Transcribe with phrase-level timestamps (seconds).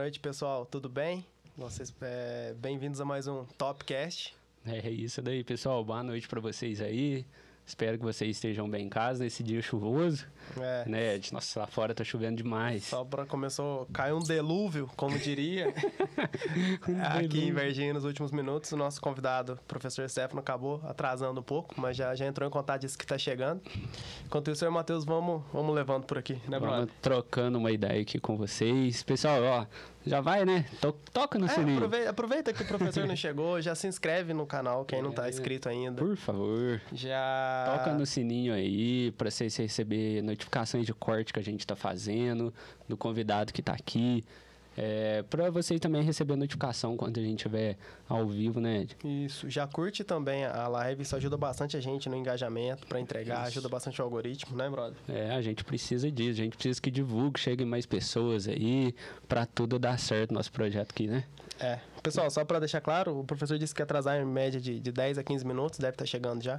[0.00, 0.64] noite, pessoal.
[0.64, 1.26] Tudo bem?
[1.54, 4.34] Vocês, é, bem-vindos a mais um Topcast.
[4.66, 5.84] É isso daí, pessoal.
[5.84, 7.26] Boa noite para vocês aí.
[7.70, 10.26] Espero que vocês estejam bem em casa nesse dia chuvoso.
[10.60, 10.88] É.
[10.88, 11.20] Né?
[11.30, 12.86] Nossa, lá fora tá chovendo demais.
[12.86, 15.72] Só para começou, caiu um delúvio, como diria.
[16.88, 21.44] um Aqui em Varginha, nos últimos minutos, o nosso convidado, professor Stefano, acabou atrasando um
[21.44, 23.62] pouco, mas já, já entrou em contato, disse que tá chegando.
[24.26, 26.94] Enquanto isso, eu e o Matheus vamos, vamos levando por aqui, né, Vamos brother?
[27.00, 29.04] trocando uma ideia aqui com vocês.
[29.04, 29.66] Pessoal, ó,
[30.06, 30.64] já vai, né?
[30.80, 31.76] To toca no É, sininho.
[31.76, 35.26] aproveita, aproveita que o professor não chegou, já se inscreve no canal, quem não tá
[35.26, 35.30] É.
[35.30, 36.02] inscrito ainda.
[36.02, 36.80] Por favor.
[36.92, 37.76] Já.
[37.78, 42.52] Toca no sininho aí para vocês receber notificações de corte que a gente tá fazendo,
[42.88, 44.24] do convidado que tá aqui.
[44.82, 47.76] É, para vocês também receber notificação quando a gente estiver
[48.08, 48.96] ao vivo, né, Ed?
[49.04, 53.40] Isso, já curte também a live, isso ajuda bastante a gente no engajamento para entregar,
[53.40, 53.58] Isso.
[53.58, 54.96] ajuda bastante o algoritmo, né, brother?
[55.06, 58.94] É, a gente precisa disso, a gente precisa que divulgue, chegue mais pessoas aí,
[59.28, 61.24] para tudo dar certo nosso projeto aqui, né?
[61.58, 61.78] É.
[62.02, 65.18] Pessoal, só para deixar claro, o professor disse que atrasar em média de, de 10
[65.18, 66.58] a 15 minutos, deve estar chegando já,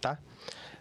[0.00, 0.18] tá?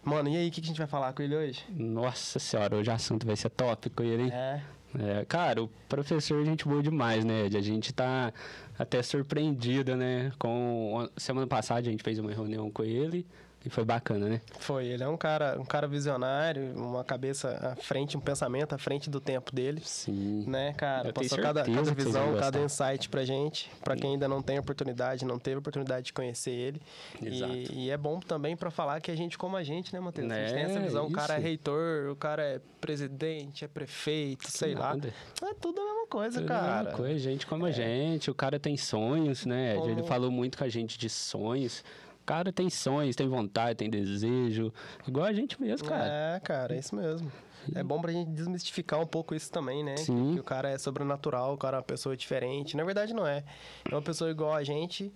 [0.03, 1.63] Mano, e aí, o que, que a gente vai falar com ele hoje?
[1.69, 4.31] Nossa senhora, hoje o assunto vai ser tópico ele, hein?
[4.31, 4.63] É,
[4.97, 7.43] É, cara, o professor é gente boa demais, né?
[7.45, 8.33] A gente tá
[8.77, 10.31] até surpreendido, né?
[10.39, 13.25] Com semana passada a gente fez uma reunião com ele
[13.65, 14.41] e foi bacana, né?
[14.59, 14.87] foi.
[14.87, 19.09] Ele é um cara, um cara visionário, uma cabeça à frente, um pensamento à frente
[19.09, 19.81] do tempo dele.
[19.83, 20.45] Sim.
[20.47, 21.09] Né, cara?
[21.09, 24.57] Eu Passou cada, cada que visão, cada insight pra gente, pra quem ainda não tem
[24.59, 26.81] oportunidade, não teve oportunidade de conhecer ele.
[27.21, 27.53] Exato.
[27.53, 30.31] E, e é bom também pra falar que a gente como a gente, né, Matheus?
[30.31, 33.67] A gente tem É, essa visão, o cara é reitor, o cara é presidente, é
[33.67, 34.89] prefeito, sei lá.
[34.93, 35.13] Nada.
[35.43, 36.91] É tudo a mesma coisa, Tudo a mesma cara.
[36.91, 39.75] Coisa, gente como a gente, o cara tem sonhos, né?
[39.75, 39.83] Ed?
[39.85, 41.83] Ele Como- falou muito com a gente de sonhos.
[42.29, 44.71] O cara tem sonhos, tem vontade, tem desejo,
[45.07, 46.35] igual a gente mesmo, cara.
[46.35, 47.31] É, cara, é isso mesmo.
[47.73, 49.97] É bom pra gente desmistificar um pouco isso também, né?
[49.97, 50.35] Sim.
[50.35, 52.77] Que o cara é sobrenatural, o cara é uma pessoa diferente.
[52.77, 53.43] Na verdade, não é.
[53.89, 55.11] É uma pessoa igual a gente,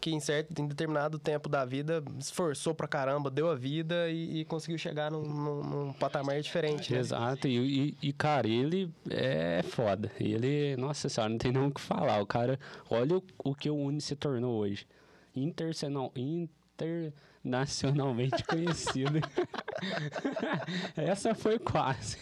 [0.00, 4.40] que em certo, em determinado tempo da vida, esforçou pra caramba, deu a vida e,
[4.40, 6.92] e conseguiu chegar num, num- num patamar diferente.
[6.92, 6.98] né?
[6.98, 10.10] Exato, e, e- cara, ele é foda.
[10.18, 12.20] Ele, nossa senhora, não tem nem o que falar.
[12.20, 12.58] O cara,
[12.90, 14.84] olha o, o que o Uni se tornou hoje.
[15.34, 16.10] Internacional,
[16.78, 17.12] they're
[17.46, 19.20] internacionalmente conhecido.
[20.96, 22.18] Essa foi quase.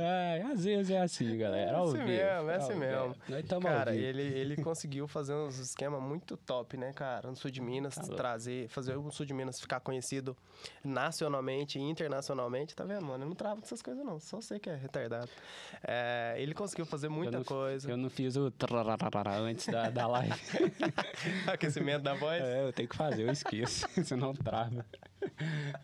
[0.00, 1.78] É, às vezes é assim, galera.
[1.78, 3.16] É assim mesmo, é assim mesmo.
[3.28, 7.30] Nós Cara, ele, ele conseguiu fazer uns esquemas muito top, né, cara?
[7.30, 8.16] No sul de Minas, Tá louco.
[8.16, 10.36] trazer, fazer o sul de Minas ficar conhecido
[10.84, 12.74] nacionalmente e internacionalmente.
[12.74, 13.24] Tá vendo, mano?
[13.24, 14.20] Eu não travo com essas coisas, não.
[14.20, 15.30] Só sei que é retardado.
[15.86, 17.90] É, ele conseguiu fazer muita eu não, coisa.
[17.90, 18.52] Eu não fiz o
[19.44, 20.34] antes da, da live.
[21.46, 22.42] Aquecimento da voz.
[22.42, 23.53] É, eu tenho que fazer, eu esqueço,
[24.04, 24.84] senão trava.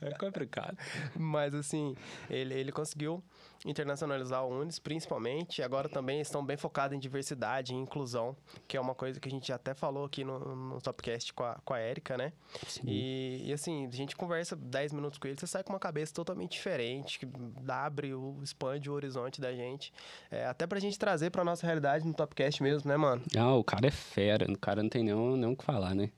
[0.01, 0.77] É complicado.
[1.17, 1.95] Mas assim,
[2.29, 3.23] ele, ele conseguiu
[3.65, 5.59] internacionalizar o Unis, principalmente.
[5.59, 8.37] E agora também estão bem focados em diversidade e inclusão,
[8.67, 11.61] que é uma coisa que a gente até falou aqui no, no Topcast com a,
[11.65, 12.33] com a Erika, né?
[12.85, 16.13] E, e, assim, a gente conversa 10 minutos com ele, você sai com uma cabeça
[16.13, 17.29] totalmente diferente, que
[17.69, 19.93] abre, o, expande o horizonte da gente.
[20.31, 23.23] É, até pra gente trazer pra nossa realidade no Topcast mesmo, né, mano?
[23.35, 26.11] Não, o cara é fera, o cara não tem nem o que falar, né?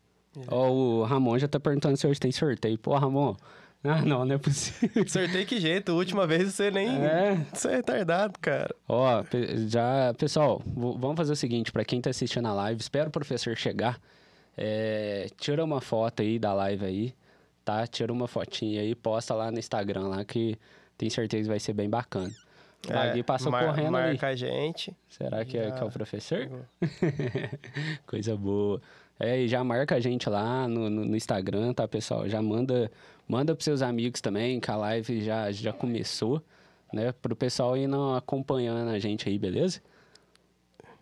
[0.49, 2.79] Ó, o Ramon já tá perguntando se hoje tem sorteio.
[2.79, 3.35] Pô, Ramon,
[3.85, 5.07] ah, não, não é possível.
[5.09, 6.89] Sorteio que jeito, última vez você nem.
[7.05, 7.37] É.
[7.53, 8.75] Você é retardado, cara.
[8.89, 9.23] Ó,
[9.69, 13.57] já, pessoal, vamos fazer o seguinte, pra quem tá assistindo a live, espera o professor
[13.57, 14.01] chegar,
[14.57, 17.15] é, tira uma foto aí da live aí,
[17.65, 17.87] tá?
[17.87, 20.57] Tira uma fotinha aí, posta lá no Instagram lá que
[20.97, 22.31] tem certeza que vai ser bem bacana.
[22.89, 24.09] O Magui passou mar- correndo ali.
[24.09, 24.93] Marca a gente.
[25.09, 26.49] Será que é, que é o professor?
[28.07, 28.81] Coisa boa.
[29.23, 32.29] É, e já marca a gente lá no, no, no Instagram, tá, pessoal?
[32.29, 32.91] Já manda,
[33.29, 36.43] manda pros seus amigos também, que a live já, já começou,
[36.93, 37.13] né?
[37.23, 39.81] Pro pessoal ir não acompanhando a gente aí, beleza?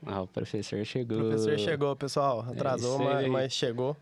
[0.05, 1.17] Ah, o professor chegou.
[1.17, 2.41] O professor chegou, pessoal.
[2.41, 3.97] Atrasou, isso mas, mas chegou.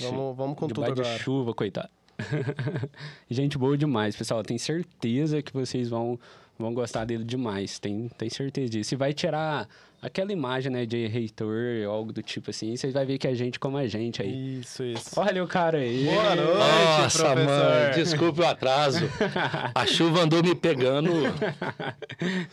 [0.00, 1.18] Vamos, vamos com tudo Debaixo de agora.
[1.18, 1.90] chuva, coitado.
[3.28, 4.42] gente boa demais, pessoal.
[4.42, 6.18] Tenho certeza que vocês vão,
[6.58, 7.78] vão gostar dele demais.
[7.78, 8.94] Tem, tem certeza disso.
[8.94, 9.68] E vai tirar
[10.00, 11.56] aquela imagem, né, de reitor,
[11.88, 12.76] algo do tipo assim.
[12.76, 14.60] Vocês vão ver que é gente como a gente aí.
[14.60, 15.18] Isso, isso.
[15.18, 16.04] Olha o cara aí.
[16.04, 17.44] Boa noite, Nossa, professor.
[17.46, 19.04] mano, desculpe o atraso.
[19.74, 21.10] A chuva andou me pegando.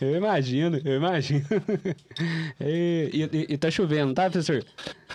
[0.00, 1.44] Eu imagino, eu imagino.
[2.60, 4.64] E, e- e tá chovendo, tá, professor?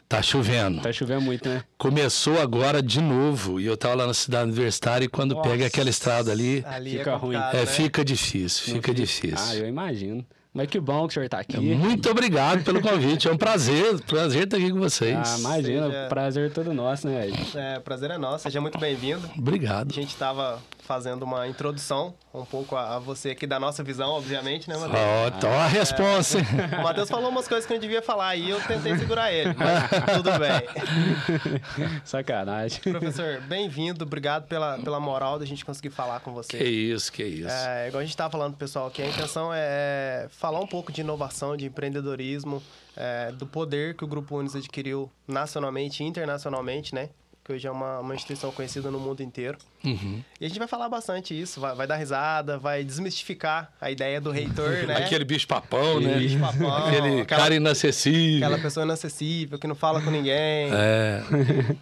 [0.08, 0.82] Tá chovendo.
[0.82, 1.64] Tá chovendo muito, né?
[1.78, 3.60] Começou agora de novo.
[3.60, 5.50] E eu tava lá na cidade universitária e quando Nossa.
[5.50, 7.20] pega aquela estrada ali, Ali Fica é ruim.
[7.38, 7.66] complicado, é, né?
[7.66, 9.60] fica difícil, fica Ah, difícil.
[9.60, 10.26] eu imagino.
[10.54, 11.58] Mas que bom que o senhor tá aqui.
[11.58, 13.28] Muito obrigado pelo convite.
[13.28, 15.18] É um prazer, prazer estar aqui com vocês.
[15.18, 17.30] Ah, imagina, Seja- prazer todo nosso, né?
[17.30, 17.58] Ed?
[17.58, 18.44] É, prazer é nosso.
[18.44, 19.26] Seja muito bem-vindo.
[19.34, 19.94] A Obrigado.
[19.94, 20.60] gente tava
[20.92, 25.00] fazendo uma introdução um pouco a, a você aqui da nossa visão, obviamente, né, Matheus?
[25.00, 26.38] Ó, então a resposta.
[26.40, 26.46] hein?
[26.80, 29.54] O Matheus falou umas coisas que eu não devia falar e eu tentei segurar ele,
[29.54, 31.62] mas tudo bem.
[32.04, 32.82] Sacanagem.
[32.82, 36.58] Professor, bem-vindo, obrigado pela, pela moral da gente conseguir falar com você.
[36.58, 37.48] Que isso, que isso.
[37.50, 41.00] É, igual a gente estava falando, pessoal, que a intenção é falar um pouco de
[41.00, 42.62] inovação, de empreendedorismo,
[42.98, 47.08] é, do poder que o Grupo Unis adquiriu nacionalmente e internacionalmente, né?
[47.52, 49.58] Que hoje é uma, uma instituição conhecida no mundo inteiro.
[49.84, 50.22] Uhum.
[50.40, 54.22] E a gente vai falar bastante isso, vai, vai dar risada, vai desmistificar a ideia
[54.22, 54.96] do reitor, né?
[54.98, 56.18] Aquele bicho papão, né?
[56.18, 58.38] Bicho papão, Aquele aquela- cara inacessível.
[58.48, 61.22] Aquela pessoa inacessível, que não fala com ninguém, É,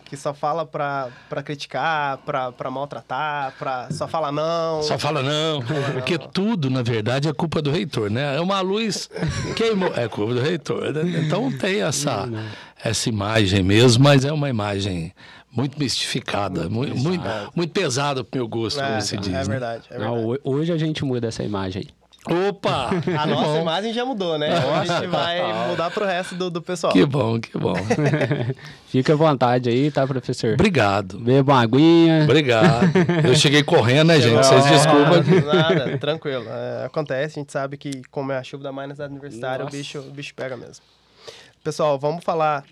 [0.05, 4.81] que só fala pra, pra criticar, pra, pra maltratar, pra, só fala não.
[4.81, 5.61] só fala não.
[5.93, 8.35] Porque tudo, na verdade, é culpa do reitor, né?
[8.37, 9.07] É uma luz
[9.55, 9.93] queimou.
[9.95, 10.91] É culpa do reitor.
[10.93, 11.01] né?
[11.25, 12.27] Então tem essa,
[12.83, 15.13] essa imagem mesmo, mas é uma imagem
[15.51, 17.23] muito mistificada, muito, muito,
[17.55, 19.27] muito pesada pro meu gosto, é, como se diz.
[19.29, 19.43] é né?
[19.43, 20.15] verdade, é verdade.
[20.15, 21.99] Não, ho- hoje a gente muda essa imagem aí.
[22.49, 22.89] Opa!
[22.93, 23.61] A que nossa bom.
[23.61, 24.49] imagem já mudou, né?
[24.53, 26.91] A gente vai mudar pro resto do, do pessoal.
[26.91, 27.73] Que bom, que bom.
[28.89, 30.53] Fica à vontade aí, tá, professor?
[30.53, 31.17] Obrigado.
[31.17, 32.23] Beba uma aguinha.
[32.25, 32.91] Obrigado.
[33.25, 34.35] Eu cheguei correndo, né, gente?
[34.35, 35.45] Vocês Não, desculpam.
[35.53, 36.45] Nada, tranquilo.
[36.47, 39.63] É, acontece, a gente sabe que como é a chuva da mais na cidade universitária,
[39.63, 39.77] o Nossa.
[39.77, 40.83] bicho, o bicho pega mesmo.
[41.63, 42.65] Pessoal, vamos falar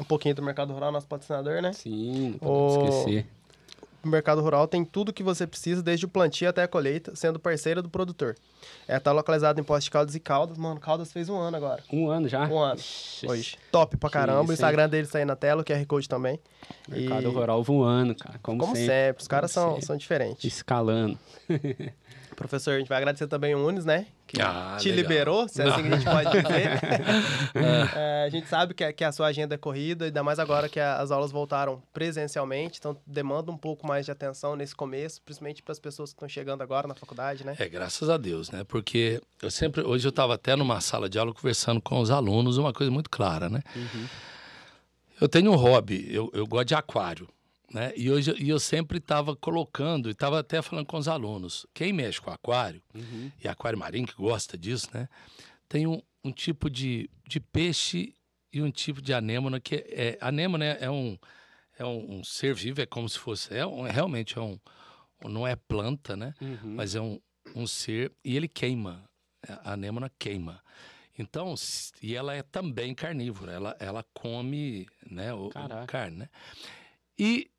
[0.00, 1.72] um pouquinho do mercado rural, nosso patrocinador, né?
[1.72, 3.26] Sim, não pode esquecer.
[4.02, 7.38] O mercado rural tem tudo que você precisa, desde o plantio até a colheita, sendo
[7.38, 8.34] parceiro do produtor.
[8.88, 10.56] É, tá localizado em Poste de Caldas e Caldas.
[10.56, 11.82] Mano, Caldas fez um ano agora.
[11.92, 12.48] Um ano já?
[12.48, 12.80] Um ano.
[13.28, 13.58] Hoje.
[13.70, 14.44] Top pra caramba.
[14.44, 16.40] isso, o Instagram deles tá aí na tela, o QR Code também.
[16.88, 18.38] Mercado E, rural voando, cara.
[18.42, 18.90] Como, como sempre.
[18.90, 19.86] sempre, os caras são, sempre.
[19.86, 20.44] são diferentes.
[20.44, 21.18] Escalando.
[22.40, 24.06] Professor, a gente vai agradecer também o Unis, né?
[24.26, 25.02] Que Ah, te legal.
[25.02, 26.70] liberou, se é assim que a gente pode dizer.
[27.94, 30.66] É, a gente sabe que, a- que a sua agenda é corrida, ainda mais agora
[30.68, 35.20] que a- as aulas voltaram presencialmente, então demanda um pouco mais de atenção nesse começo,
[35.22, 37.56] principalmente para as pessoas que estão chegando agora na faculdade, né?
[37.58, 38.64] É, graças a Deus, né?
[38.66, 39.82] Porque eu sempre.
[39.82, 43.10] Hoje eu estava até numa sala de aula conversando com os alunos, uma coisa muito
[43.10, 43.60] clara, né?
[45.20, 47.28] Eu tenho um hobby, eu, eu gosto de aquário.
[47.72, 47.92] Né?
[47.96, 51.66] E hoje e eu sempre estava colocando, e estava até falando com os alunos.
[51.72, 53.30] Quem mexe com aquário, Uhum.
[53.42, 55.08] e aquário marinho que gosta disso, né?
[55.68, 58.14] Tem um, um tipo de, de peixe
[58.52, 61.16] e um tipo de anêmona que é, é anêmona é, é um
[61.78, 64.58] é um, um ser vivo, é como se fosse é um, realmente é um
[65.24, 66.34] não é planta, né?
[66.40, 66.74] Uhum.
[66.74, 67.20] Mas é um,
[67.54, 69.08] um ser e ele queima.
[69.48, 70.62] A anêmona queima.
[71.18, 71.54] Então,
[72.02, 75.50] e ela é também carnívora, ela, ela come né, o,
[75.82, 76.28] o carne, né?
[77.18, 77.50] E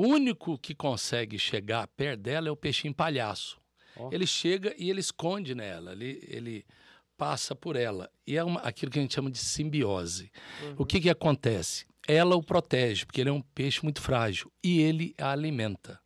[0.00, 3.60] o único que consegue chegar perto dela é o peixinho palhaço.
[3.94, 4.08] Ó.
[4.10, 6.66] Ele chega e ele esconde nela, ele, ele
[7.18, 8.10] passa por ela.
[8.26, 10.32] E é uma, aquilo que a gente chama de simbiose.
[10.78, 11.84] O que, que acontece?
[12.08, 16.00] Ela o protege, porque ele é um peixe muito frágil, e ele a alimenta.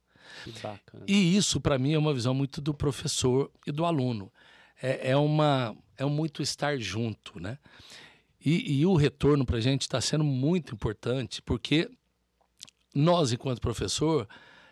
[1.07, 4.33] E isso, para mim, é uma visão muito do professor e do aluno.
[4.83, 7.59] É, é, uma, é um muito estar junto, né?
[8.45, 11.89] E, e o retorno para a gente está sendo muito importante, porque
[12.95, 14.29] nós, enquanto professor,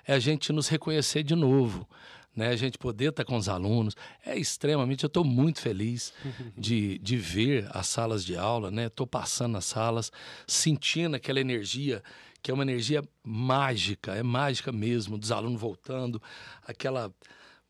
[0.07, 1.89] é a gente nos reconhecer de novo,
[2.35, 2.49] né?
[2.49, 3.95] A gente poder estar com os alunos.
[4.25, 6.13] É extremamente, eu estou muito feliz
[6.57, 8.87] de, de ver as salas de aula, né?
[8.87, 10.11] Estou passando nas salas,
[10.47, 12.03] sentindo aquela energia,
[12.43, 16.21] que é uma energia mágica, é mágica mesmo, dos alunos voltando,
[16.67, 17.13] aquela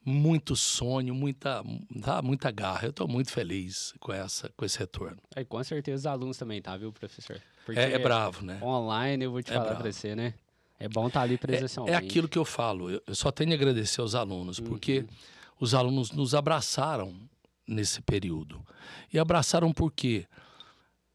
[0.05, 1.63] muito sonho, muita,
[2.03, 2.87] tá, muita garra.
[2.87, 5.19] Eu estou muito feliz com, essa, com esse retorno.
[5.35, 7.41] Aí, com certeza os alunos também, tá, viu, professor?
[7.65, 8.59] Porque É, é bravo, né?
[8.63, 9.83] online, eu vou te É falar bravo.
[9.83, 10.35] pra você, né?
[10.79, 11.95] É bom estar ali É, presencialmente.
[11.95, 12.91] é aquilo que eu falo.
[12.91, 15.05] Eu, eu só tenho a agradecer aos alunos, porque
[15.61, 17.15] os alunos nos abraçaram
[17.67, 18.61] nesse período.
[19.13, 20.27] E abraçaram por quê?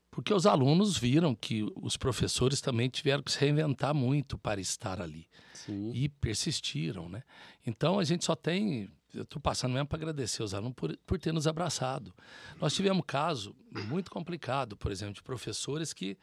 [0.09, 5.01] Porque os alunos viram que os professores também tiveram que se reinventar muito para estar
[5.01, 5.27] ali.
[5.53, 5.91] Sim.
[5.93, 7.23] E persistiram, né?
[7.65, 8.89] Então a gente só tem.
[9.13, 12.13] Eu estou passando mesmo para agradecer aos alunos por, por ter nos abraçado.
[12.59, 13.55] Nós tivemos um caso
[13.87, 16.17] muito complicado, por exemplo, de professores que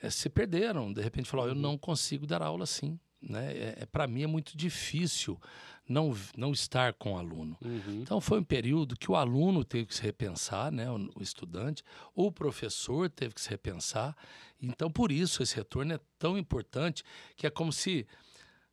[0.00, 0.92] eh, se perderam.
[0.92, 2.98] De repente falaram: eu não consigo dar aula assim.
[3.20, 3.52] Né?
[3.52, 5.40] É, é, para mim é muito difícil
[5.88, 7.58] não, não estar com o aluno.
[7.64, 8.02] Uhum.
[8.02, 11.82] Então foi um período que o aluno teve que se repensar, né, o, o estudante,
[12.14, 14.16] ou o professor teve que se repensar.
[14.62, 17.02] Então por isso esse retorno é tão importante
[17.36, 18.06] que é como se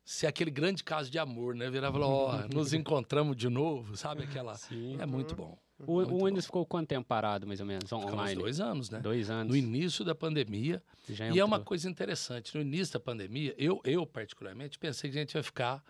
[0.06, 3.96] se aquele grande caso de amor, né, virava e falou, ó, nos encontramos de novo,
[3.96, 4.96] sabe aquela Sim.
[5.00, 5.58] é muito bom.
[5.80, 6.24] O, muito o.
[6.24, 8.40] Windows ficou quanto tempo parado, mais ou menos, Ficamos online?
[8.40, 9.00] dois anos, né?
[9.00, 9.50] Dois anos.
[9.50, 13.80] No início da pandemia, Já e é uma coisa interessante, no início da pandemia, eu,
[13.82, 15.82] eu particularmente pensei que a gente ia ficar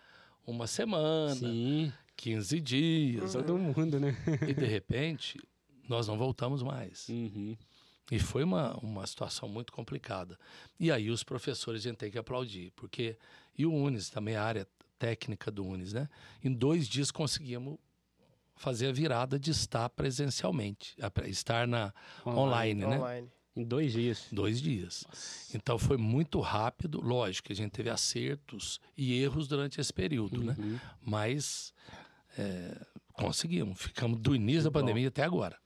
[0.47, 4.17] uma semana, Sim, 15 dias, todo mundo, né?
[4.47, 5.39] e de repente
[5.87, 7.07] nós não voltamos mais.
[7.07, 7.55] Uhum.
[8.09, 10.39] E foi uma, uma situação muito complicada.
[10.79, 13.17] E aí os professores a gente tem que aplaudir, porque
[13.57, 16.09] e o Unis também a área técnica do Unis, né?
[16.43, 17.77] Em dois dias conseguimos
[18.55, 20.95] fazer a virada de estar presencialmente,
[21.25, 21.93] estar na
[22.25, 22.99] online, online né?
[22.99, 23.31] Online.
[23.55, 24.27] Em dois dias.
[24.31, 25.03] Dois dias.
[25.07, 25.57] Nossa.
[25.57, 27.01] Então foi muito rápido.
[27.01, 30.55] Lógico que a gente teve acertos e erros durante esse período, né?
[30.57, 30.73] uhum.
[30.73, 30.81] né?
[31.01, 31.73] Mas
[32.37, 32.79] é,
[33.13, 33.81] conseguimos.
[33.81, 35.07] Ficamos do início que da pandemia bom.
[35.07, 35.57] até agora.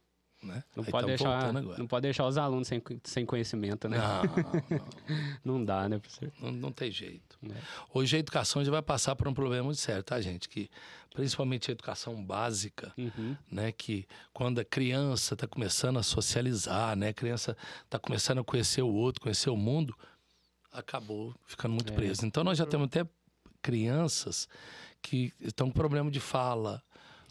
[0.43, 0.63] Né?
[0.75, 3.97] Não, pode deixar, não pode deixar os alunos sem, sem conhecimento, né?
[3.99, 4.23] Não,
[5.45, 5.57] não.
[5.57, 6.31] não dá, né, professor?
[6.41, 7.37] Não, não tem jeito.
[7.47, 7.53] É.
[7.93, 10.49] Hoje a educação já vai passar por um problema muito sério, tá, gente?
[10.49, 10.67] Que
[11.13, 13.37] principalmente a educação básica, uhum.
[13.51, 13.71] né?
[13.71, 17.09] Que quando a criança está começando a socializar, né?
[17.09, 17.55] A criança
[17.85, 19.95] está começando a conhecer o outro, conhecer o mundo,
[20.71, 21.95] acabou ficando muito é.
[21.95, 22.25] preso.
[22.25, 23.07] Então nós já temos até
[23.61, 24.47] crianças
[25.01, 26.81] que estão com problema de fala,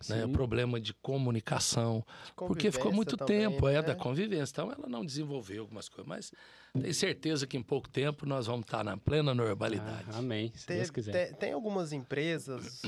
[0.08, 0.26] né?
[0.28, 3.78] problema de comunicação, de porque ficou muito também, tempo, é, né?
[3.78, 4.52] é, da convivência.
[4.52, 6.32] Então ela não desenvolveu algumas coisas, mas
[6.72, 10.06] tenho certeza que em pouco tempo nós vamos estar na plena normalidade.
[10.12, 11.12] Ah, amém, se tem, Deus quiser.
[11.12, 12.82] Tem, tem algumas empresas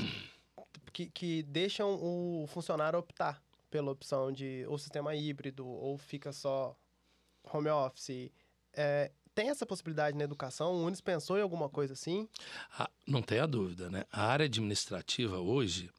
[0.91, 6.77] que, que deixam o funcionário optar pela opção de ou sistema híbrido ou fica só
[7.43, 8.31] home office.
[8.71, 10.73] É, tem essa possibilidade na educação?
[10.73, 12.29] O Unis pensou em alguma coisa assim?
[12.77, 14.05] Ah, não tenha dúvida, né?
[14.11, 15.89] A área administrativa hoje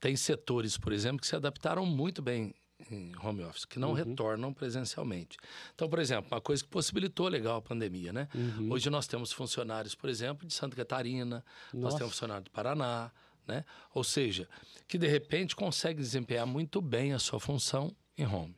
[0.00, 2.54] tem setores, por exemplo, que se adaptaram muito bem
[2.90, 3.94] em home office, que não uhum.
[3.94, 5.36] retornam presencialmente.
[5.74, 8.28] Então, por exemplo, uma coisa que possibilitou legal a pandemia, né?
[8.34, 8.72] Uhum.
[8.72, 11.84] Hoje nós temos funcionários, por exemplo, de Santa Catarina, Nossa.
[11.84, 13.12] nós temos funcionários do Paraná,
[13.46, 13.64] né?
[13.94, 14.48] Ou seja,
[14.88, 18.56] que de repente consegue desempenhar muito bem a sua função em home.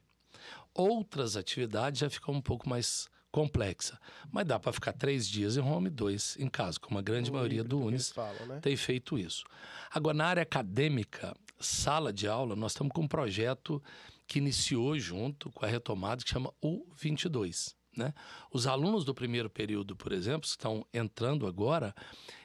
[0.75, 3.99] Outras atividades já ficam um pouco mais complexa.
[4.31, 7.35] Mas dá para ficar três dias em home, dois em casa, como a grande o
[7.35, 8.61] maioria do Unis falam, né?
[8.61, 9.43] tem feito isso.
[9.91, 13.83] Agora, na área acadêmica, sala de aula, nós estamos com um projeto
[14.27, 17.75] que iniciou junto com a retomada, que chama U22.
[17.97, 18.15] Né?
[18.51, 21.95] Os alunos do primeiro período, por exemplo, que estão entrando agora,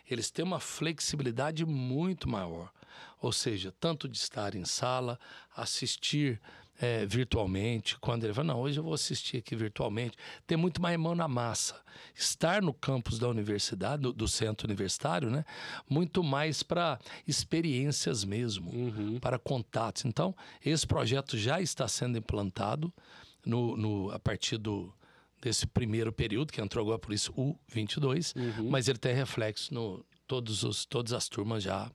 [0.10, 2.72] eles têm uma flexibilidade muito maior.
[3.22, 5.20] Ou seja, tanto de estar em sala,
[5.56, 6.41] assistir
[6.79, 10.15] é, virtualmente, quando ele fala, não, hoje eu vou assistir aqui virtualmente,
[10.46, 11.81] ter muito mais mão na massa.
[12.15, 15.43] Estar no campus da universidade, do, do centro universitário, né?
[15.89, 19.19] Muito mais para experiências mesmo, uhum.
[19.19, 20.05] para contatos.
[20.05, 22.93] Então, esse projeto já está sendo implantado
[23.46, 24.93] no, no, a partir do,
[25.41, 28.69] desse primeiro período, que entrou agora por isso o 22, uhum.
[28.69, 31.89] mas ele tem reflexo no todos os, todas as turmas já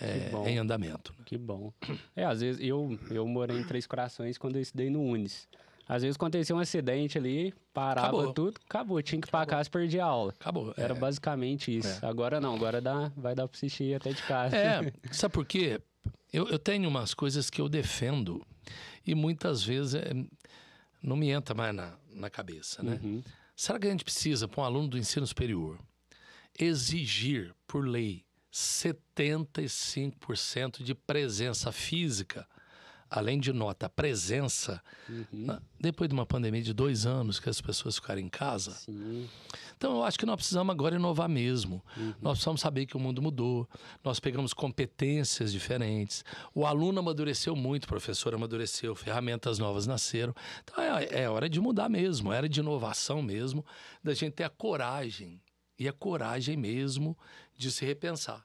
[0.00, 1.12] é, em andamento.
[1.18, 1.24] Né?
[1.24, 1.72] Que bom.
[2.16, 5.48] É, às vezes eu, eu morei em Três Corações quando eu estudei no Unis.
[5.86, 8.32] Às vezes acontecia um acidente ali, parava acabou.
[8.32, 9.02] tudo, acabou.
[9.02, 10.32] Tinha que ir pra casa perder a aula.
[10.40, 10.72] Acabou.
[10.76, 10.98] Era é.
[10.98, 12.04] basicamente isso.
[12.04, 12.08] É.
[12.08, 14.56] Agora não, agora dá, vai dar pra assistir até de casa.
[14.56, 15.80] É, sabe por quê?
[16.32, 18.44] Eu, eu tenho umas coisas que eu defendo
[19.06, 20.12] e muitas vezes é,
[21.02, 22.98] não me entra mais na, na cabeça, né?
[23.02, 23.22] Uhum.
[23.54, 25.78] Será que a gente precisa, para um aluno do ensino superior,
[26.58, 28.24] exigir por lei
[28.54, 32.46] 75% de presença física,
[33.10, 35.58] além de nota, presença, uhum.
[35.80, 38.70] depois de uma pandemia de dois anos que as pessoas ficaram em casa.
[38.70, 39.28] Sim.
[39.76, 41.84] Então, eu acho que nós precisamos agora inovar mesmo.
[41.96, 42.14] Uhum.
[42.22, 43.68] Nós precisamos saber que o mundo mudou,
[44.04, 50.32] nós pegamos competências diferentes, o aluno amadureceu muito, o professor amadureceu, ferramentas novas nasceram.
[50.62, 53.66] Então, é, é hora de mudar mesmo, é hora de inovação mesmo,
[54.02, 55.42] da gente ter a coragem
[55.78, 57.16] e a coragem mesmo
[57.56, 58.44] de se repensar.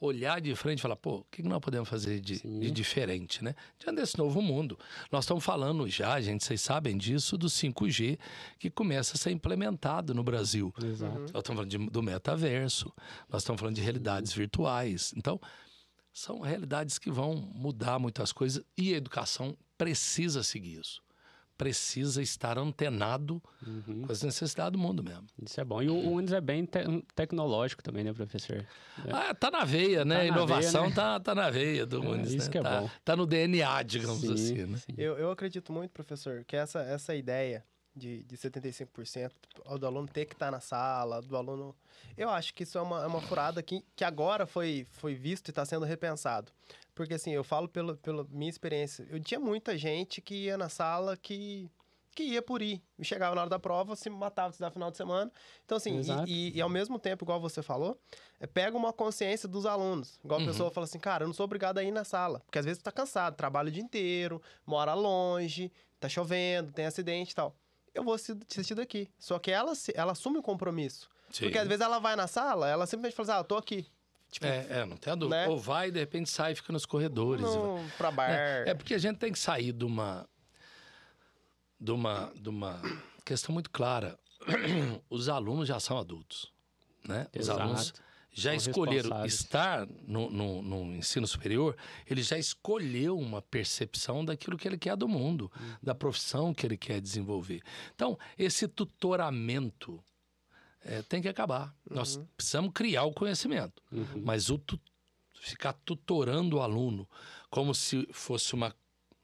[0.00, 3.52] Olhar de frente e falar, pô, o que nós podemos fazer de, de, diferente, né?
[3.80, 4.78] Diante desse novo mundo.
[5.10, 8.16] Nós estamos falando já, gente, vocês sabem disso, do 5G
[8.60, 10.72] que começa a ser implementado no Brasil.
[10.80, 11.18] Exato.
[11.18, 12.92] Nós estamos falando de, do metaverso,
[13.28, 15.12] nós estamos falando de realidades virtuais.
[15.16, 15.40] Então,
[16.12, 21.02] são realidades que vão mudar muitas coisas e a educação precisa seguir isso
[21.58, 24.02] precisa estar antenado uhum.
[24.06, 25.26] com as necessidades do mundo mesmo.
[25.44, 25.82] Isso é bom.
[25.82, 26.78] E o Windows é bem te
[27.16, 28.64] tecnológico também, né, professor?
[29.04, 29.10] É.
[29.12, 30.18] Ah, tá na veia, né?
[30.18, 30.94] Tá Inovação veia, né?
[30.94, 32.52] Tá, tá na veia do é, Windows, Isso né?
[32.52, 32.90] que é tá, bom.
[33.04, 34.78] Tá no DNA, digamos sim, assim, né?
[34.96, 37.64] Eu, eu acredito muito, professor, que essa, essa ideia
[37.98, 39.32] de, de 75%
[39.78, 41.74] do aluno ter que estar tá na sala, do aluno...
[42.16, 45.48] Eu acho que isso é uma, é uma furada que, que agora foi, foi visto
[45.48, 46.52] e está sendo repensado.
[46.98, 49.06] Porque, assim, eu falo pela, pela minha experiência.
[49.08, 51.70] Eu tinha muita gente que ia na sala que,
[52.12, 52.82] que ia por ir.
[52.98, 55.30] E chegava na hora da prova, se matava se dar final de semana.
[55.64, 57.96] Então, assim, e, e, e, ao mesmo tempo, igual você falou,
[58.40, 60.18] é, pega uma consciência dos alunos.
[60.24, 60.48] Igual a uhum.
[60.48, 62.40] pessoa fala assim, cara, eu não sou obrigado a ir na sala.
[62.40, 66.84] Porque às vezes tu tá cansado, trabalha o dia inteiro, mora longe, tá chovendo, tem
[66.84, 67.54] acidente e tal.
[67.98, 69.08] Eu vou assistir daqui.
[69.18, 71.10] Só que ela, ela assume o compromisso.
[71.30, 71.44] Sim.
[71.44, 73.86] Porque às vezes ela vai na sala, ela simplesmente fala assim, ah, eu tô aqui.
[74.30, 75.36] Tipo, é, é, não tem a dúvida.
[75.36, 75.48] Né?
[75.48, 77.42] Ou vai e de repente sai e fica nos corredores.
[77.42, 78.30] No, pra bar.
[78.30, 80.28] É, é, porque a gente tem que sair de uma.
[81.80, 82.80] de uma, de uma
[83.24, 84.18] questão muito clara.
[85.10, 86.52] Os alunos já são adultos.
[87.04, 87.26] Né?
[87.36, 87.92] Os alunos
[88.38, 91.76] já escolheram estar no, no, no, ensino superior,
[92.06, 95.76] ele já escolheu uma percepção daquilo que ele quer do mundo, uhum.
[95.82, 97.62] da profissão que ele quer desenvolver.
[97.94, 100.02] Então, esse tutoramento
[100.84, 101.74] é, tem que acabar.
[101.90, 101.96] Uhum.
[101.96, 104.22] Nós precisamos criar o conhecimento, uhum.
[104.24, 104.80] mas o tu,
[105.40, 107.08] ficar tutorando o aluno
[107.50, 108.74] como se fosse uma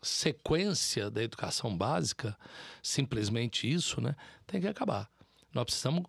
[0.02, 2.37] sequência da educação básica,
[2.83, 4.14] simplesmente isso, né,
[4.47, 5.09] tem que acabar.
[5.52, 6.04] Nós precisamos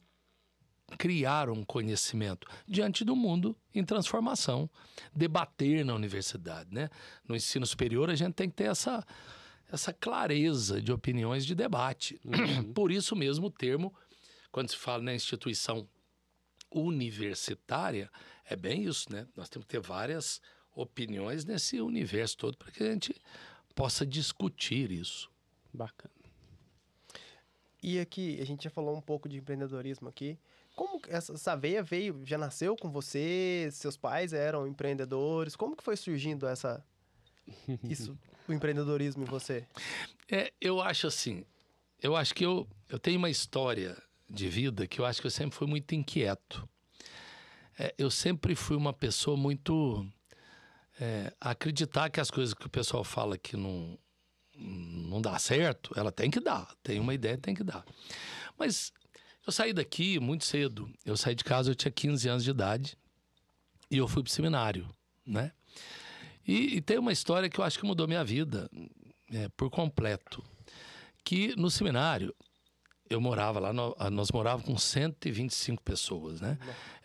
[0.98, 4.70] criar um conhecimento diante do mundo em transformação,
[5.14, 6.90] debater na universidade, né?
[7.28, 9.06] No ensino superior a gente tem que ter essa
[9.72, 12.22] essa clareza de opiniões de debate.
[12.24, 12.72] Uhum.
[12.72, 13.94] Por isso mesmo o termo
[14.52, 15.86] quando se fala na instituição
[16.72, 18.10] universitária,
[18.46, 19.28] é bem isso, né?
[19.36, 20.42] Nós temos que ter várias
[20.74, 23.14] opiniões nesse universo todo para que a gente
[23.74, 25.30] possa discutir isso.
[25.74, 26.14] Bacana.
[27.84, 30.40] E aqui, a gente já falou um pouco de empreendedorismo aqui.
[30.76, 33.70] Como essa, essa veia veio, já nasceu com você?
[33.72, 35.56] Seus pais eram empreendedores?
[35.56, 36.86] Como que foi surgindo essa
[37.84, 38.18] isso,
[38.48, 39.66] o empreendedorismo em você?
[40.30, 41.46] É, eu acho assim,
[42.02, 43.96] eu acho que eu, eu tenho uma história
[44.30, 46.68] de vida que eu acho que eu sempre fui muito inquieto.
[47.78, 50.06] É, eu sempre fui uma pessoa muito
[51.00, 53.98] é, acreditar que as coisas que o pessoal fala que não,
[54.56, 56.74] não dá certo, ela tem que dar.
[56.82, 57.86] Tem uma ideia, tem que dar.
[58.58, 58.92] Mas
[59.46, 60.90] eu saí daqui muito cedo.
[61.06, 62.98] Eu saí de casa, eu tinha 15 anos de idade
[63.90, 64.90] e eu fui para o seminário,
[65.26, 65.52] né?
[66.48, 68.70] E, e, tem uma história que eu acho que mudou minha vida
[69.32, 70.44] é, por completo.
[71.24, 72.36] Que no seminário,
[73.10, 73.74] eu morava lá,
[74.12, 76.58] nós morávamos com 125 pessoas, né?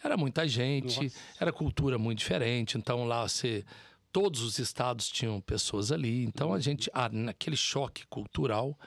[0.03, 1.19] Era muita gente, Nossa.
[1.39, 2.77] era cultura muito diferente.
[2.77, 3.65] Então lá você
[4.13, 6.25] todos os estados tinham pessoas ali.
[6.25, 6.61] Então a uhum.
[6.61, 8.79] gente, ah, naquele choque cultural,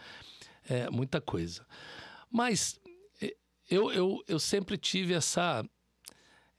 [0.68, 1.66] é muita coisa.
[2.32, 2.80] Mas
[3.70, 5.64] eu, eu, eu sempre tive essa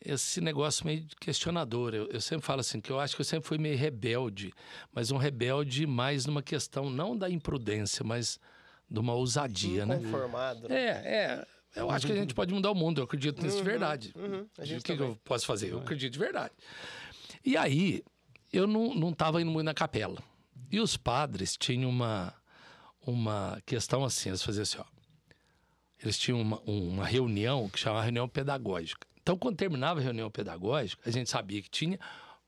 [0.04, 1.94] esse negócio meio questionador.
[1.94, 4.52] Eu, eu, sempre falo assim, que eu acho que eu sempre fui meio rebelde,
[4.92, 8.38] mas um rebelde mais numa questão não da imprudência, mas
[8.88, 9.96] de uma ousadia, né?
[9.96, 10.68] Conformado.
[10.68, 10.76] Né?
[10.76, 11.46] É, é.
[11.74, 14.12] Eu acho que a gente pode mudar o mundo, eu acredito nisso uhum, de verdade.
[14.14, 15.72] Uhum, o que, que, eu posso fazer?
[15.72, 16.52] Eu acredito de verdade.
[17.44, 18.05] E aí,
[18.52, 20.18] eu não, não tava indo muito na capela.
[20.70, 22.33] E os padres tinham uma,
[23.05, 24.93] uma questão assim, eles faziam assim, ó.
[26.04, 29.06] Eles tinham uma, uma reunião que chamava reunião pedagógica.
[29.22, 31.98] Então, quando terminava a reunião pedagógica, a gente sabia que tinha,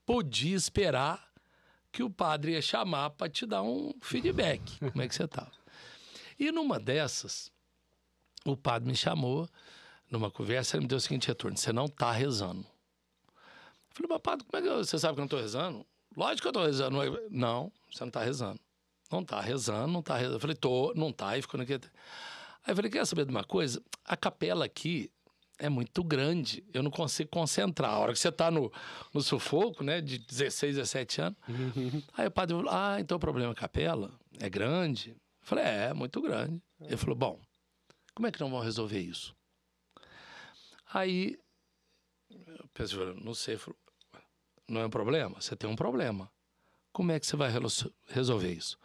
[0.04, 1.26] podia esperar
[1.90, 4.78] que o padre ia chamar para te dar um feedback.
[4.92, 5.52] Como é que você estava?
[6.38, 7.50] E numa dessas,
[8.44, 9.48] o padre me chamou
[10.10, 12.60] numa conversa e me deu o seguinte retorno: você não está rezando.
[12.60, 15.86] Eu falei, mas padre, como é que eu, você sabe que eu não estou rezando?
[16.14, 16.98] Lógico que eu estou rezando.
[17.30, 18.60] Não, você não está rezando.
[19.10, 20.36] Não está rezando, não está rezando.
[20.36, 21.80] Eu falei, tô, não está, e ficou naquele.
[22.66, 23.80] Aí eu falei, quer saber de uma coisa?
[24.04, 25.08] A capela aqui
[25.56, 27.92] é muito grande, eu não consigo concentrar.
[27.92, 28.72] A hora que você está no,
[29.14, 31.38] no sufoco, né, de 16, 17 anos.
[32.14, 34.12] Aí o padre falou, ah, então o problema é a capela?
[34.40, 35.10] É grande?
[35.10, 36.60] Eu falei, é, muito grande.
[36.80, 37.40] Ele falou, bom,
[38.14, 39.34] como é que não vão resolver isso?
[40.92, 41.38] Aí,
[42.30, 43.58] eu pensei, não sei,
[44.68, 45.40] não é um problema?
[45.40, 46.28] Você tem um problema.
[46.92, 47.50] Como é que você vai
[48.06, 48.76] resolver isso?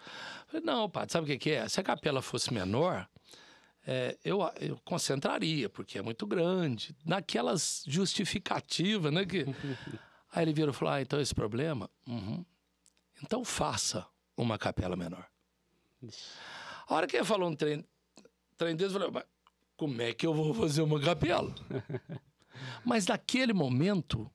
[0.41, 1.67] Eu falei, não, padre, sabe o que é?
[1.67, 3.09] Se a capela fosse menor,
[3.85, 6.95] é, eu, eu concentraria, porque é muito grande.
[7.05, 9.25] Naquelas justificativas, né?
[9.25, 9.45] Que...
[10.31, 11.89] Aí ele virou e falou: Ah, então esse problema?
[12.07, 12.45] Uhum.
[13.23, 14.05] Então faça
[14.37, 15.27] uma capela menor.
[16.87, 17.85] A hora que ele falou um trem,
[18.57, 19.23] trem desse, eu falei: Mas
[19.75, 21.53] como é que eu vou fazer uma capela?
[22.85, 24.29] Mas naquele momento,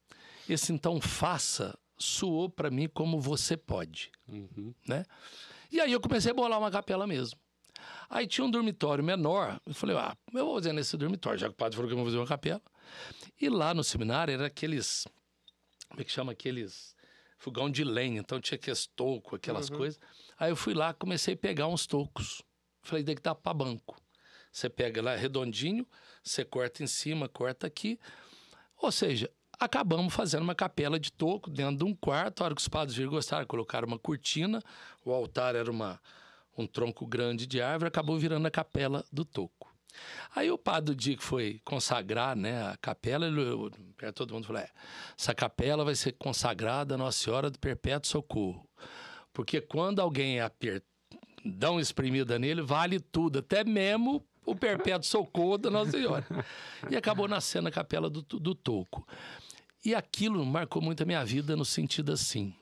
[0.48, 4.74] esse então faça soou para mim como você pode, uhum.
[4.86, 5.04] né?
[5.70, 7.38] E aí eu comecei a bolar uma capela mesmo.
[8.08, 9.60] Aí tinha um dormitório menor.
[9.66, 11.98] Eu falei, ah, eu vou fazer nesse dormitório, já que o padre falou que eu
[11.98, 12.62] vou fazer uma capela.
[13.40, 15.06] E lá no seminário era aqueles.
[15.88, 16.32] Como é que chama?
[16.32, 16.94] Aqueles.
[17.38, 18.20] Fogão de lenha.
[18.20, 19.76] Então tinha aqueles tocos, aquelas uhum.
[19.76, 20.00] coisas.
[20.38, 22.42] Aí eu fui lá, comecei a pegar uns tocos.
[22.82, 23.96] Falei, tem que dar para banco.
[24.52, 25.86] Você pega lá redondinho,
[26.22, 27.98] você corta em cima, corta aqui.
[28.78, 32.40] Ou seja, acabamos fazendo uma capela de toco dentro de um quarto.
[32.40, 34.62] A hora que os padres viram gostaram, colocaram uma cortina.
[35.04, 36.00] O altar era uma,
[36.56, 39.74] um tronco grande de árvore, acabou virando a capela do toco.
[40.34, 44.68] Aí o padre, do foi consagrar né, a capela, ele perto todo mundo falou: é,
[45.18, 48.68] essa capela vai ser consagrada a Nossa Senhora do Perpétuo Socorro.
[49.32, 50.82] Porque quando alguém aper...
[51.44, 56.26] dá uma espremida nele, vale tudo, até mesmo o Perpétuo Socorro da Nossa Senhora.
[56.90, 59.06] E acabou nascendo a capela do, do Toco.
[59.84, 62.54] E aquilo marcou muito a minha vida no sentido assim: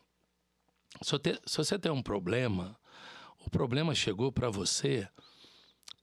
[1.01, 2.77] se, te, se você tem um problema,
[3.47, 5.09] o problema chegou para você,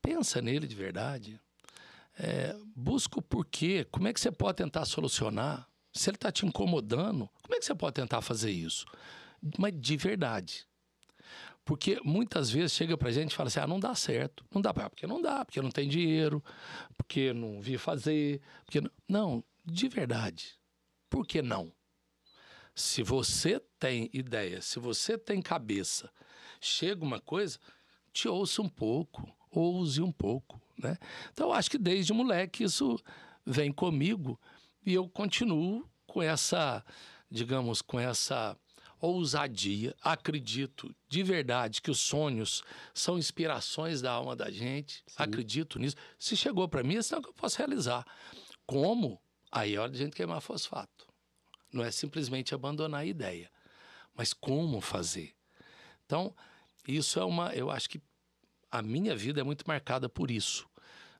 [0.01, 1.39] pensa nele de verdade.
[2.17, 6.45] É, busca o porquê, como é que você pode tentar solucionar, Se ele está te
[6.45, 8.85] incomodando, como é que você pode tentar fazer isso?
[9.57, 10.65] Mas de verdade.
[11.65, 14.45] Porque muitas vezes chega pra gente e fala assim: ah, não dá certo.
[14.53, 16.43] Não dá, porque não dá, porque não tem dinheiro,
[16.97, 18.41] porque não vi fazer.
[18.65, 18.91] Porque não...
[19.07, 20.57] não, de verdade.
[21.09, 21.71] Por que não?
[22.73, 26.09] Se você tem ideia, se você tem cabeça,
[26.61, 27.59] chega uma coisa,
[28.13, 30.97] te ouça um pouco, ouse um pouco, né?
[31.33, 32.97] Então, acho que desde moleque isso
[33.45, 34.39] vem comigo
[34.85, 36.85] e eu continuo com essa,
[37.29, 38.57] digamos, com essa
[38.99, 39.95] ousadia.
[40.01, 45.03] Acredito de verdade que os sonhos são inspirações da alma da gente.
[45.07, 45.15] Sim.
[45.17, 45.95] Acredito nisso.
[46.19, 48.05] Se chegou para mim, é sinal que eu posso realizar.
[48.65, 49.19] Como?
[49.51, 51.07] Aí é hora de a gente queimar fosfato.
[51.73, 53.49] Não é simplesmente abandonar a ideia,
[54.13, 55.33] mas como fazer.
[56.05, 56.35] Então,
[56.87, 57.53] isso é uma.
[57.53, 58.01] Eu acho que
[58.71, 60.67] a minha vida é muito marcada por isso.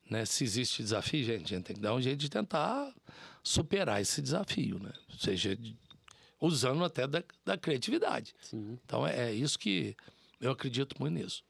[0.10, 0.26] Né?
[0.26, 2.94] Se existe desafio, gente, a gente tem que dar um jeito de tentar
[3.44, 4.92] superar esse desafio, né?
[5.18, 5.58] Seja
[6.40, 8.34] usando até da, da criatividade.
[8.42, 8.80] Sim.
[8.84, 9.96] Então é, é, isso que
[10.40, 11.44] eu acredito muito nisso.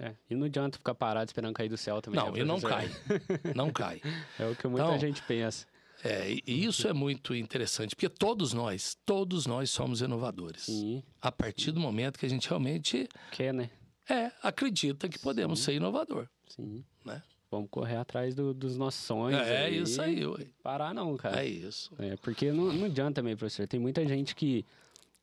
[0.00, 2.20] É, e não adianta ficar parado esperando cair do céu também.
[2.20, 2.88] Não, né, e não cai.
[3.54, 4.00] não cai.
[4.38, 5.66] É o que muita então, gente pensa.
[6.04, 10.62] É, e isso é muito interessante, porque todos nós, todos nós somos inovadores.
[10.62, 11.02] Sim.
[11.20, 13.08] A partir do momento que a gente realmente...
[13.32, 13.70] Quer, né?
[14.08, 15.64] É, acredita que podemos Sim.
[15.64, 16.28] ser inovador.
[16.46, 16.84] Sim.
[17.04, 17.22] Né?
[17.50, 19.40] Vamos correr atrás do, dos nossos sonhos.
[19.40, 20.46] É, isso aí, ué.
[20.62, 21.42] Parar não, cara.
[21.42, 21.90] É isso.
[21.98, 23.66] É, porque não, não adianta também, professor.
[23.66, 24.64] Tem muita gente que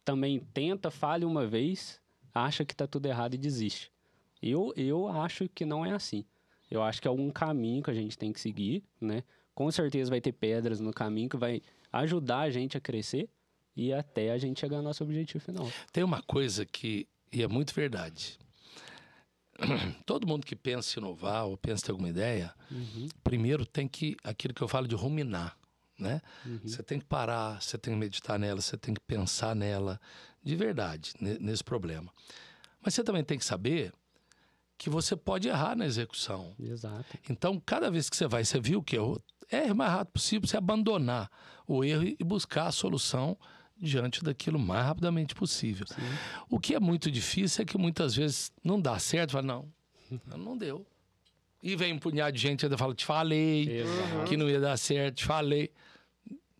[0.03, 1.99] também tenta, falha uma vez,
[2.33, 3.91] acha que tá tudo errado e desiste.
[4.41, 6.25] Eu, eu acho que não é assim.
[6.69, 9.23] Eu acho que é algum caminho que a gente tem que seguir, né?
[9.55, 13.29] Com certeza vai ter pedras no caminho que vai ajudar a gente a crescer
[13.75, 15.67] e até a gente chegar ao nosso objetivo final.
[15.91, 18.37] Tem uma coisa que, e é muito verdade,
[20.05, 23.07] todo mundo que pensa em inovar ou pensa em ter alguma ideia, uhum.
[23.23, 25.57] primeiro tem que, aquilo que eu falo de ruminar,
[25.97, 26.21] né?
[26.45, 26.59] Uhum.
[26.63, 29.99] Você tem que parar, você tem que meditar nela, você tem que pensar nela,
[30.43, 32.11] de verdade, nesse problema.
[32.81, 33.93] Mas você também tem que saber
[34.77, 36.53] que você pode errar na execução.
[36.59, 37.17] Exato.
[37.29, 40.47] Então, cada vez que você vai, você viu que errou, erre o mais rápido possível,
[40.47, 41.29] você abandonar
[41.67, 43.37] o erro e buscar a solução
[43.77, 45.85] diante daquilo o mais rapidamente possível.
[45.87, 46.01] Sim.
[46.49, 49.73] O que é muito difícil é que muitas vezes não dá certo, fala, não,
[50.37, 50.85] não deu.
[51.61, 54.25] E vem um punhado de gente ainda fala, te falei, Exato.
[54.29, 55.71] que não ia dar certo, te falei.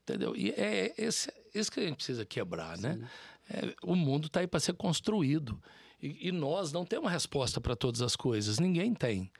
[0.01, 0.35] Entendeu?
[0.35, 2.93] E é esse, esse que a gente precisa quebrar, né?
[2.93, 2.99] Sim.
[2.99, 3.09] né?
[3.47, 5.61] É, o mundo está aí para ser construído.
[6.01, 9.31] E, e, nós não temos resposta para todas as coisas, ninguém tem.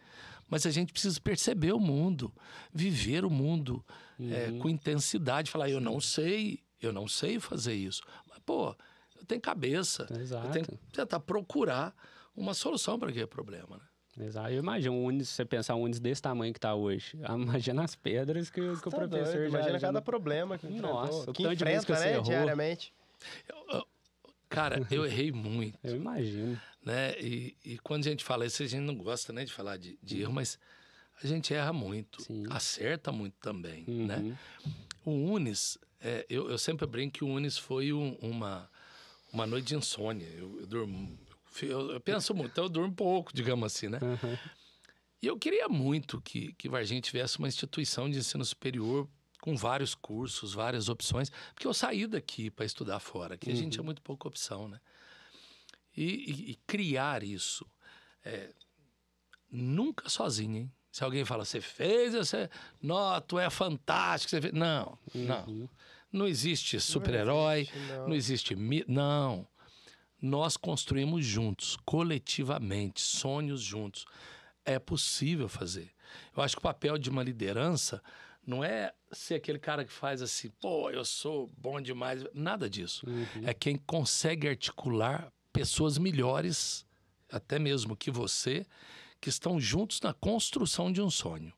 [0.50, 2.34] Mas a gente precisa perceber o mundo,
[2.74, 3.84] viver o mundo
[4.20, 4.34] uhum.
[4.34, 8.02] é, com intensidade, falar, eu não sei, eu não sei fazer isso.
[8.30, 8.76] Mas, pô,
[9.16, 10.08] eu tenho cabeça.
[10.20, 10.48] Exato.
[10.48, 11.96] Eu tenho que tentar procurar
[12.36, 14.26] uma solução para aquele problema, né?
[14.26, 14.50] Exato.
[14.50, 17.18] Eu imagino um Unis, você pensar um Unis desse tamanho que está hoje.
[17.28, 19.60] Imagina as pedras que, que tá o professor doido, já...
[19.60, 22.94] Imagina cada problema que Nossa, que enfrenta, né, diariamente.
[23.48, 23.88] Eu, eu,
[24.48, 25.78] cara, eu errei muito.
[25.84, 26.60] eu imagino.
[26.86, 27.20] Né?
[27.20, 29.98] E, e, quando a gente fala isso, a gente não gosta né, de falar de,
[30.04, 30.60] de erro, mas
[31.22, 32.22] a gente erra muito.
[32.22, 32.46] Sim.
[32.50, 34.06] Acerta muito também, uhum.
[34.06, 34.38] né?
[35.04, 38.70] O Unis, é, eu, eu, sempre brinco que o Unis foi um, uma,
[39.34, 40.28] uma noite de insônia.
[40.28, 41.18] Eu, eu durmo.
[41.62, 44.00] Eu, eu, penso muito, então eu durmo pouco, digamos assim, né?
[44.02, 44.38] Uhum.
[45.22, 49.08] E eu queria muito que, que Varginha tivesse uma instituição de ensino superior
[49.42, 53.56] com vários cursos, várias opções, porque eu saí daqui para estudar fora, aqui uhum.
[53.56, 54.80] a gente tinha muito pouca opção, né?
[55.96, 57.66] E, e, e criar isso,
[58.24, 58.50] é,
[59.50, 60.72] nunca sozinho, hein?
[60.92, 62.50] Se alguém fala, você fez, você.
[62.82, 64.30] Não, tu é fantástico.
[64.30, 64.54] Você fez.
[64.54, 65.26] Não, uhum.
[65.26, 65.70] não.
[66.10, 68.56] Não existe super-herói, não, não existe.
[68.88, 69.46] Não.
[70.22, 74.06] Nós construímos juntos, coletivamente, sonhos juntos.
[74.64, 75.92] É possível fazer.
[76.36, 78.02] Eu acho que o papel de uma liderança
[78.48, 82.24] não é ser aquele cara que faz assim, pô, eu sou bom demais.
[82.34, 83.06] Nada disso.
[83.06, 83.44] Uhum.
[83.44, 86.86] É quem consegue articular pessoas melhores,
[87.32, 88.66] até mesmo que você,
[89.22, 91.54] que estão juntos na construção de um sonho,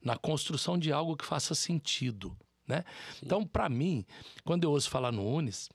[0.00, 2.36] na construção de algo que faça sentido.
[2.64, 2.84] Né?
[3.20, 4.06] Então, para mim,
[4.44, 5.68] quando eu ouço falar no Unis,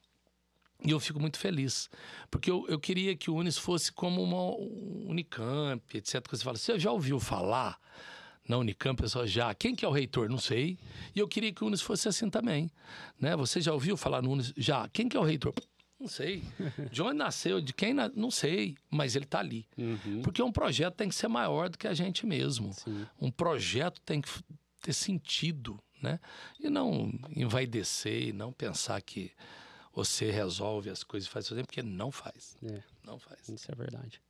[0.86, 1.90] e eu fico muito feliz,
[2.32, 4.56] porque eu, eu queria que o Unis fosse como uma
[5.10, 6.26] Unicamp, etc.
[6.30, 7.78] Você fala, você já ouviu falar
[8.48, 9.02] na Unicamp?
[9.02, 9.54] Pessoal, já.
[9.54, 10.30] Quem que é o reitor?
[10.30, 10.78] Não sei.
[11.14, 12.70] E eu queria que o Unis fosse assim também.
[13.20, 13.36] Né?
[13.36, 14.54] Você já ouviu falar no Unis?
[14.56, 14.88] Já.
[14.90, 15.54] Quem que é o reitor?
[15.99, 16.43] Não sei.
[16.91, 18.10] De onde nasceu, de quem na...
[18.10, 19.65] não sei, mas ele está ali.
[19.77, 20.21] Uhum.
[20.21, 22.73] Porque um projeto tem que ser maior do que a gente mesmo.
[22.73, 23.08] Sim.
[23.19, 24.29] Um projeto tem que
[24.81, 26.19] ter sentido né?
[26.60, 29.31] E não envaidecer e não pensar que
[29.93, 32.58] você resolve as coisas e faz sozinho, porque não faz.
[32.63, 32.84] É.
[33.03, 33.47] Não faz.
[33.49, 34.21] Isso é verdade.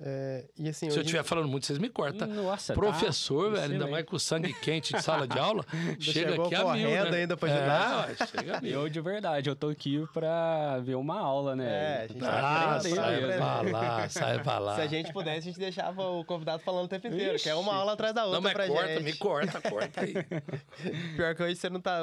[0.00, 2.26] É, e assim, Se eu estiver falando muito, vocês me cortam.
[2.26, 5.64] Nossa, Professor, tá velho, ainda mais com sangue quente de sala de aula,
[6.00, 7.18] chega chegou aqui a mil, correndo né?
[7.18, 8.10] ainda pra ajudar.
[8.10, 8.66] É, chega a.
[8.66, 11.64] Eu, de verdade, eu tô aqui pra ver uma aula, né?
[11.66, 12.92] É, a gente Pra vai Ah, sai
[13.38, 14.74] pra lá, sai pra lá.
[14.74, 17.54] Se a gente pudesse, a gente deixava o convidado falando o tempo inteiro, que é
[17.54, 19.02] uma aula atrás da outra Não, mas pra corta, gente.
[19.04, 20.14] me corta, corta aí.
[21.14, 22.00] Pior que hoje você não tá,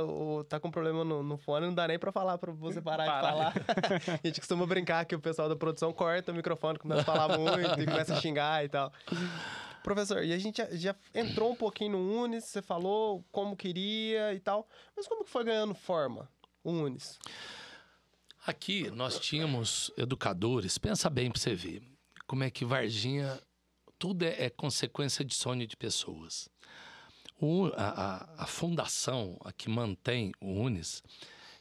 [0.48, 3.52] tá com problema no, no fone, não dá nem pra falar, pra você parar, Parar.
[3.54, 4.16] de falar.
[4.24, 7.38] a gente costuma brincar que o pessoal da produção corta o microfone, começa a falar
[7.38, 8.92] muito e começa a xingar e tal.
[9.84, 14.34] Professor, e a gente já, já entrou um pouquinho no Unis, você falou como queria
[14.34, 16.30] e tal, mas como que foi ganhando forma
[16.64, 17.18] o Unis?
[18.46, 21.84] Aqui nós tínhamos educadores, pensa bem para você ver
[22.28, 23.40] como é que Varginha,
[24.00, 26.50] tudo é, é consequência de sonho de pessoas.
[27.40, 31.04] O- a, a- fundação a que mantém o Unis,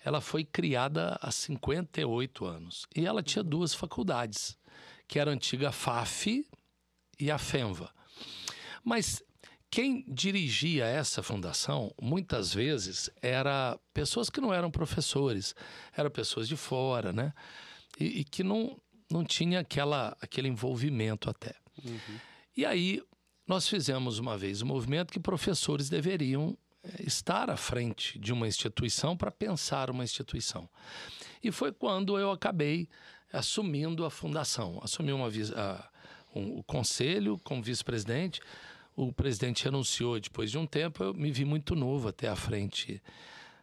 [0.05, 4.57] ela foi criada há 58 anos e ela tinha duas faculdades,
[5.11, 6.46] que era a antiga FAF
[7.18, 7.92] e a FENVA.
[8.85, 9.20] Mas
[9.68, 15.53] quem dirigia essa fundação, muitas vezes, era pessoas que não eram professores,
[15.96, 17.35] eram pessoas de fora, né?
[17.99, 21.57] E, e que não, não tinha aquela, aquele envolvimento até.
[22.57, 23.03] E aí,
[23.49, 28.46] nós fizemos uma vez um movimento que professores deveriam eh, estar à frente de uma
[28.46, 30.70] instituição para pensar uma instituição.
[31.42, 32.88] E foi quando eu acabei
[33.33, 34.81] assumindo a fundação.
[34.83, 35.90] Assumi uma, a-
[36.35, 38.40] um- o conselho como vice-presidente.
[38.97, 41.03] O presidente renunciou depois de um tempo.
[41.03, 43.03] Eu me vi muito novo até à frente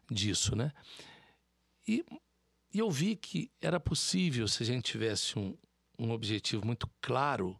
[0.10, 0.72] disso, né?
[1.88, 2.04] E,
[2.74, 5.56] e eu vi que era possível, se a gente tivesse um,
[6.00, 7.60] um objetivo muito claro,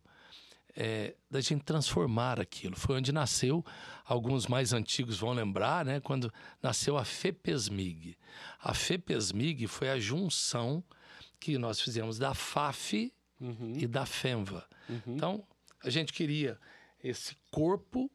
[0.76, 2.76] é, da gente transformar aquilo.
[2.76, 3.66] Foi onde nasceu,
[4.06, 6.00] alguns mais antigos vão lembrar, né?
[6.00, 8.16] Quando nasceu a FEPESMIG.
[8.60, 10.84] A FEPESMIG foi a junção
[11.40, 13.14] que nós fizemos da FAF
[13.76, 14.68] e da FENVA.
[15.06, 15.44] Então,
[15.84, 16.60] a gente queria
[17.04, 18.10] esse corpo,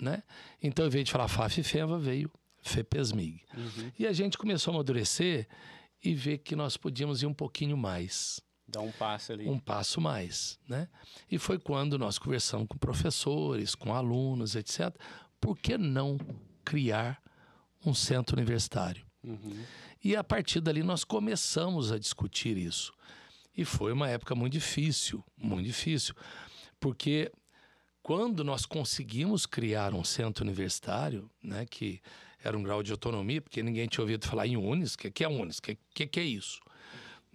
[0.00, 0.22] né?
[0.62, 2.30] Então, em vez de falar FAF e FENVA, veio
[2.62, 3.42] FEPESMIG.
[3.98, 5.46] E a gente começou a amadurecer
[6.02, 9.48] e ver que nós podíamos ir um pouquinho mais Dá um passo ali.
[9.48, 10.88] um passo mais, né?
[11.30, 14.92] E foi quando nós conversamos com professores, com alunos, etc.
[15.40, 16.18] Por que não
[16.64, 17.22] criar
[17.84, 19.05] um centro universitário?
[20.02, 22.92] E a partir dali nós começamos a discutir isso.
[23.56, 26.14] E foi uma época muito difícil, muito difícil,
[26.78, 27.32] porque
[28.02, 32.00] quando nós conseguimos criar um centro universitário, né, que
[32.44, 35.24] era um grau de autonomia, porque ninguém tinha ouvido falar em Unis, o que, que
[35.24, 35.58] é Unis?
[35.58, 36.60] O que, que, que é isso?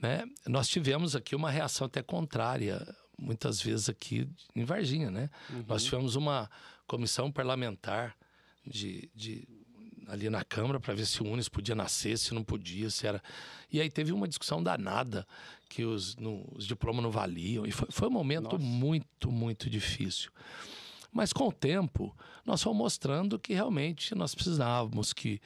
[0.01, 0.25] né?
[0.47, 2.83] Nós tivemos aqui uma reação até contrária,
[3.17, 5.29] muitas vezes aqui em Varginha, né?
[5.67, 6.49] Nós tivemos uma
[6.87, 8.15] comissão parlamentar
[8.65, 9.47] de, de
[10.11, 13.23] ali na Câmara para ver se o Unis podia nascer, se não podia, se era.
[13.71, 15.25] E aí teve uma discussão danada
[15.69, 17.65] que os, no- os diplomas não valiam.
[17.65, 18.57] E foi, foi um momento Nossa.
[18.57, 20.29] muito, muito difícil.
[21.13, 22.13] Mas com o tempo,
[22.45, 25.39] nós fomos mostrando que realmente nós precisávamos que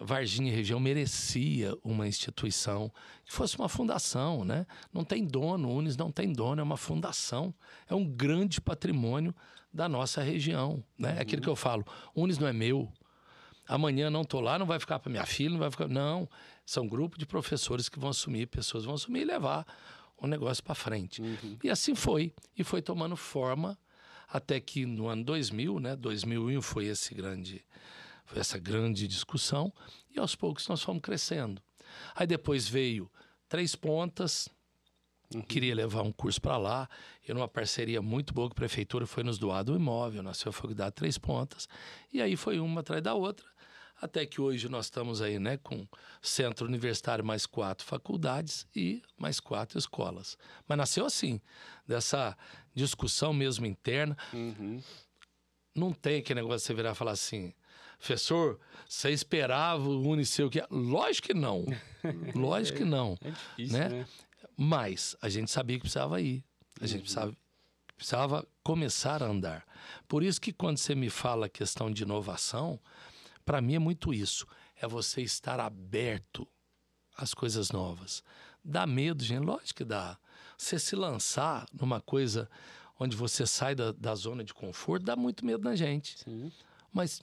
[0.00, 2.90] Varginha e região merecia uma instituição
[3.24, 4.64] que fosse uma fundação, né?
[4.92, 7.52] Não tem dono, o Unis não tem dono, é uma fundação,
[7.88, 9.34] é um grande patrimônio
[9.72, 11.16] da nossa região, né?
[11.18, 12.90] É aquilo que eu falo, Unis não é meu.
[13.68, 16.28] Amanhã não tô lá, não vai ficar para minha filha, não vai ficar, não.
[16.64, 19.66] São grupo de professores que vão assumir, pessoas vão assumir e levar
[20.16, 21.22] o negócio para frente.
[21.62, 23.78] E assim foi, e foi tomando forma
[24.28, 27.64] até que no ano 2000, né, 2001 foi esse grande
[28.26, 29.72] foi essa grande discussão
[30.14, 31.62] e aos poucos nós fomos crescendo.
[32.14, 33.10] Aí depois veio
[33.48, 34.50] Três Pontas,
[35.48, 36.88] queria levar um curso para lá,
[37.26, 40.52] e numa parceria muito boa com a prefeitura foi nos doado um imóvel, nasceu a
[40.52, 41.66] faculdade Três Pontas,
[42.12, 43.46] e aí foi uma atrás da outra,
[44.00, 45.86] até que hoje nós estamos aí, né, com
[46.22, 50.36] centro universitário mais quatro faculdades e mais quatro escolas.
[50.66, 51.40] Mas nasceu assim,
[51.86, 52.36] dessa
[52.74, 54.82] discussão mesmo interna, Uhum.
[55.74, 57.52] não tem aquele negócio de você virar e falar assim,
[57.98, 60.62] professor, você esperava o Uniceu que...
[60.70, 61.64] Lógico que não.
[62.34, 63.16] Lógico que não.
[63.22, 63.88] É difícil, Né?
[63.88, 64.06] né?
[64.56, 66.44] Mas a gente sabia que precisava ir.
[66.80, 67.36] A gente precisava,
[67.96, 69.64] precisava começar a andar.
[70.06, 72.78] Por isso que quando você me fala a questão de inovação,
[73.48, 74.46] para mim é muito isso.
[74.76, 76.46] É você estar aberto
[77.16, 78.22] às coisas novas.
[78.62, 79.42] Dá medo, gente?
[79.42, 80.18] Lógico que dá.
[80.58, 82.46] Você se lançar numa coisa
[83.00, 86.18] onde você sai da, da zona de conforto, dá muito medo na gente.
[86.18, 86.52] Sim.
[86.92, 87.22] Mas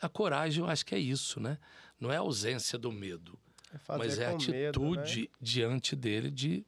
[0.00, 1.58] a coragem, eu acho que é isso, né?
[2.00, 3.38] Não é a ausência do medo,
[3.74, 4.98] É mas é a com medo, né?
[5.00, 6.64] atitude diante dele de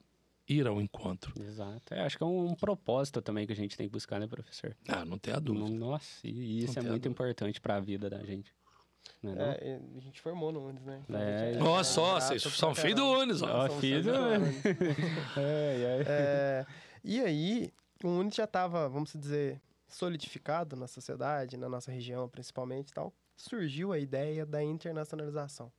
[0.47, 1.33] ir ao encontro.
[1.43, 1.95] Exato.
[1.95, 4.77] É, acho que é um, propósito também que a gente tem que buscar, né, professor?
[4.87, 5.71] Ah, não tem a dúvida.
[5.71, 8.53] Nossa, e isso Não é muito importante para a vida da gente.
[9.23, 9.45] Não é, não?
[9.45, 11.03] É, a gente formou no Unis, né?
[11.09, 13.07] Então, É, a gente Olha só, vocês pra são filhos do.
[13.07, 13.69] Unis, ó.
[13.69, 14.13] Filho filhos do
[17.05, 22.91] e aí, o Uni já estava, vamos dizer, solidificado na sociedade, na nossa região principalmente
[22.91, 25.71] e tal, surgiu a ideia da internacionalização.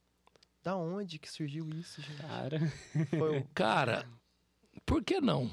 [0.63, 2.21] Da onde que surgiu isso, gente?
[2.21, 2.59] Cara,
[3.17, 4.05] Foi o- Cara,
[4.85, 5.49] por que não?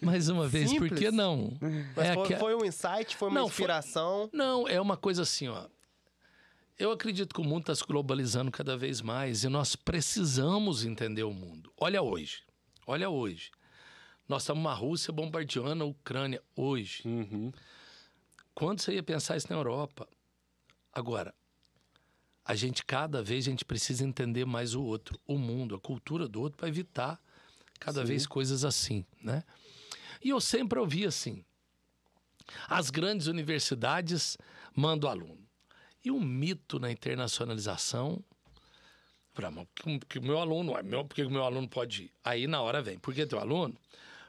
[0.00, 0.98] Mais uma vez, por Simples.
[0.98, 1.52] que não?
[1.96, 4.28] Mas É foi, que- foi um insight, foi uma Não, foi- inspiração.
[4.32, 5.66] Não, é uma coisa assim, ó.
[6.78, 11.22] Eu acredito que o mundo está se globalizando cada vez mais e nós precisamos entender
[11.22, 11.72] o mundo.
[11.76, 12.42] Olha hoje,
[12.86, 13.50] olha hoje.
[14.28, 17.02] Nós estamos uma Rússia bombardeando a Ucrânia hoje.
[17.04, 17.52] uhum.
[18.54, 20.06] Quando você ia pensar isso na Europa?
[20.92, 21.34] Agora,
[22.44, 26.28] a gente cada vez a gente precisa entender mais o outro, o mundo, a cultura
[26.28, 27.20] do outro para evitar
[27.78, 28.06] cada Sim.
[28.06, 29.44] vez coisas assim, né?
[30.22, 31.44] E eu sempre ouvi assim:
[32.68, 34.36] as grandes universidades
[34.74, 35.41] mandam aluno.
[36.04, 38.22] E o mito na internacionalização,
[39.34, 41.66] Falei, ah, mas por que o meu aluno, é meu, por que o meu aluno
[41.66, 42.12] pode ir?
[42.22, 43.74] Aí na hora vem, por que teu aluno?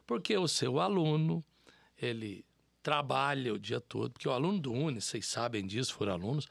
[0.08, 1.44] Porque o seu aluno,
[2.02, 2.46] ele
[2.82, 6.48] trabalha o dia todo, porque o aluno do Uni, vocês sabem disso, foram alunos,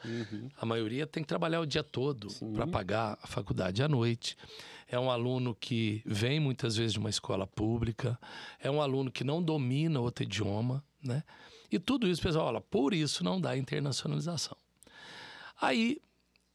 [0.56, 4.36] a maioria tem que trabalhar o dia todo para pagar a faculdade à noite.
[4.88, 8.18] É um aluno que vem muitas vezes de uma escola pública,
[8.58, 11.22] é um aluno que não domina outro idioma, né?
[11.70, 14.56] E tudo isso, pessoal, olha, por isso não dá internacionalização.
[15.62, 16.02] Aí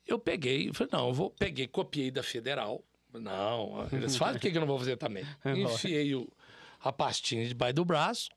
[0.05, 2.83] eu peguei, falei, não, eu vou, peguei, copiei da Federal.
[3.13, 5.25] Não, eles fazem, por que que eu não vou fazer também?
[5.45, 6.29] Enfiei o,
[6.81, 8.29] a pastinha debaixo do braço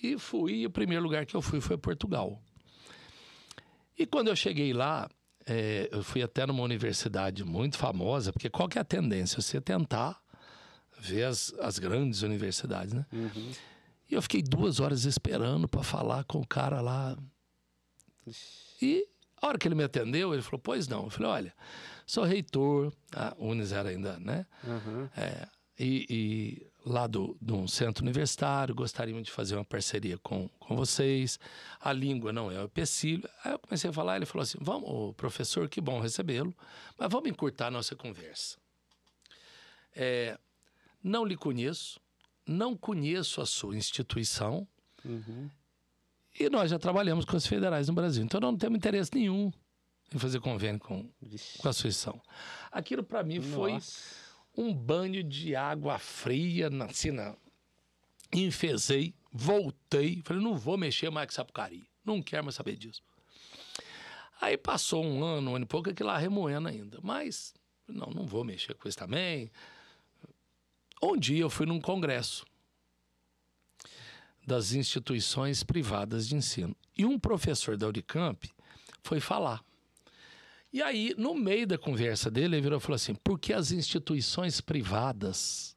[0.00, 0.60] e fui.
[0.60, 2.38] E o primeiro lugar que eu fui foi Portugal.
[3.98, 5.08] E quando eu cheguei lá,
[5.46, 9.40] é, eu fui até numa universidade muito famosa, porque qual que é a tendência?
[9.40, 10.22] Você tentar
[10.98, 13.06] ver as, as grandes universidades, né?
[14.10, 17.16] E eu fiquei duas horas esperando para falar com o cara lá.
[18.80, 19.08] E
[19.42, 21.04] a hora que ele me atendeu, ele falou: Pois não.
[21.04, 21.54] Eu falei: Olha,
[22.06, 24.46] sou reitor, a Unis era ainda, né?
[24.62, 25.08] Uhum.
[25.16, 30.48] É, e, e lá do, de um centro universitário, gostaríamos de fazer uma parceria com,
[30.60, 31.40] com vocês.
[31.80, 33.28] A língua não é o empecilho.
[33.44, 36.54] Aí eu comecei a falar, ele falou assim: Vamos, professor, que bom recebê-lo,
[36.96, 38.56] mas vamos encurtar a nossa conversa.
[39.94, 40.38] É,
[41.02, 42.00] não lhe conheço,
[42.46, 44.66] não conheço a sua instituição.
[45.04, 45.50] Uhum.
[46.38, 48.24] E nós já trabalhamos com as federais no Brasil.
[48.24, 49.52] Então, não temos interesse nenhum
[50.14, 51.58] em fazer convênio com, Vixe.
[51.58, 52.20] com a instituição.
[52.70, 54.00] Aquilo, para mim, foi Nossa.
[54.56, 57.34] um banho de água fria, na, assim, na...
[58.32, 60.22] enfesei, voltei.
[60.24, 61.86] Falei, não vou mexer mais com essa porcaria.
[62.04, 63.02] Não quero mais saber disso.
[64.40, 66.98] Aí passou um ano, um ano e pouco, aquilo lá remoendo ainda.
[67.02, 67.54] Mas,
[67.86, 69.50] não, não vou mexer com isso também.
[71.02, 72.44] Um dia eu fui num congresso
[74.46, 76.74] das instituições privadas de ensino.
[76.96, 78.50] E um professor da Unicamp
[79.02, 79.62] foi falar.
[80.72, 84.60] E aí, no meio da conversa dele, ele virou e falou assim: porque as instituições
[84.60, 85.76] privadas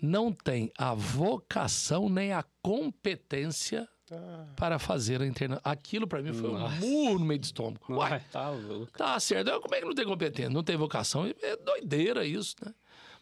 [0.00, 5.60] não têm a vocação nem a competência Ah, para fazer a internet.
[5.64, 6.74] Aquilo para mim foi Nossa.
[6.76, 7.80] um murro no meio do estômago.
[7.94, 8.92] Uai, tá louco.
[8.92, 9.48] Tá certo.
[9.48, 10.50] Eu, Como é que não tem competência?
[10.50, 11.26] Não tem vocação?
[11.40, 12.74] É doideira isso, né?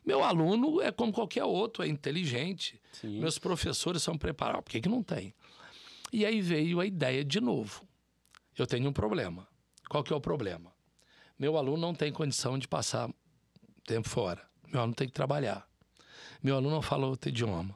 [0.05, 2.81] Meu aluno é como qualquer outro, é inteligente.
[2.93, 3.21] Sim.
[3.21, 4.65] Meus professores são preparados.
[4.65, 5.35] Por que, que não tem?
[6.13, 7.87] E aí veio a ideia de novo.
[8.57, 9.47] Eu tenho um problema.
[9.89, 10.73] Qual que é o problema?
[11.39, 13.11] Meu aluno não tem condição de passar
[13.87, 14.43] tempo fora.
[14.69, 15.69] Meu aluno tem que trabalhar.
[16.43, 17.75] Meu aluno não fala outro idioma.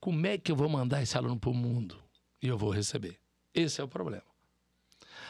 [0.00, 2.02] Como é que eu vou mandar esse aluno para o mundo
[2.42, 3.18] e eu vou receber?
[3.54, 4.24] Esse é o problema.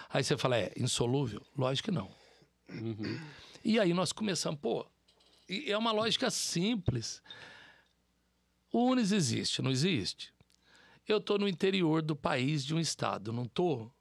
[0.08, 1.42] Aí você fala, é insolúvel?
[1.56, 2.10] Lógico que não.
[2.70, 3.20] Uhum.
[3.64, 4.86] E aí nós começamos, pô,
[5.54, 7.22] e é uma lógica simples.
[8.72, 10.32] O Unis existe, não existe?
[11.06, 13.92] Eu estou no interior do país de um estado, não estou?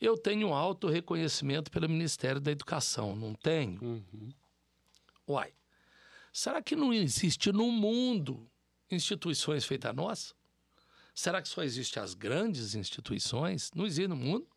[0.00, 3.82] Eu tenho alto reconhecimento pelo Ministério da Educação, não tenho?
[3.82, 4.32] Uhum.
[5.28, 5.52] Uai,
[6.32, 8.50] será que não existe no mundo
[8.90, 10.34] instituições feitas a nós?
[11.14, 13.70] Será que só existem as grandes instituições?
[13.74, 14.48] Não existe no mundo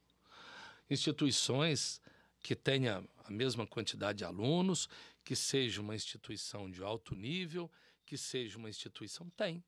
[0.89, 1.99] instituições
[2.43, 4.89] que tenha a mesma quantidade de alunos,
[5.23, 7.71] que seja uma instituição de alto nível,
[8.05, 9.63] que seja uma instituição tem.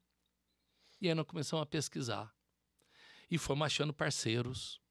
[1.01, 2.35] E aí nós começamos a pesquisar
[3.31, 4.81] e fomos achando parceiros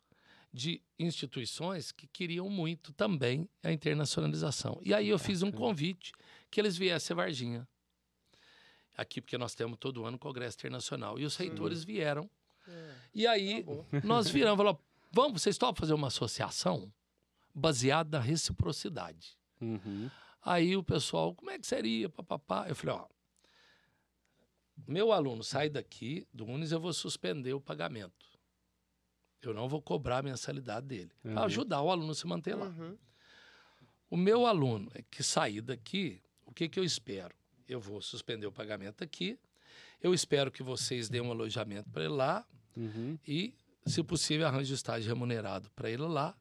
[0.51, 4.81] de instituições que queriam muito também a internacionalização.
[4.83, 6.13] E aí eu fiz um convite
[6.51, 7.69] que eles viessem a Varginha.
[8.97, 11.19] Aqui, porque nós temos todo ano Congresso Internacional.
[11.19, 12.31] E os reitores vieram.
[13.13, 13.67] E aí
[14.05, 14.81] nós viramos e falamos,
[15.11, 16.91] vamos, vocês topam fazer uma associação
[17.55, 19.37] baseada na reciprocidade.
[19.61, 20.11] Uhum.
[20.43, 22.09] Aí o pessoal, como é que seria?
[22.09, 22.67] Papapá.
[22.69, 23.07] Eu falei, ó,
[24.87, 28.27] meu aluno sai daqui do Unis, eu vou suspender o pagamento.
[29.41, 31.13] Eu não vou cobrar a mensalidade dele.
[31.25, 31.35] Uhum.
[31.35, 32.67] Para ajudar o aluno a se manter lá.
[32.67, 32.99] uhum.
[34.11, 37.35] O meu aluno que sair daqui, o que, que eu espero?
[37.67, 39.39] Eu vou suspender o pagamento aqui
[40.01, 42.47] Eu espero que vocês deem um alojamento para ele lá
[42.77, 43.17] Uhum.
[43.27, 43.55] e,
[43.87, 46.37] se possível, arranje estágio remunerado para ele lá,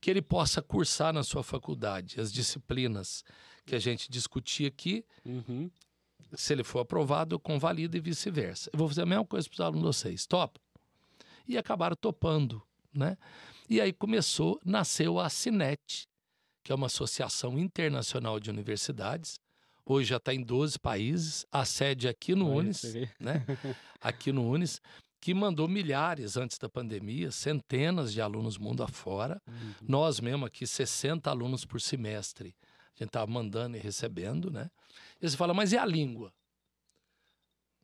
[0.00, 3.24] que ele possa cursar na sua faculdade as disciplinas
[3.64, 5.04] que a gente discutia aqui.
[5.24, 5.70] Uhum.
[6.34, 8.70] Se ele for aprovado, eu convalido e vice-versa.
[8.72, 10.26] Eu vou fazer a mesma coisa para os alunos de vocês.
[10.26, 10.60] Top?
[11.46, 12.62] E acabaram topando,
[12.92, 13.16] né?
[13.68, 16.06] E aí começou, nasceu a Cinet,
[16.62, 19.38] que é uma associação internacional de universidades.
[19.86, 21.46] Hoje já está em 12 países.
[21.52, 22.82] A sede é aqui no Olha, Unis,
[23.20, 23.44] né?
[24.00, 24.82] Aqui no Unis,
[25.24, 29.40] que mandou milhares antes da pandemia, centenas de alunos mundo afora.
[29.48, 29.72] Uhum.
[29.80, 32.54] Nós mesmo aqui, 60 alunos por semestre.
[32.94, 34.70] A gente estava mandando e recebendo, né?
[35.18, 36.30] E você fala, mas e a língua?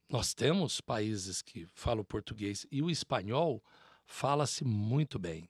[0.06, 3.64] Nós temos países que falam português e o espanhol
[4.04, 5.48] fala-se muito bem.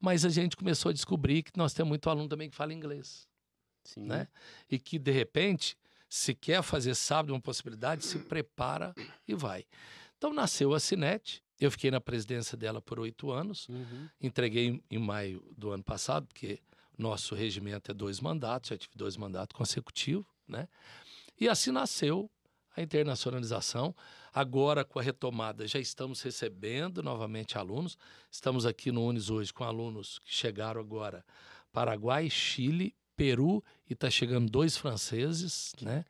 [0.00, 3.28] Mas a gente começou a descobrir que nós temos muito aluno também que fala inglês
[3.84, 4.00] Sim.
[4.00, 4.26] né?
[4.68, 8.92] E que de repente, se quer fazer sábado uma possibilidade, se prepara
[9.28, 9.64] e vai.
[10.24, 11.42] Então nasceu a Cinet.
[11.60, 13.68] Eu fiquei na presidência dela por oito anos.
[13.68, 14.08] Uhum.
[14.18, 16.62] Entreguei em, em maio do ano passado, porque
[16.96, 20.66] nosso regimento é dois mandatos, já tive dois mandatos consecutivos, né?
[21.38, 22.30] E assim nasceu
[22.74, 23.94] a internacionalização.
[24.32, 27.98] Agora, com a retomada, já estamos recebendo novamente alunos.
[28.30, 31.22] Estamos aqui no Unis hoje com alunos que chegaram agora
[31.70, 36.06] Paraguai, Chile, Peru e está chegando dois franceses, né?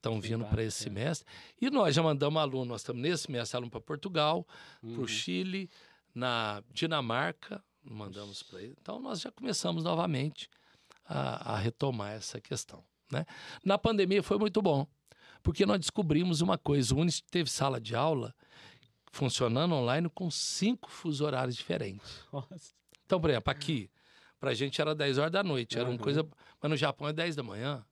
[0.00, 1.00] Estão vindo para esse bacana.
[1.04, 1.28] semestre.
[1.60, 4.46] E nós já mandamos aluno, nós estamos nesse semestre aluno para Portugal,
[4.80, 5.02] para Uhum.
[5.02, 5.68] o Chile,
[6.14, 8.74] na Dinamarca, mandamos para ele.
[8.80, 10.48] Então nós já começamos novamente
[11.04, 12.82] a, a retomar essa questão.
[13.12, 13.26] Né?
[13.62, 14.86] Na pandemia foi muito bom,
[15.42, 18.34] porque nós descobrimos uma coisa: o Unis teve sala de aula
[19.12, 22.24] funcionando online com cinco fuso horários diferentes.
[22.32, 22.72] Nossa.
[23.04, 23.90] Então, por exemplo, aqui,
[24.38, 25.98] para a gente era 10 horas da noite, era uma Uhum.
[25.98, 26.26] coisa.
[26.62, 27.84] Mas no Japão é 10 da manhã.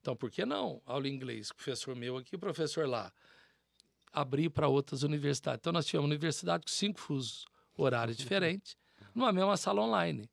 [0.00, 0.80] Então, por que não?
[0.86, 3.12] Aula em inglês, professor meu aqui, professor lá.
[4.12, 5.58] Abrir para outras universidades.
[5.60, 7.44] Então, nós tínhamos uma universidade com cinco fusos
[7.76, 8.76] horários diferentes,
[9.14, 10.28] numa mesma sala online.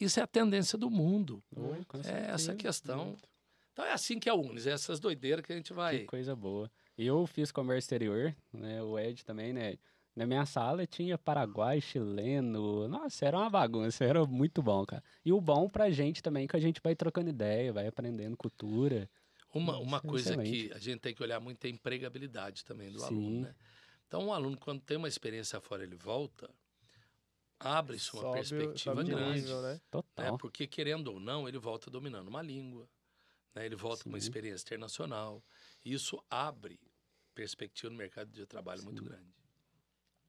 [0.00, 1.42] Isso é a tendência do mundo.
[1.54, 2.26] Oi, É certeza.
[2.32, 3.16] essa questão.
[3.72, 6.00] Então, é assim que é a Unis, é essas doideiras que a gente vai.
[6.00, 6.70] Que coisa boa.
[6.96, 8.82] Eu fiz comércio exterior, né?
[8.82, 9.76] O Ed também, né?
[10.16, 12.86] Na minha sala tinha Paraguai, chileno.
[12.86, 15.02] Nossa, era uma bagunça, era muito bom, cara.
[15.24, 19.10] E o bom pra gente também, que a gente vai trocando ideia, vai aprendendo cultura.
[19.52, 20.68] Uma, uma coisa excelente.
[20.68, 23.06] que a gente tem que olhar muito é a empregabilidade também do Sim.
[23.06, 23.54] aluno, né?
[24.06, 26.48] Então, o aluno, quando tem uma experiência fora, ele volta,
[27.58, 29.40] abre-se uma Sobe perspectiva sobe grande.
[29.40, 29.72] nível, né?
[29.72, 29.80] né?
[29.90, 30.38] Total.
[30.38, 32.88] Porque, querendo ou não, ele volta dominando uma língua,
[33.54, 33.66] né?
[33.66, 34.26] ele volta com uma Sim.
[34.28, 35.42] experiência internacional.
[35.84, 36.78] E isso abre
[37.34, 39.08] perspectiva no mercado de trabalho muito Sim.
[39.08, 39.43] grande.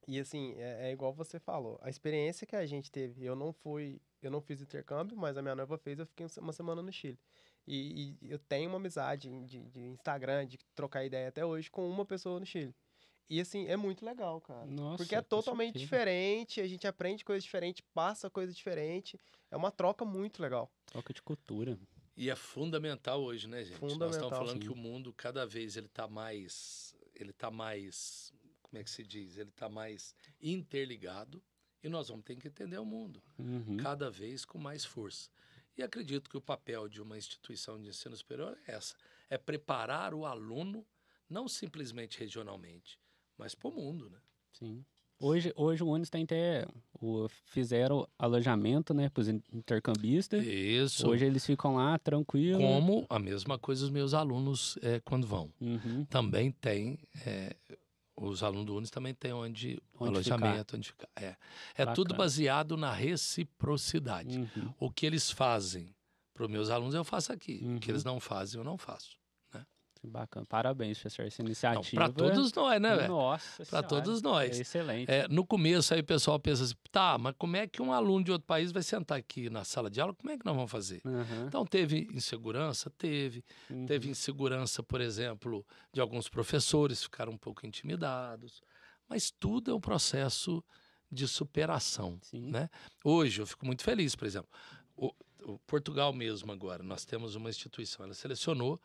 [0.07, 1.79] E assim, é, é igual você falou.
[1.81, 5.41] A experiência que a gente teve, eu não fui, eu não fiz intercâmbio, mas a
[5.41, 7.19] minha noiva fez, eu fiquei uma semana no Chile.
[7.67, 11.89] E, e eu tenho uma amizade de, de Instagram, de trocar ideia até hoje com
[11.89, 12.75] uma pessoa no Chile.
[13.27, 14.65] E assim, é muito legal, cara.
[14.67, 19.19] Nossa, Porque é totalmente diferente, a gente aprende coisa diferente, passa coisa diferente.
[19.49, 20.71] É uma troca muito legal.
[20.85, 21.77] Troca de cultura.
[22.15, 23.81] E é fundamental hoje, né, gente?
[23.81, 24.67] Nós Fundamental, estamos falando sim.
[24.67, 26.95] que o mundo, cada vez, ele está mais...
[27.15, 28.31] Ele está mais...
[28.75, 29.37] Como é que se diz?
[29.37, 31.41] Ele está mais interligado.
[31.81, 33.23] E nós vamos ter que entender o mundo.
[33.39, 33.77] Uhum.
[33.77, 35.29] cada vez com mais força.
[35.77, 38.95] E acredito que o papel de uma instituição de ensino superior é essa:
[39.29, 40.85] é preparar o aluno,
[41.29, 42.99] não simplesmente regionalmente,
[43.37, 44.19] mas para o mundo, né?
[44.51, 44.83] Sim.
[45.17, 46.67] Hoje, hoje o Unis tem até.
[46.99, 50.45] O, fizeram alojamento, né, para os intercambistas.
[50.45, 51.07] Isso.
[51.07, 52.59] Hoje eles ficam lá tranquilo.
[52.59, 55.49] Como a mesma coisa os meus alunos é, quando vão.
[55.61, 56.03] Uhum.
[56.09, 56.99] Também tem.
[57.25, 57.55] é,
[58.17, 61.09] os alunos do Unis também têm onde, Onde alojamento, onde ficar.
[61.15, 61.35] É,
[61.75, 64.37] é tudo baseado na reciprocidade.
[64.39, 64.73] Uhum.
[64.79, 65.93] O que eles fazem
[66.33, 67.55] para os meus alunos, eu faço aqui.
[67.63, 67.93] O que Uhum.
[67.93, 69.17] eles não fazem, eu não faço.
[70.05, 70.45] Bacana.
[70.47, 71.25] Parabéns, professor.
[71.25, 71.95] Essa iniciativa.
[71.95, 73.07] para todos nós, né, velho?
[73.09, 74.57] Nossa Para todos nós.
[74.57, 75.11] É excelente.
[75.11, 78.23] É, no começo aí o pessoal pensa assim, tá, mas como é que um aluno
[78.23, 80.13] de outro país vai sentar aqui na sala de aula?
[80.13, 81.01] Como é que nós vamos fazer?
[81.05, 81.47] Uhum.
[81.47, 82.89] Então teve insegurança?
[82.97, 83.43] Teve.
[83.69, 83.85] Uhum.
[83.85, 88.61] Teve insegurança, por exemplo, de alguns professores ficaram um pouco intimidados.
[89.07, 90.63] Mas tudo é um processo
[91.11, 92.51] de superação, Sim.
[92.51, 92.69] né?
[93.03, 94.49] Hoje eu fico muito feliz, por exemplo,
[94.95, 98.79] o, o Portugal mesmo agora, nós temos uma instituição, ela selecionou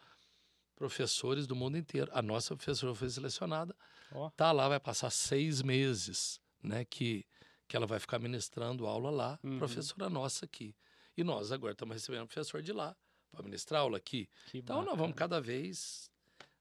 [0.81, 2.11] professores do mundo inteiro.
[2.15, 3.77] A nossa professora foi selecionada
[4.13, 4.31] Ó.
[4.31, 6.87] tá lá, vai passar seis meses, né?
[6.87, 7.27] Que,
[7.69, 9.59] que ela vai ficar ministrando aula lá, Uhum.
[9.59, 10.75] professora nossa aqui.
[11.17, 12.97] E nós agora estamos recebendo um professor de lá
[13.31, 14.27] para ministrar aula aqui.
[14.47, 15.03] Que Então nós bacana.
[15.03, 16.11] vamos cada vez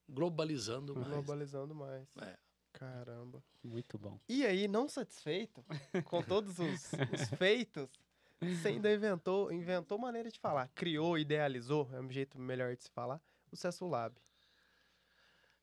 [0.06, 1.08] globalizando mais.
[1.08, 2.06] Globalizando mais.
[2.20, 2.36] É.
[2.74, 3.42] Caramba.
[3.64, 4.20] Muito bom.
[4.28, 5.64] E aí, não satisfeito
[6.04, 7.88] com todos os, os feitos,
[8.40, 10.68] você ainda inventou, inventou maneira de falar.
[10.74, 13.20] Criou, idealizou, é um jeito melhor de se falar,
[13.52, 14.14] o Cesso Lab.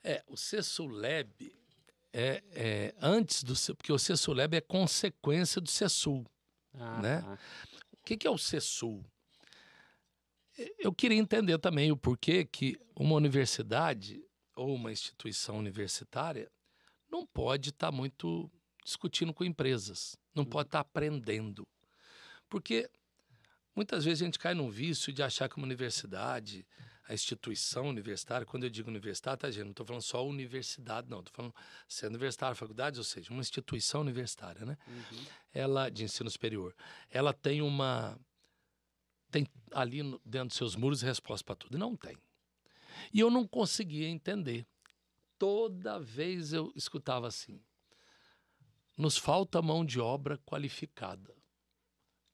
[0.03, 1.53] É, o CESULEB
[2.13, 3.53] é, é antes do...
[3.75, 6.25] Porque o CESULEB é consequência do CESUL,
[6.73, 7.21] Ah, né?
[7.21, 7.39] tá.
[7.91, 9.03] O que, que é o CESUL?
[10.79, 14.23] Eu queria entender também o porquê que uma universidade
[14.55, 16.49] ou uma instituição universitária
[17.11, 18.49] não pode estar muito
[18.83, 21.67] discutindo com empresas, não pode estar aprendendo.
[22.49, 22.89] Porque
[23.75, 26.65] muitas vezes a gente cai num vício de achar que uma universidade,
[27.07, 29.63] a instituição universitária, quando eu digo universidade, tá, gente?
[29.63, 31.19] Não estou falando só universidade, não.
[31.19, 31.55] Estou falando
[31.87, 34.77] se é universitária, faculdade, ou seja, uma instituição universitária, né?
[34.87, 35.25] Uhum.
[35.53, 36.75] ela de ensino superior,
[37.09, 38.19] ela tem uma
[39.29, 41.77] tem ali no- dentro dos seus muros resposta para tudo.
[41.77, 42.17] Não tem.
[43.13, 44.65] E eu não conseguia entender.
[45.37, 47.61] Toda vez eu escutava assim:
[48.97, 51.33] nos falta mão de obra qualificada.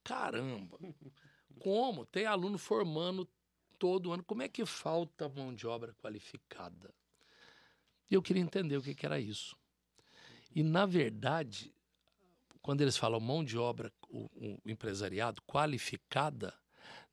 [0.04, 0.78] Caramba!
[1.60, 2.06] Como?
[2.06, 3.26] Tem aluno formando
[3.84, 4.24] todo ano.
[4.24, 6.96] Como é que falta mão de obra qualificada?
[8.10, 9.58] E eu queria entender o que, que era isso.
[10.56, 11.76] E, na verdade,
[12.62, 14.30] quando eles falam mão de obra, o,
[14.64, 16.58] o empresariado qualificada,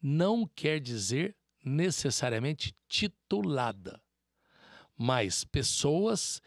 [0.01, 4.01] não quer dizer necessariamente titulada,
[4.97, 6.41] mas pessoas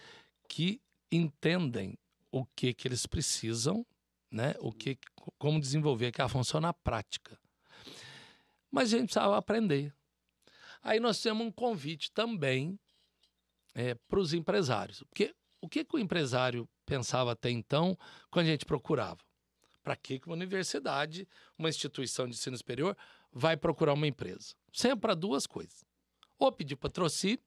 [0.47, 1.97] que entendem
[2.31, 3.85] o que, que eles precisam,
[4.31, 4.55] né?
[4.61, 4.97] o que,
[5.37, 7.37] como desenvolver aquela função na prática.
[8.71, 9.93] Mas a gente precisava aprender.
[10.83, 12.77] Aí nós temos um convite também
[14.07, 15.01] para os empresários.
[15.03, 17.97] Porque o que, que o empresário pensava até então
[18.29, 19.19] quando a gente procurava?
[19.81, 21.27] Para que que uma universidade,
[21.57, 22.97] uma instituição de ensino superior,
[23.31, 24.53] vai procurar uma empresa?
[24.71, 25.83] Sempre para duas coisas.
[26.37, 27.41] Ou pedir patrocínio,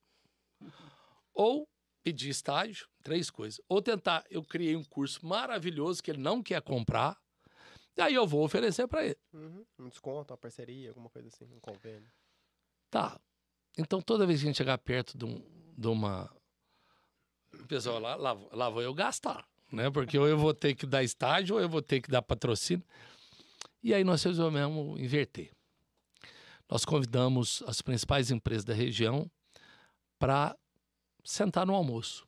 [1.34, 1.68] ou
[2.02, 3.60] pedir estágio, três coisas.
[3.68, 7.18] Ou tentar, eu criei um curso maravilhoso que ele não quer comprar,
[7.96, 9.18] e aí eu vou oferecer para ele.
[9.32, 9.66] Uhum.
[9.78, 12.10] Um desconto, uma parceria, alguma coisa assim, um convênio.
[12.90, 13.20] Tá.
[13.76, 15.42] Então toda vez que a gente chegar perto de, um-
[15.76, 16.30] de uma.
[17.60, 19.90] O pessoal lá, lá, lá vou eu gastar, né?
[19.90, 22.84] Porque ou eu vou ter que dar estágio ou eu vou ter que dar patrocínio.
[23.82, 25.50] E aí nós resolvemos inverter.
[26.68, 29.30] Nós convidamos as principais empresas da região
[30.18, 30.56] para
[31.24, 32.26] sentar no almoço.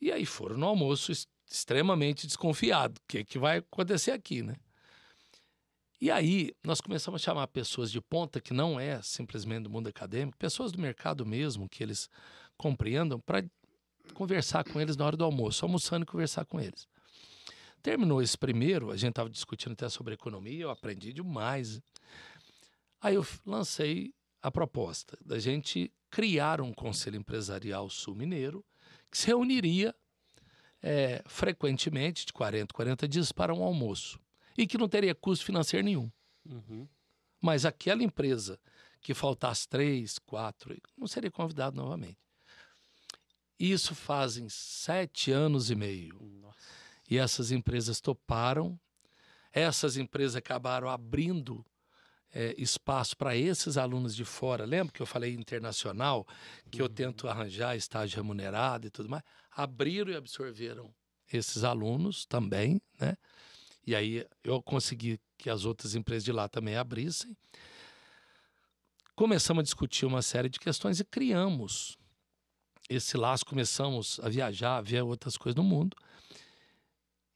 [0.00, 1.12] E aí foram no almoço
[1.48, 2.98] extremamente desconfiado.
[2.98, 4.56] O que, que vai acontecer aqui, né?
[5.98, 9.88] E aí, nós começamos a chamar pessoas de ponta, que não é simplesmente do mundo
[9.88, 12.10] acadêmico, pessoas do mercado mesmo, que eles
[12.54, 13.42] compreendam, para
[14.12, 16.86] conversar com eles na hora do almoço, almoçando e conversar com eles.
[17.82, 21.80] Terminou esse primeiro, a gente estava discutindo até sobre economia, eu aprendi demais.
[23.00, 28.62] Aí eu lancei a proposta da gente criar um conselho empresarial sul-mineiro
[29.10, 29.94] que se reuniria
[30.82, 34.20] eh, frequentemente, de 40, 40 dias, para um almoço
[34.56, 36.10] e que não teria custo financeiro nenhum.
[36.48, 36.88] Uhum.
[37.40, 38.58] Mas aquela empresa
[39.00, 42.18] que faltasse três, quatro, não seria convidado novamente.
[43.58, 46.18] Isso fazem sete anos e meio.
[46.40, 46.58] Nossa.
[47.08, 48.78] E essas empresas toparam.
[49.52, 51.64] Essas empresas acabaram abrindo
[52.34, 54.66] eh, espaço para esses alunos de fora.
[54.66, 56.26] Lembra que eu falei internacional,
[56.70, 59.22] que eu tento arranjar estágio remunerado e tudo mais?
[59.50, 60.92] Abriram e absorveram
[61.32, 63.16] esses alunos também, né?
[63.86, 67.36] E aí eu consegui que as outras empresas de lá também abrissem.
[69.14, 71.96] Começamos a discutir uma série de questões e criamos
[72.90, 73.46] esse laço.
[73.46, 75.96] Começamos a viajar, a ver outras coisas no mundo.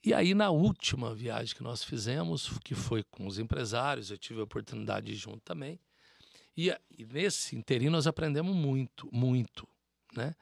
[0.03, 4.41] E aí, na última viagem que nós fizemos, que foi com os empresários, eu tive
[4.41, 5.79] a oportunidade de ir junto também.
[6.57, 9.69] E, e nesse inteirinho nós aprendemos muito, muito,
[10.17, 10.35] né?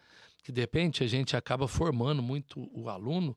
[0.43, 3.37] Que de repente a gente acaba formando muito o aluno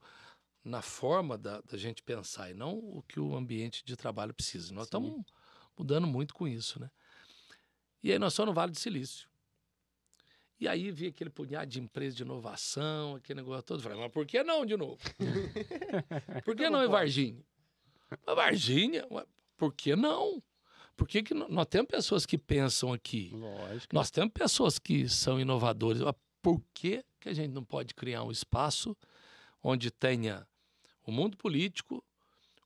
[0.63, 4.73] na forma da, da gente pensar e não o que o ambiente de trabalho precisa.
[4.73, 4.87] Nós Sim.
[4.87, 5.25] estamos
[5.77, 6.89] mudando muito com isso, né?
[8.03, 9.27] E aí nós somos no Vale do Silício.
[10.59, 13.81] E aí vi aquele punhado de empresa de inovação, aquele negócio todo.
[13.81, 14.99] Falei, mas por que não de novo?
[16.45, 17.43] por que não em Varginha?
[18.25, 19.07] Mas Varginha?
[19.57, 20.41] Por que não?
[20.95, 23.31] Por que, que nó- nós temos pessoas que pensam aqui?
[23.33, 23.93] Lógico.
[23.95, 26.01] Nós temos pessoas que são inovadores.
[26.01, 28.95] Mas Por que, que a gente não pode criar um espaço
[29.63, 30.47] onde tenha
[31.11, 32.01] o mundo político,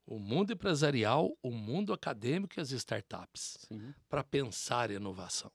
[0.05, 3.57] o mundo empresarial, o mundo acadêmico e as startups
[4.07, 5.51] para pensar em inovação?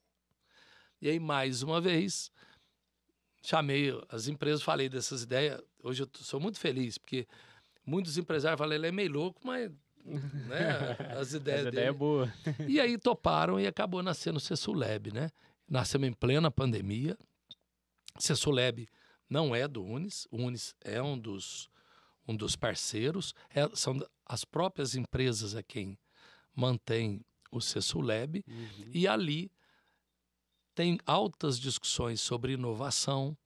[1.01, 2.32] E aí, mais uma vez,
[3.41, 5.62] chamei as empresas, falei dessas ideias.
[5.84, 7.28] Hoje eu sou muito feliz, porque
[7.86, 9.70] muitos empresários falam, ele é meio louco, mas
[10.05, 11.76] né, as ideias Essa dele...
[11.76, 12.34] ideia é boa.
[12.66, 15.30] E aí toparam e acabou nascendo o Cessuleb, né?
[15.68, 17.16] Nascemos em plena pandemia.
[18.18, 18.88] Cessuleb
[19.28, 21.70] não é do Unis, o Unis é um dos,
[22.31, 25.99] um dos parceiros, é- são as próprias empresas a quem
[26.55, 27.20] mantém
[27.51, 28.91] o Cessuleb, Uhum.
[28.95, 29.51] e ali
[30.74, 33.37] tem altas discussões sobre inovação,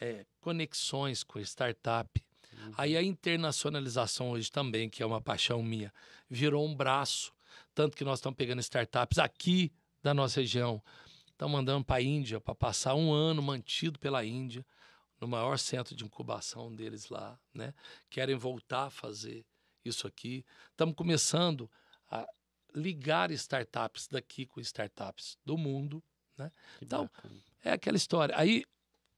[0.00, 2.22] é, conexões com startup.
[2.52, 2.72] Uhum.
[2.76, 5.92] Aí a internacionalização hoje também, que é uma paixão minha,
[6.28, 7.32] virou um braço.
[7.74, 9.72] Tanto que nós estamos pegando startups aqui
[10.02, 10.82] da nossa região,
[11.30, 14.66] estamos mandando para a Índia para passar um ano mantido pela Índia,
[15.20, 17.74] no maior centro de incubação deles lá, né?
[18.10, 19.44] Querem voltar a fazer
[19.84, 20.44] isso aqui.
[20.70, 21.70] Estamos começando
[22.10, 22.26] a
[22.74, 26.02] ligar startups daqui com startups do mundo,
[26.36, 26.50] né?
[26.78, 27.40] Que então, bacana.
[27.62, 28.34] é aquela história.
[28.36, 28.64] Aí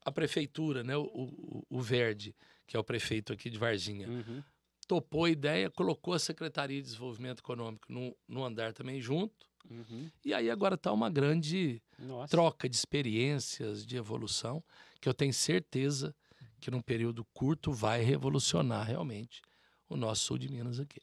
[0.04, 2.34] a prefeitura, né, o, o, o, Verde,
[2.66, 4.42] que é o prefeito aqui de Varginha, uhum.
[4.86, 9.34] topou a ideia, colocou a Secretaria de Desenvolvimento Econômico no, no andar também junto.
[9.70, 10.10] Uhum.
[10.24, 12.30] E aí agora está uma grande Nossa.
[12.30, 14.62] troca de experiências, de evolução,
[15.00, 16.14] que eu tenho certeza
[16.60, 19.42] que num período curto vai revolucionar realmente
[19.88, 21.00] o nosso sul de Minas aqui.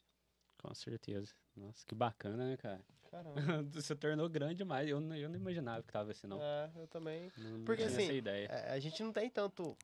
[0.58, 1.32] Com certeza.
[1.56, 2.84] Nossa, que bacana, né, cara?
[3.10, 3.34] Caramba.
[3.72, 4.88] Você tornou grande demais.
[4.88, 6.42] Eu, eu não imaginava que tava assim, não.
[6.42, 7.30] É, eu também.
[7.36, 8.46] Não, Porque assim, ideia.
[8.46, 9.76] É, a gente não tem tanto.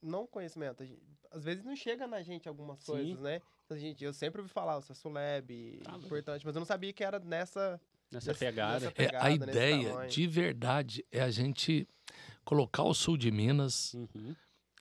[0.00, 0.84] Não conhecimento.
[0.84, 2.92] Gente, às vezes não chega na gente algumas Sim.
[2.92, 3.42] coisas, né?
[3.74, 7.04] A gente, eu sempre ouvi falar, o Lab, tá importante, mas eu não sabia que
[7.04, 7.80] era nessa.
[8.10, 8.80] Nessa pegada.
[8.80, 11.86] Nessa pegada é, a ideia, de verdade, é a gente
[12.44, 14.34] colocar o sul de Minas, uhum.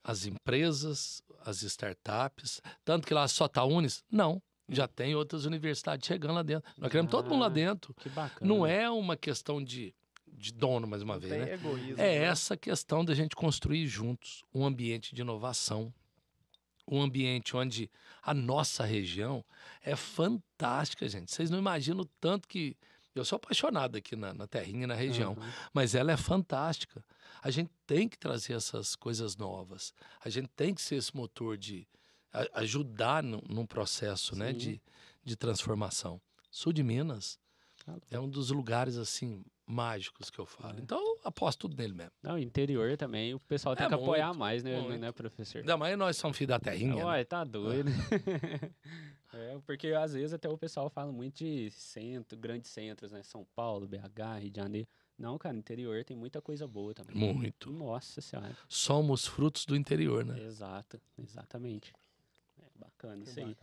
[0.03, 2.61] as empresas, as startups.
[2.83, 4.03] Tanto que lá só tá Unis?
[4.11, 6.71] Não já tem outras universidades chegando lá dentro.
[6.77, 7.93] Nós queremos ah, todo mundo lá ah, dentro.
[7.95, 8.47] Que bacana.
[8.47, 9.93] Não é uma questão de,
[10.27, 11.53] de dono, mais uma Não vez, né?
[11.53, 12.25] Egoísmo, é né?
[12.25, 15.93] essa questão da gente construir juntos um ambiente de inovação,
[16.89, 17.89] um ambiente onde
[18.21, 19.43] a nossa região
[19.81, 21.31] é fantástica, gente.
[21.31, 22.75] Vocês não imaginam o tanto que.
[23.15, 25.51] Eu sou apaixonado aqui na, na terrinha, na região, uhum.
[25.73, 27.03] mas ela é fantástica.
[27.41, 29.93] A gente tem que trazer essas coisas novas.
[30.23, 31.87] A gente tem que ser esse motor de,
[32.53, 34.81] ajudar no, num processo né, de,
[35.23, 36.21] de transformação.
[36.51, 37.39] Sul de Minas
[37.95, 40.79] ah, é um dos lugares assim mágicos que eu falo.
[40.79, 40.81] É.
[40.81, 42.11] Então, aposto tudo nele mesmo.
[42.23, 44.99] Não, interior também, o pessoal tem é que muito, apoiar mais, né, muito.
[44.99, 45.59] né, professor?
[45.59, 47.05] Ainda mais nós somos filhos da terrinha.
[47.05, 47.23] Ué, né?
[47.23, 47.89] tá doido.
[49.31, 53.21] é, porque às vezes até o pessoal fala muito de centro, grandes centros, né?
[53.21, 54.87] São Paulo, BH, Rio de Janeiro.
[55.15, 57.15] Não, cara, interior tem muita coisa boa também.
[57.15, 57.71] Muito.
[57.71, 58.57] Nossa senhora.
[58.67, 60.41] Somos frutos do interior, né?
[60.41, 61.93] Exato, exatamente.
[62.75, 63.55] Bacana, isso aí.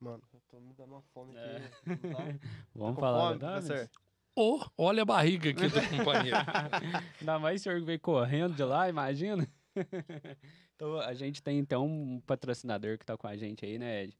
[0.00, 1.56] Mano, eu tô me dando uma fome é.
[1.56, 1.68] aqui.
[2.14, 2.48] Tá?
[2.74, 3.90] Vamos tá falar, fome, professor?
[4.36, 6.36] Oh, olha a barriga aqui do companheiro.
[7.20, 9.48] Ainda mais o senhor que veio correndo de lá, imagina.
[10.76, 14.16] então, a gente tem então um patrocinador que tá com a gente aí, né, Ed?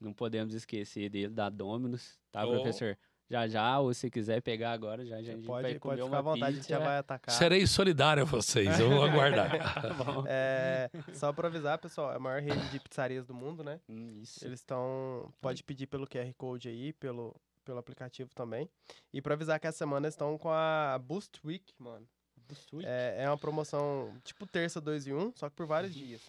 [0.00, 2.50] Não podemos esquecer dele, da Dominus, tá, oh.
[2.50, 2.98] professor?
[3.30, 6.02] Já já, ou se quiser pegar agora, já, já a gente pode, vai comer pode
[6.04, 6.58] ficar à vontade, pizza.
[6.58, 7.34] a gente já vai atacar.
[7.34, 9.50] Serei solidário a vocês, eu vou aguardar.
[9.50, 13.80] tá é, só para avisar, pessoal, é a maior rede de pizzarias do mundo, né?
[13.88, 14.44] Hum, isso.
[14.44, 18.68] Eles estão, pode pedir pelo QR Code aí, pelo, pelo aplicativo também.
[19.12, 22.06] E para avisar que essa semana estão com a Boost Week, mano.
[22.48, 22.88] Boost Week?
[22.88, 26.20] É, é uma promoção tipo terça 2 e 1, um, só que por vários dias.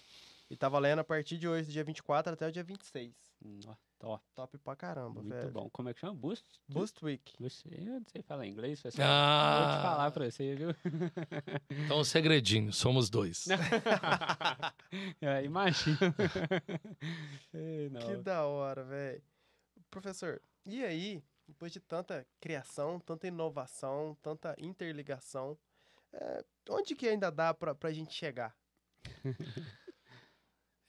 [0.50, 3.12] E tá valendo a partir de hoje, dia 24 até o dia 26.
[3.66, 3.78] Nossa.
[4.04, 4.22] Top.
[4.36, 5.52] Top pra caramba, Muito velho.
[5.52, 5.70] bom.
[5.70, 6.14] Como é que chama?
[6.14, 6.44] Boost?
[6.68, 7.34] Boost Week.
[7.40, 9.60] Boost, eu não sei falar inglês, você ah.
[9.64, 10.70] Vou te falar pra você, viu?
[11.86, 13.48] Então, um segredinho, somos dois.
[15.22, 15.98] é, imagina.
[18.06, 19.24] que da hora, velho.
[19.90, 25.58] Professor, e aí, depois de tanta criação, tanta inovação, tanta interligação,
[26.12, 28.54] é, onde que ainda dá pra, pra gente chegar?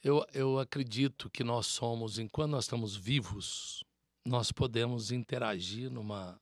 [0.04, 3.82] Eu, eu acredito que nós somos, enquanto nós estamos vivos,
[4.22, 6.38] nós podemos interagir numa,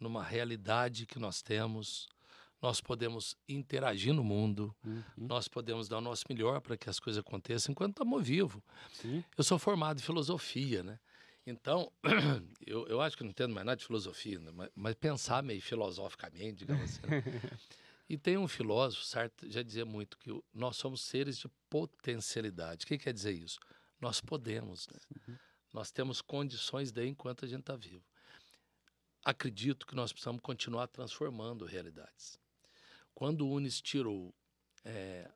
[0.00, 2.08] numa realidade que nós temos,
[2.62, 5.02] nós podemos interagir no mundo, uhum.
[5.18, 8.62] nós podemos dar o nosso melhor para que as coisas aconteçam enquanto estamos vivos.
[9.36, 10.98] Eu sou formado em filosofia, né?
[11.46, 11.92] Então,
[12.66, 14.50] eu, eu acho que não entendo mais nada de filosofia, né?
[14.52, 17.06] mas, mas, pensar meio filosoficamente, digamos assim.
[17.06, 17.22] Né?
[18.08, 22.84] E tem um filósofo, certo, já dizia muito que nós somos seres de potencialidade.
[22.84, 23.58] O que quer dizer isso?
[24.00, 25.00] Nós podemos, né?
[25.28, 25.36] Uhum.
[25.72, 28.04] Nós temos condições de enquanto a gente está vivo.
[29.24, 32.38] Acredito que nós precisamos continuar transformando realidades.
[33.12, 34.32] Quando o Unis tirou
[34.84, 35.28] é,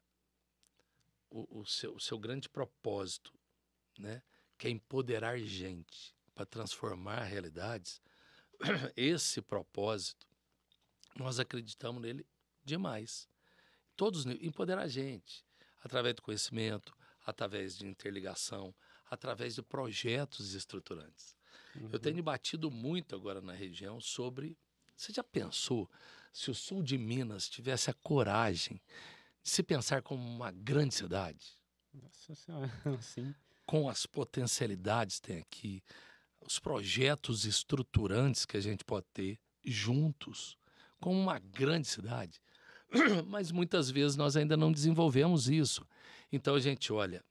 [1.29, 3.33] o, o, seu, o seu grande propósito,
[3.99, 4.23] né,
[4.57, 8.01] que é empoderar gente para transformar realidades,
[8.97, 10.27] esse propósito,
[11.17, 12.25] nós acreditamos nele
[12.71, 13.29] demais.
[13.97, 15.45] Todos empoderar a gente
[15.83, 18.75] através do conhecimento, através de interligação,
[19.11, 21.37] através de projetos estruturantes.
[21.75, 21.91] Uhum.
[21.93, 24.57] Eu tenho batido muito agora na região sobre.
[24.97, 25.91] Você já pensou
[26.33, 28.81] se o sul de Minas tivesse a coragem
[29.43, 31.59] de se pensar como uma grande cidade?
[31.93, 32.71] Nossa Senhora,
[33.03, 33.35] sim.
[33.67, 35.83] Com as potencialidades que tem aqui,
[36.41, 40.57] os projetos estruturantes que a gente pode ter juntos
[40.99, 42.41] como uma grande cidade,
[43.27, 45.87] mas muitas vezes nós ainda não desenvolvemos isso.
[46.33, 47.25] Então a gente olha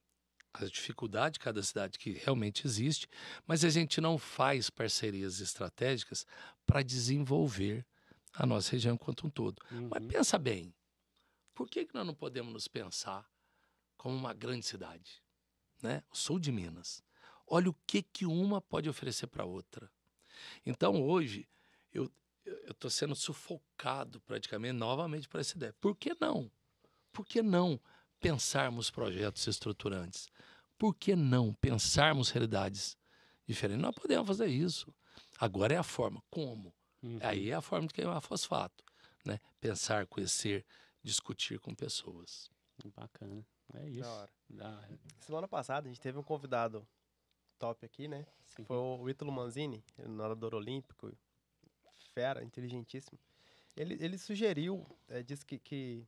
[0.54, 3.08] a dificuldade de cada cidade que realmente existe,
[3.46, 6.26] mas a gente não faz parcerias estratégicas
[6.66, 7.86] para desenvolver
[8.34, 9.62] a nossa região quanto um todo.
[9.72, 9.90] Uhum.
[9.90, 10.74] Mas pensa bem,
[11.54, 13.30] por que, que nós não podemos nos pensar
[13.98, 15.22] como uma grande cidade?
[15.82, 16.04] Né?
[16.12, 17.04] O sul de Minas.
[17.46, 19.92] Olha o que, que uma pode oferecer para outra.
[20.66, 21.48] Então, hoje,
[21.92, 22.12] eu
[22.46, 25.74] estou sendo sufocado praticamente novamente por essa ideia.
[25.80, 26.52] Por que não?
[27.12, 27.80] Por que não
[28.20, 30.28] pensarmos projetos estruturantes?
[30.78, 32.98] Por que não pensarmos realidades
[33.46, 33.82] diferentes?
[33.82, 34.94] Nós podemos fazer isso.
[35.38, 36.24] Agora é a forma.
[36.30, 36.74] Como?
[37.02, 37.20] Uhum.
[37.22, 38.84] Aí é a forma de queimar fosfato.
[39.26, 39.40] Né?
[39.60, 40.66] Pensar, conhecer,
[41.04, 42.50] discutir com pessoas.
[42.96, 43.46] Bacana.
[43.74, 44.02] É isso.
[44.02, 44.32] Da hora.
[44.50, 45.00] Da hora.
[45.20, 46.88] Semana passada a gente teve um convidado
[47.58, 48.26] top aqui, né?
[48.46, 48.64] Sim.
[48.64, 51.12] Foi o Ítalo Manzini, nadador olímpico,
[52.14, 53.20] fera, inteligentíssimo.
[53.76, 56.06] Ele, ele sugeriu, é, disse que, que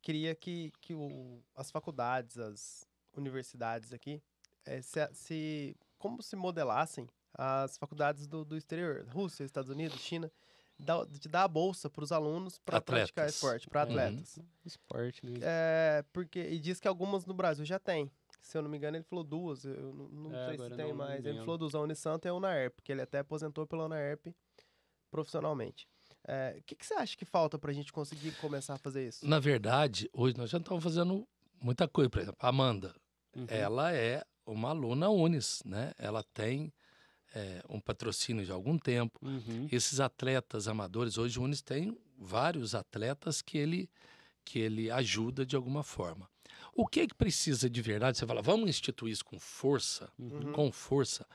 [0.00, 4.22] queria que, que o, as faculdades, as universidades aqui,
[4.64, 10.30] é, se, se, como se modelassem as faculdades do, do exterior, Rússia, Estados Unidos, China,
[10.78, 13.90] de dar a bolsa para os alunos para praticar esporte, para uhum.
[13.90, 14.36] atletas.
[14.36, 14.44] Uhum.
[14.64, 15.38] Esporte, né?
[15.42, 18.10] É, porque, e diz que algumas no Brasil já tem.
[18.40, 19.64] Se eu não me engano, ele falou duas.
[19.64, 21.24] Eu não, não é, sei se tem mais.
[21.24, 24.26] Ele falou duas, a Unisanto e a Unaerp, que ele até aposentou pela Unaerp
[25.10, 25.86] profissionalmente.
[26.26, 29.06] É, o que, que você acha que falta para a gente conseguir começar a fazer
[29.08, 29.26] isso?
[29.26, 31.26] Na verdade, hoje nós já estamos fazendo
[31.60, 32.10] muita coisa.
[32.10, 32.94] Por exemplo, a Amanda,
[33.34, 33.46] uhum.
[33.48, 35.92] ela é uma aluna Unis, né?
[35.98, 36.72] Ela tem
[37.34, 39.20] é, um patrocínio de algum tempo.
[39.22, 39.68] Uhum.
[39.70, 43.90] Esses atletas amadores, hoje o Unis tem vários atletas que ele,
[44.44, 46.28] que ele ajuda de alguma forma.
[46.74, 48.18] O que é que precisa de verdade?
[48.18, 50.52] Você fala, vamos instituir isso com força, uhum.
[50.52, 51.26] com força.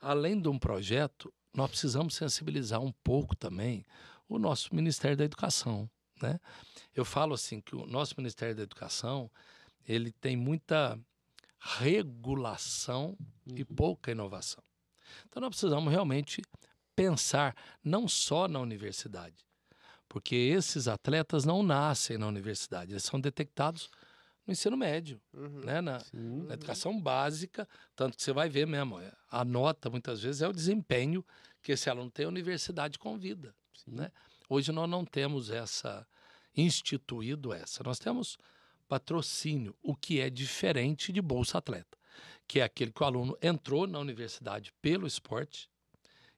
[0.00, 3.84] Além de um projeto, nós precisamos sensibilizar um pouco também
[4.28, 5.88] o nosso Ministério da Educação,
[6.20, 6.40] né?
[6.94, 9.30] Eu falo assim que o nosso Ministério da Educação
[9.86, 10.98] ele tem muita
[11.58, 13.56] regulação uhum.
[13.56, 14.62] e pouca inovação.
[15.28, 16.42] Então nós precisamos realmente
[16.96, 19.44] pensar não só na universidade,
[20.08, 23.90] porque esses atletas não nascem na universidade, eles são detectados
[24.46, 25.60] no ensino médio, uhum.
[25.60, 25.80] né?
[25.80, 30.42] na, na, educação básica, tanto que você vai ver mesmo, é, a nota muitas vezes
[30.42, 31.24] é o desempenho
[31.62, 33.54] que esse aluno tem a universidade convida.
[33.86, 34.10] Né?
[34.48, 36.06] Hoje nós não temos essa,
[36.56, 38.36] instituído essa, nós temos
[38.88, 41.96] patrocínio, o que é diferente de Bolsa Atleta,
[42.46, 45.70] que é aquele que o aluno entrou na universidade pelo esporte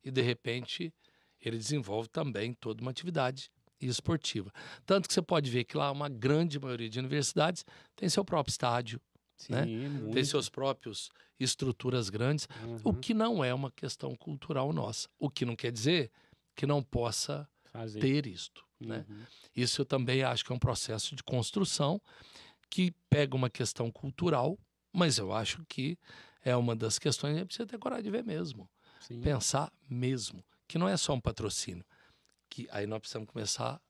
[0.04, 0.94] e de repente
[1.40, 3.50] ele desenvolve também toda uma atividade
[3.84, 4.52] e esportiva.
[4.86, 7.64] Tanto que você pode ver que lá uma grande maioria de universidades
[7.94, 9.00] tem seu próprio estádio,
[9.36, 9.66] Sim, né?
[10.12, 12.80] tem seus próprios estruturas grandes, uhum.
[12.84, 15.08] o que não é uma questão cultural nossa.
[15.18, 16.10] O que não quer dizer
[16.54, 18.00] que não possa Fazer.
[18.00, 18.64] ter isto.
[18.80, 19.04] Né?
[19.08, 19.16] Uhum.
[19.16, 19.26] Né?
[19.54, 22.00] Isso eu também acho que é um processo de construção
[22.70, 24.58] que pega uma questão cultural,
[24.92, 25.98] mas eu acho que
[26.44, 28.68] é uma das questões que precisa ter coragem de ver mesmo.
[29.00, 29.20] Sim.
[29.20, 31.84] Pensar mesmo, que não é só um patrocínio,
[32.54, 33.82] que aí nós precisamos começar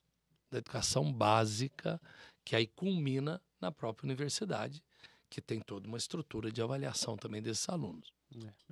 [0.51, 2.01] da educação básica,
[2.43, 4.83] que aí culmina na própria universidade,
[5.29, 8.11] que tem toda uma estrutura de avaliação também desses alunos.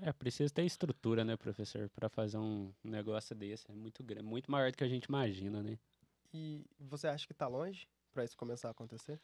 [0.01, 3.71] É, é precisa ter estrutura, né, professor, para fazer um negócio desse.
[3.71, 5.79] É muito grande, muito maior do que a gente imagina, né?
[6.33, 9.21] E você acha que está longe para isso começar a acontecer?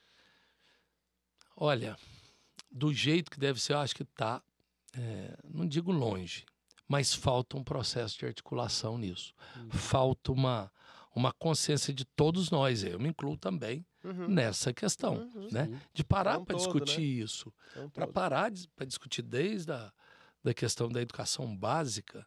[1.56, 1.96] Olha,
[2.70, 4.42] do jeito que deve ser, eu acho que está,
[4.94, 6.44] é, não digo longe,
[6.88, 9.34] mas falta um processo de articulação nisso.
[9.56, 9.70] Uhum.
[9.70, 10.72] Falta uma,
[11.14, 14.26] uma consciência de todos nós, eu me incluo também uhum.
[14.26, 15.80] nessa questão, uhum, né?
[15.92, 17.24] De parar é um para discutir né?
[17.24, 19.92] isso, é para parar para discutir desde a
[20.42, 22.24] da questão da educação básica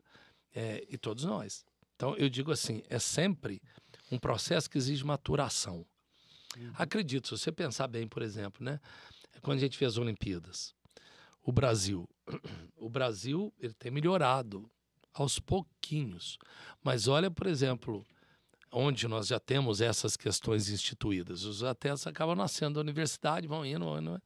[0.54, 1.66] é, e todos nós.
[1.96, 3.62] Então eu digo assim, é sempre
[4.12, 5.86] um processo que exige maturação.
[6.58, 6.72] Uhum.
[6.76, 8.80] Acredito, se você pensar bem, por exemplo, né?
[9.42, 10.76] Quando a gente fez as Olimpíadas,
[11.42, 12.08] o Brasil,
[12.78, 14.70] o Brasil ele tem melhorado
[15.14, 16.38] aos pouquinhos.
[16.84, 18.06] Mas olha, por exemplo,
[18.72, 21.44] onde nós já temos essas questões instituídas.
[21.44, 24.22] Os atletas acabam nascendo da universidade, vão indo, vão indo.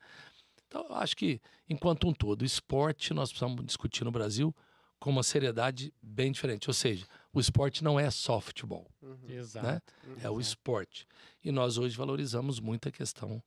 [0.67, 4.53] Então, acho que, enquanto um todo, o esporte nós precisamos discutir no Brasil
[4.99, 6.69] com uma seriedade bem diferente.
[6.69, 8.89] Ou seja, o esporte não é só futebol.
[9.01, 9.29] Uhum.
[9.29, 9.65] Exato.
[9.67, 9.81] Né?
[10.07, 10.15] Uhum.
[10.23, 11.07] É o esporte.
[11.43, 13.41] E nós hoje valorizamos muito a questão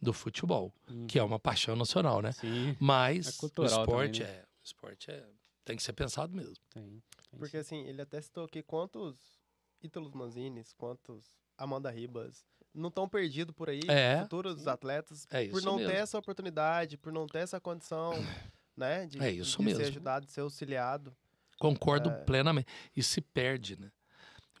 [0.00, 1.06] do futebol, uhum.
[1.06, 2.32] que é uma paixão nacional, né?
[2.32, 2.76] Sim.
[2.78, 4.40] Mas é o esporte também, né?
[4.40, 5.26] é, o esporte é,
[5.64, 6.54] tem que ser pensado mesmo.
[6.70, 9.18] Tem, tem Porque assim, ele até citou aqui quantos
[9.82, 11.24] Ítalos Manzines, quantos
[11.56, 12.44] Amanda Ribas
[12.74, 14.68] não estão perdidos por aí, é, futuros sim.
[14.68, 15.90] atletas, é por não mesmo.
[15.90, 18.12] ter essa oportunidade, por não ter essa condição,
[18.76, 19.06] né?
[19.06, 19.80] De, é isso de mesmo.
[19.80, 21.16] ser ajudado, de ser auxiliado.
[21.58, 22.24] Concordo é...
[22.24, 22.68] plenamente.
[22.94, 23.90] E se perde, né?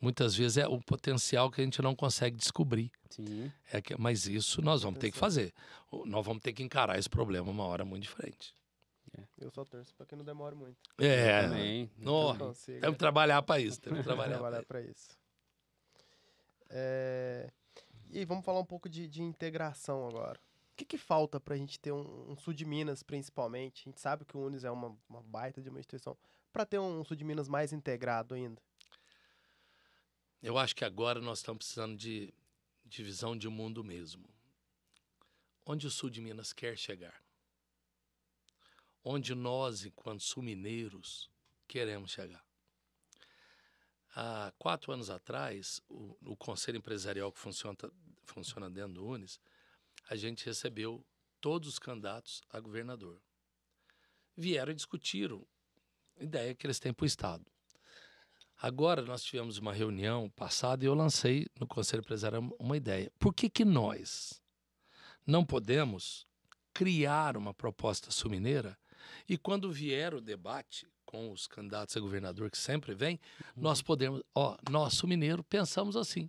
[0.00, 2.90] Muitas vezes é o potencial que a gente não consegue descobrir.
[3.10, 3.52] Sim.
[3.72, 5.52] É que, mas isso nós vamos ter que fazer.
[6.04, 8.54] Nós vamos ter que encarar esse problema uma hora muito diferente.
[9.36, 10.76] Eu só torço pra que não demore muito.
[10.98, 11.42] É.
[11.42, 11.90] Também.
[12.38, 13.80] Consiga temos que trabalhar para isso.
[13.80, 14.64] Temos que trabalhar, trabalhar.
[14.64, 15.18] pra isso.
[16.70, 17.50] É,
[18.10, 20.38] E vamos falar um pouco de, de integração agora.
[20.72, 23.82] O que, que falta pra gente ter um, um sul de Minas, principalmente?
[23.86, 26.16] A gente sabe que o Unis é uma, uma baita de uma instituição.
[26.52, 28.60] Pra ter um sul de Minas mais integrado ainda.
[30.40, 32.32] Eu acho que agora nós estamos precisando de,
[32.84, 34.24] de visão de mundo mesmo.
[35.66, 37.20] Onde o sul de Minas quer chegar?
[39.02, 41.28] Onde nós, enquanto sul-mineiros,
[41.66, 42.44] queremos chegar?
[44.14, 47.76] Há quatro anos atrás, o, o Conselho Empresarial que funciona,
[48.24, 49.40] funciona dentro do Unis,
[50.08, 51.04] a gente recebeu
[51.40, 53.20] todos os candidatos a governador.
[54.36, 55.44] Vieram e discutiram
[56.16, 57.44] a ideia que eles têm para o Estado.
[58.60, 63.12] Agora nós tivemos uma reunião passada e eu lancei no Conselho Empresarial uma ideia.
[63.16, 64.42] Por que, que nós
[65.24, 66.26] não podemos
[66.74, 68.76] criar uma proposta sumineira
[69.28, 73.20] e quando vier o debate com os candidatos a governador que sempre vem,
[73.56, 76.28] nós podemos, ó, nós sumineiro pensamos assim.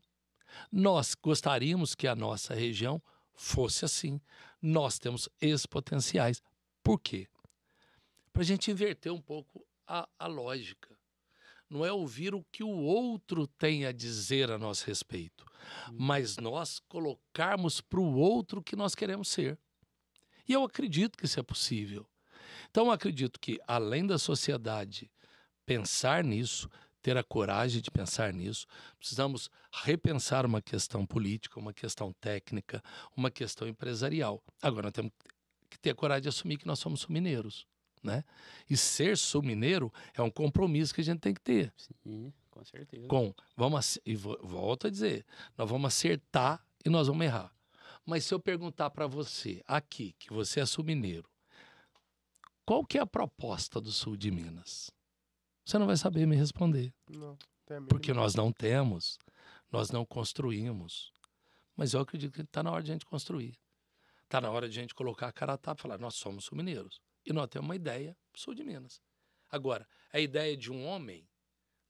[0.72, 3.02] Nós gostaríamos que a nossa região
[3.34, 4.22] fosse assim.
[4.62, 6.44] Nós temos esses potenciais.
[6.84, 7.28] Por quê?
[8.32, 10.99] Para a gente inverter um pouco a, a lógica
[11.70, 15.46] não é ouvir o que o outro tem a dizer a nosso respeito,
[15.94, 19.58] mas nós colocarmos para o outro o que nós queremos ser.
[20.48, 22.08] E eu acredito que isso é possível.
[22.70, 25.12] Então, eu acredito que, além da sociedade
[25.66, 26.68] pensar nisso,
[27.02, 28.66] ter a coragem de pensar nisso,
[28.98, 32.84] precisamos repensar uma questão política, uma questão técnica,
[33.16, 34.44] uma questão empresarial.
[34.62, 35.12] Agora, nós temos
[35.70, 37.68] que ter a coragem de assumir que nós somos mineiros.
[38.02, 38.24] Né?
[38.70, 41.74] E ser sul-mineiro é um compromisso que a gente tem que ter.
[42.04, 43.08] Sim, com certeza.
[43.08, 45.26] Com, vamos, e vo- volto a dizer,
[45.58, 47.54] nós vamos acertar e nós vamos errar.
[48.06, 51.30] Mas se eu perguntar para você aqui, que você é sul-mineiro,
[52.66, 54.92] qual que é a proposta do sul de Minas?
[55.66, 57.38] Você não vai saber me responder, Não,
[57.88, 59.20] porque nós não temos,
[59.72, 61.12] nós não construímos.
[61.76, 63.58] Mas eu acredito que está na hora de a gente construir.
[64.24, 66.46] Está na hora de a gente colocar a cara a tapa e falar, nós somos
[66.46, 67.02] sul-mineiros.
[67.26, 69.02] E nós temos uma ideia sul de Minas.
[69.50, 71.28] Agora, a ideia de um homem?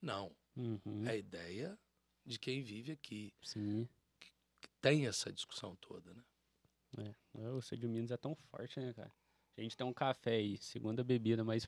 [0.01, 0.31] Não.
[0.55, 1.77] Uhum, É a ideia
[2.25, 3.87] de quem vive aqui, Sim.
[4.19, 4.29] que
[4.81, 6.23] tem essa discussão toda, né?
[7.37, 7.47] É.
[7.49, 9.11] O Sul de Minas é tão forte, né, cara?
[9.57, 11.67] A gente tem um café aí, segunda bebida mais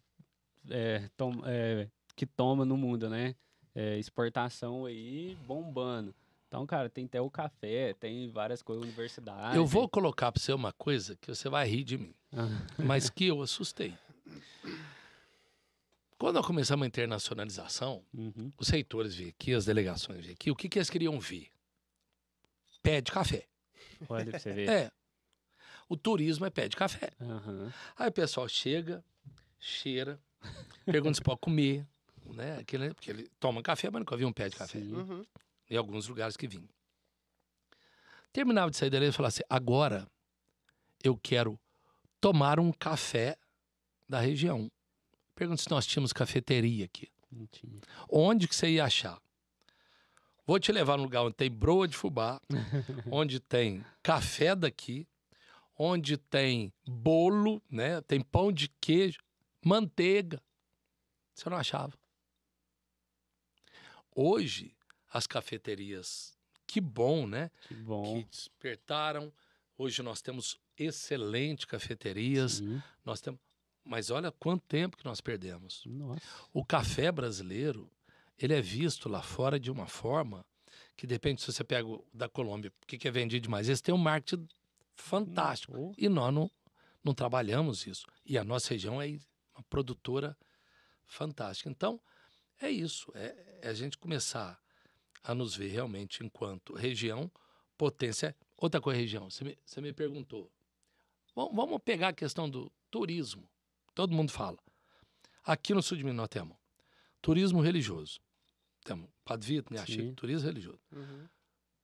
[0.69, 3.35] é, tom- é, que toma no mundo, né?
[3.75, 6.13] É, exportação aí bombando.
[6.47, 9.55] Então, cara, tem até o café, tem várias coisas, universidade.
[9.55, 12.13] Eu vou colocar para você uma coisa que você vai rir de mim,
[12.77, 13.93] mas que eu assustei.
[16.17, 18.51] Quando nós começamos a internacionalização, uhum.
[18.57, 21.47] os reitores vêm aqui, as delegações vêm aqui, o que, que eles queriam ver?
[22.83, 23.47] Pé de café.
[24.07, 24.69] Olha pra você ver.
[24.69, 24.91] É.
[25.89, 27.11] O turismo é pé de café.
[27.19, 27.73] Aham.
[27.97, 29.03] Aí o pessoal chega,
[29.59, 30.19] cheira,
[30.85, 31.85] pergunta se pode comer,
[32.27, 32.59] né?
[32.59, 34.77] Aquele, porque ele toma café, mas nunca viu um pé de café.
[34.77, 35.25] Uhum.
[35.69, 36.67] em alguns lugares que vim.
[38.31, 40.07] Terminava de sair dali e falava assim: agora
[41.03, 41.59] eu quero
[42.21, 43.35] tomar um café
[44.07, 44.71] da região.
[45.35, 47.09] Pergunta se nós tínhamos cafeteria aqui.
[47.31, 47.81] Não tinha.
[48.07, 49.19] Onde que você ia achar?
[50.45, 52.39] Vou te levar no lugar onde tem broa de fubá,
[53.11, 55.07] onde tem café daqui,
[55.77, 58.01] onde tem bolo, né?
[58.01, 59.19] Tem pão de queijo,
[59.63, 60.41] manteiga.
[61.33, 61.93] Você não achava.
[64.13, 64.75] Hoje,
[65.11, 67.49] as cafeterias, que bom, né?
[67.67, 68.17] Que bom.
[68.17, 69.33] Que despertaram.
[69.77, 72.53] Hoje nós temos excelentes cafeterias.
[72.53, 72.81] Sim.
[73.03, 73.39] Nós temos,
[73.83, 75.83] mas olha quanto tempo que nós perdemos.
[75.85, 76.21] Nossa.
[76.53, 77.91] O café brasileiro,
[78.37, 80.45] ele é visto lá fora de uma forma
[80.95, 83.67] que depende se você pega o da Colômbia, o que, é vendido demais.
[83.67, 84.47] Eles têm um marketing
[84.95, 85.73] fantástico.
[85.75, 86.49] Oh, E nós não,
[87.03, 88.05] não trabalhamos isso.
[88.25, 89.17] E a nossa região é
[89.55, 90.37] uma produtora
[91.05, 91.69] fantástica.
[91.69, 91.99] Então,
[92.61, 93.11] é isso.
[93.15, 94.61] É, é a gente começar
[95.23, 97.31] a nos ver realmente enquanto região,
[97.77, 98.35] potência.
[98.61, 100.51] Outra coisa, região, você me, você me perguntou.
[101.35, 103.49] Vamos, vamos pegar a questão do turismo.
[103.95, 104.59] Todo mundo fala.
[105.43, 106.55] Aqui no sul de Minas nós temos
[107.23, 108.19] turismo religioso.
[108.83, 109.85] Temos Padre Vitor.
[109.87, 110.79] Chico, turismo religioso.
[110.91, 111.27] Uhum.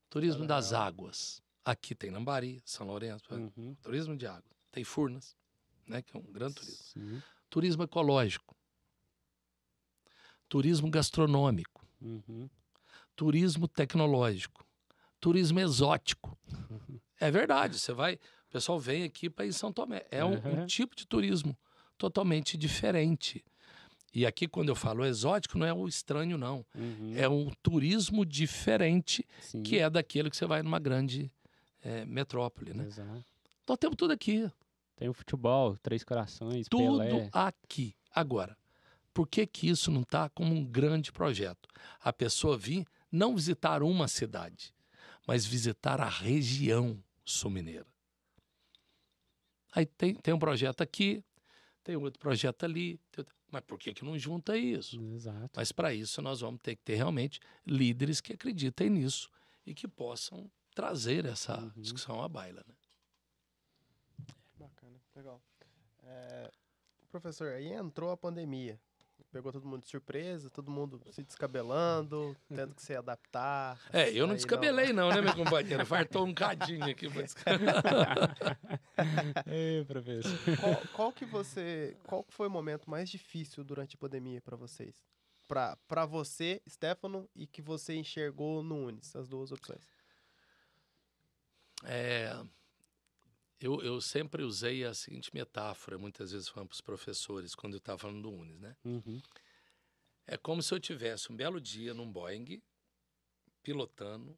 [0.07, 0.87] Turismo das Legal.
[0.87, 1.41] águas.
[1.65, 3.75] Aqui tem Lambari, São Lourenço, uhum.
[3.81, 4.51] turismo de água.
[4.71, 5.35] Tem Furnas,
[5.87, 6.83] né, que é um grande turismo.
[6.83, 7.23] Sim.
[7.49, 8.55] Turismo ecológico.
[10.47, 11.87] Turismo gastronômico.
[11.99, 12.47] Uhum.
[13.15, 14.66] Turismo tecnológico.
[15.19, 16.37] Turismo exótico.
[17.19, 20.05] É verdade, você vai, o pessoal vem aqui para ir em São Tomé.
[20.11, 20.65] É um, um Uhum.
[20.67, 21.57] tipo de turismo
[21.97, 23.43] totalmente diferente.
[24.13, 26.65] E aqui, quando eu falo exótico, não é o estranho, não.
[26.75, 27.13] Uhum.
[27.15, 31.31] É um turismo diferente, Sim, que é daquele que você vai numa grande
[31.83, 32.85] eh, metrópole, né?
[32.85, 33.23] Exato.
[33.67, 34.49] Nós temos tudo aqui.
[34.95, 37.29] Tem o futebol, Três Corações, Tudo Pelé.
[37.33, 37.93] aqui.
[38.15, 38.57] Agora,
[39.13, 41.67] por que, que isso não está como um grande projeto?
[41.99, 44.73] A pessoa vir não visitar uma cidade,
[45.27, 47.85] mas visitar a região sul-mineira.
[49.73, 51.23] Aí tem, tem um projeto aqui,
[51.83, 52.97] tem outro projeto ali.
[53.11, 54.99] tem Mas por que, que não junta isso?
[55.13, 55.51] Exato.
[55.55, 59.29] Mas para isso nós vamos ter que ter realmente líderes que acreditem nisso
[59.65, 61.71] e que possam trazer essa Uhum.
[61.75, 62.63] discussão à baila.
[62.67, 62.75] Né?
[64.57, 65.41] Bacana, legal.
[66.03, 66.51] É,
[67.11, 68.79] professor, aí entrou a pandemia.
[69.31, 73.79] Pegou todo mundo de surpresa, todo mundo se descabelando, tendo que se adaptar.
[73.91, 75.85] É, eu não descabelei não, né, minha companheira?
[75.85, 77.09] Fartou um cadinho aqui.
[77.09, 78.35] pra descabelar.
[79.45, 80.31] Ei, professor.
[80.59, 84.55] Qual, qual que você, qual que foi o momento mais difícil durante a pandemia para
[84.55, 84.95] vocês?
[85.47, 89.85] Pra para você, Stefano, e que você enxergou no Unis, as duas opções.
[91.83, 92.35] É,
[93.59, 97.79] eu, eu sempre usei a seguinte metáfora, muitas vezes falando para os professores, quando eu
[97.79, 98.75] estava falando do Unis, né?
[98.83, 99.21] Uhum.
[100.25, 102.61] É como se eu tivesse um belo dia num Boeing,
[103.63, 104.37] pilotando,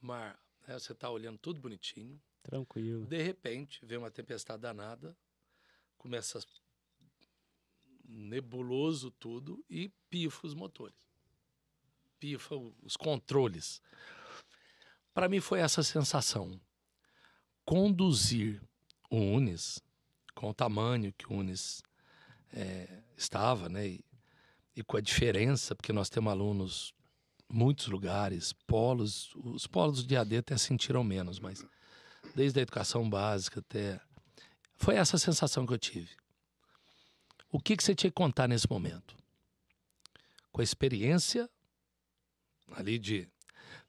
[0.00, 3.06] mar, né, você está olhando tudo bonitinho, Tranquilo.
[3.06, 5.16] de repente vem uma tempestade danada,
[5.96, 6.40] começa
[8.04, 10.96] nebuloso tudo e pifa os motores.
[12.18, 13.80] Pifa os controles.
[15.14, 16.60] Para mim foi essa sensação.
[17.68, 18.62] Conduzir
[19.10, 19.78] o Unis,
[20.34, 21.82] com o tamanho que o Unis
[22.50, 23.86] eh, estava, né?
[23.86, 24.04] E,
[24.74, 26.94] e com a diferença, porque nós temos alunos
[27.46, 31.62] muitos lugares, polos, os polos de AD até sentiram menos, mas
[32.34, 34.00] desde a educação básica até.
[34.78, 36.16] Foi essa sensação que eu tive.
[37.52, 39.14] O que, que você tinha que contar nesse momento?
[40.50, 41.50] Com a experiência
[42.72, 43.28] ali de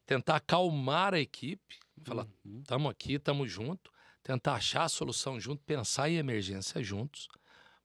[0.05, 2.67] tentar acalmar a equipe, falar, Uhum.
[2.67, 3.91] estamos aqui, estamos juntos,
[4.23, 7.27] tentar achar a solução junto, pensar em emergência juntos,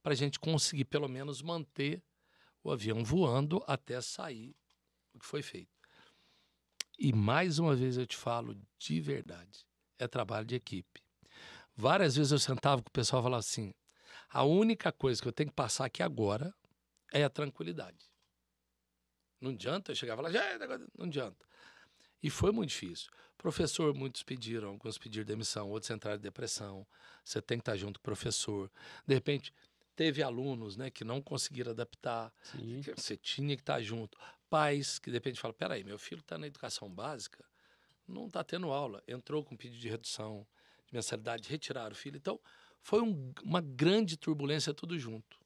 [0.03, 2.03] para a gente conseguir pelo menos manter
[2.65, 4.57] o avião voando até sair
[5.15, 5.71] o que foi feito.
[6.99, 9.65] E mais uma vez eu te falo de verdade,
[9.99, 11.01] é trabalho de equipe.
[11.77, 13.73] Várias vezes eu sentava com o pessoal e falava assim:
[14.31, 16.55] a única coisa que eu tenho que passar aqui agora
[17.13, 18.07] é a tranquilidade.
[19.41, 21.47] Não adianta eu chegar e falar, "Já, negócio", não adianta.
[22.23, 23.11] E foi muito difícil.
[23.45, 26.87] Professor, muitos pediram, alguns pediram demissão, outros entraram em depressão.
[27.23, 28.71] Você tem que estar junto com o professor.
[29.07, 29.53] De repente,
[29.95, 32.33] teve alunos né, que não conseguiram adaptar.
[32.43, 32.81] Sim.
[32.97, 34.17] Você tinha que estar junto.
[34.49, 37.45] Pais que de repente falam: peraí, meu filho está na educação básica,
[38.09, 40.47] não está tendo aula, entrou com pedido de redução
[40.87, 42.17] de mensalidade, retiraram o filho.
[42.17, 42.41] Então,
[42.81, 45.39] foi um- uma grande turbulência tudo junto.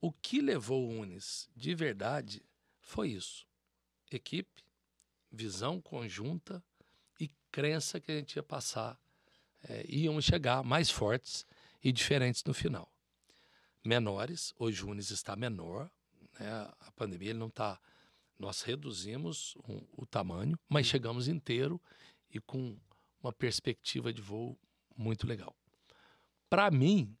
[0.00, 2.40] O que levou o Unis de verdade
[2.80, 3.48] foi isso:
[4.12, 4.62] equipe,
[5.32, 6.62] visão conjunta
[7.18, 9.00] e crença que a gente ia passar,
[9.64, 11.46] eh, iam chegar mais fortes
[11.82, 12.92] e diferentes no final.
[13.84, 15.90] Menores, hoje o Unis está menor,
[16.38, 16.50] né?
[16.80, 17.80] a pandemia ele não está.
[18.38, 21.80] Nós reduzimos o, o tamanho, mas chegamos inteiro
[22.30, 22.78] e com
[23.22, 24.58] uma perspectiva de voo
[24.96, 25.56] muito legal.
[26.48, 27.16] Para mim,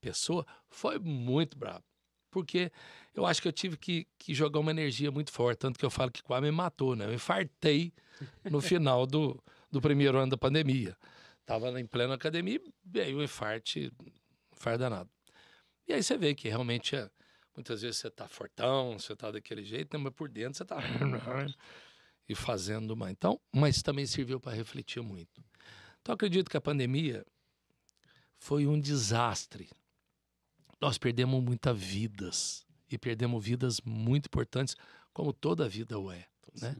[0.00, 1.84] pessoa, foi muito brabo.
[2.30, 2.70] Porque
[3.14, 5.58] eu acho que eu tive que, que jogar uma energia muito forte.
[5.58, 7.06] Tanto que eu falo que quase me matou, né?
[7.06, 7.92] Eu infartei
[8.44, 10.96] no final do, do primeiro ano da pandemia.
[11.44, 13.92] Tava em plena academia e veio um infarte,
[14.52, 15.10] infarto danado.
[15.88, 17.10] E aí você vê que realmente é,
[17.56, 20.02] muitas vezes você tá fortão, você tá daquele jeito, né?
[20.04, 20.76] mas por dentro você tá
[22.28, 23.10] e fazendo uma.
[23.10, 25.42] Então, mas também serviu para refletir muito.
[26.00, 27.26] Então, acredito que a pandemia
[28.38, 29.68] foi um desastre.
[30.80, 34.76] Nós perdemos muitas vidas e perdemos vidas muito importantes,
[35.12, 36.26] como toda vida o é.
[36.60, 36.76] Né?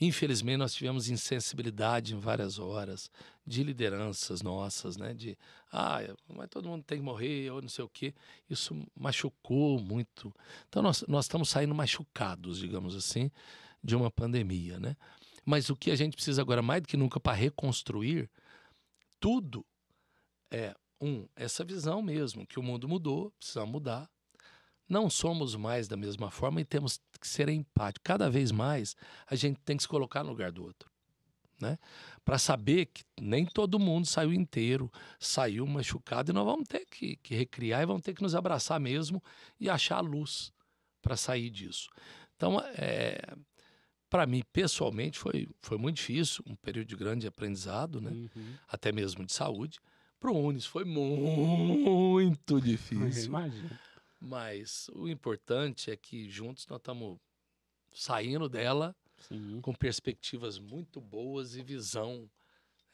[0.00, 3.10] Infelizmente, nós tivemos insensibilidade em várias horas
[3.46, 5.14] de lideranças nossas, né?
[5.14, 5.38] De,
[5.72, 8.12] ah, mas todo mundo tem que morrer, ou não sei o quê.
[8.50, 10.34] Isso machucou muito.
[10.68, 13.30] Então, nós, nós estamos saindo machucados, digamos assim,
[13.82, 14.96] de uma pandemia, né?
[15.44, 18.28] Mas o que a gente precisa agora, mais do que nunca, para reconstruir
[19.20, 19.64] tudo,
[20.50, 24.08] é, um, essa visão mesmo, que o mundo mudou, precisamos mudar.
[24.88, 28.04] Não somos mais da mesma forma e temos que ser empáticos.
[28.04, 28.94] Cada vez mais
[29.26, 30.90] a gente tem que se colocar no lugar do outro.
[31.60, 31.78] Né?
[32.24, 37.16] Para saber que nem todo mundo saiu inteiro, saiu machucado, e nós vamos ter que,
[37.16, 39.22] que recriar e vamos ter que nos abraçar mesmo
[39.58, 40.52] e achar a luz
[41.00, 41.88] para sair disso.
[42.36, 43.20] Então, é,
[44.10, 48.10] para mim, pessoalmente, foi, foi muito difícil, um período de grande aprendizado, né?
[48.10, 48.54] Uhum.
[48.68, 49.80] até mesmo de saúde.
[50.24, 53.78] Para o Unis foi muito difícil, imagino.
[54.18, 57.18] Mas o importante é que juntos nós estamos
[57.92, 59.60] saindo dela Sim.
[59.60, 62.26] com perspectivas muito boas e visão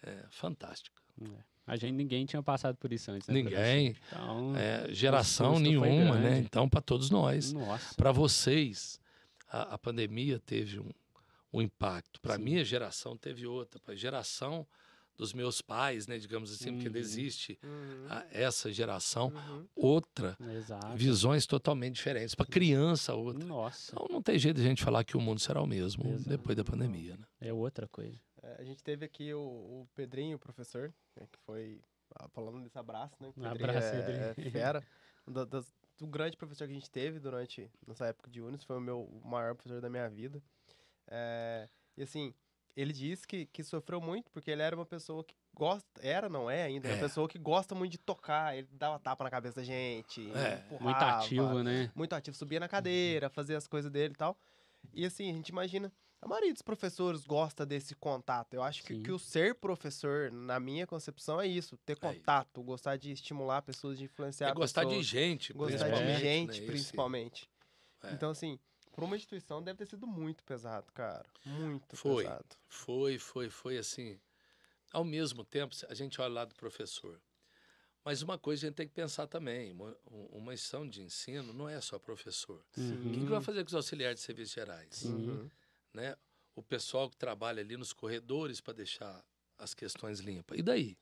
[0.03, 1.01] é, fantástica.
[1.23, 1.45] É.
[1.69, 3.35] A gente, ninguém tinha passado por isso antes, né?
[3.35, 3.95] Ninguém.
[4.09, 6.41] Então, É, geração nenhuma, né?
[6.41, 7.55] Então, para todos nós.
[7.97, 9.01] Para vocês,
[9.47, 10.91] a, a pandemia teve um,
[11.53, 12.21] um impacto.
[12.21, 13.79] Para minha geração, teve outra.
[13.79, 14.67] Para a geração
[15.21, 16.19] dos meus pais, né?
[16.19, 17.05] Digamos assim, porque ainda Uhum.
[17.05, 18.07] existe Uhum.
[18.09, 19.67] a- essa geração, Uhum.
[19.77, 20.37] outra.
[20.57, 20.97] Exato.
[20.97, 22.35] Visões totalmente diferentes.
[22.35, 23.45] Para criança, outra.
[23.45, 26.05] Nossa, Então, não tem jeito de a gente falar que o mundo será o mesmo
[26.13, 26.29] Exato.
[26.29, 27.25] depois da pandemia, né?
[27.41, 28.19] é outra coisa.
[28.43, 31.81] É, a gente teve aqui o, o Pedrinho, o professor, né, que foi
[32.17, 33.29] ah, falando desse abraço, né?
[33.29, 34.25] Um Pedrinho abraço, é, Pedrinho.
[34.25, 34.35] é
[34.79, 34.83] fera.
[35.29, 38.65] Um da- das- do grande professor que a gente teve durante nessa época de Unis,
[38.65, 40.43] foi o meu o maior professor da minha vida.
[41.07, 42.35] É, e assim,
[42.77, 46.49] ele disse que, que sofreu muito porque ele era uma pessoa que gosta, era, não
[46.51, 46.93] é ainda, é.
[46.93, 47.01] uma É.
[47.01, 50.57] pessoa que gosta muito de tocar, ele dava tapa na cabeça da gente, É.
[50.71, 51.91] Muito empurrava, ativo, né?
[51.95, 54.37] muito ativo, subia na cadeira, fazia as coisas dele e tal.
[54.95, 55.93] E assim, a gente imagina,
[56.23, 58.55] a maioria dos professores gosta desse contato.
[58.55, 62.01] Eu acho que, que o ser professor, na minha concepção, é isso, ter isso.
[62.01, 66.61] contato, gostar de estimular pessoas, de influenciar É gostar de pessoas, gente, gostar de gente,
[66.61, 66.67] né?
[66.67, 67.49] Principalmente.
[68.03, 68.13] É.
[68.13, 68.59] Então, assim,
[69.01, 71.27] para uma instituição deve ter sido muito pesado, cara.
[71.45, 72.25] Muito Foi.
[72.25, 72.57] pesado.
[72.69, 74.21] Foi, foi, foi assim.
[74.93, 77.19] Ao mesmo tempo, a gente olha lá do professor.
[78.05, 81.67] Mas uma coisa a gente tem que pensar também: uma, uma instituição de ensino não
[81.67, 82.63] é só professor.
[82.77, 83.13] Uhum.
[83.13, 85.05] Quem que vai fazer com os auxiliares de serviços gerais?
[85.05, 85.51] Uhum.
[85.95, 86.15] Né?
[86.55, 89.25] O pessoal que trabalha ali nos corredores para deixar
[89.59, 90.59] as questões limpas.
[90.59, 90.99] E daí?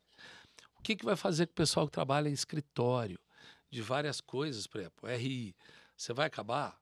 [0.79, 3.19] O que, que vai fazer com o pessoal que trabalha em escritório
[3.69, 5.57] de várias coisas, por exemplo, RI?
[5.97, 6.81] Você vai acabar?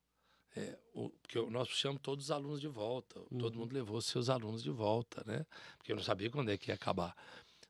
[0.57, 3.21] É, o, porque nós puxamos todos os alunos de volta.
[3.39, 3.61] Todo Uhum.
[3.61, 5.45] mundo levou seus alunos de volta, né?
[5.77, 7.15] Porque eu não sabia quando é que ia acabar.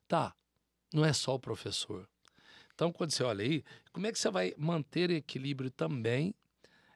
[0.07, 0.33] Tá,
[0.93, 2.07] não é só o professor.
[2.73, 6.33] Então, quando você olha aí, como é que você vai manter equilíbrio também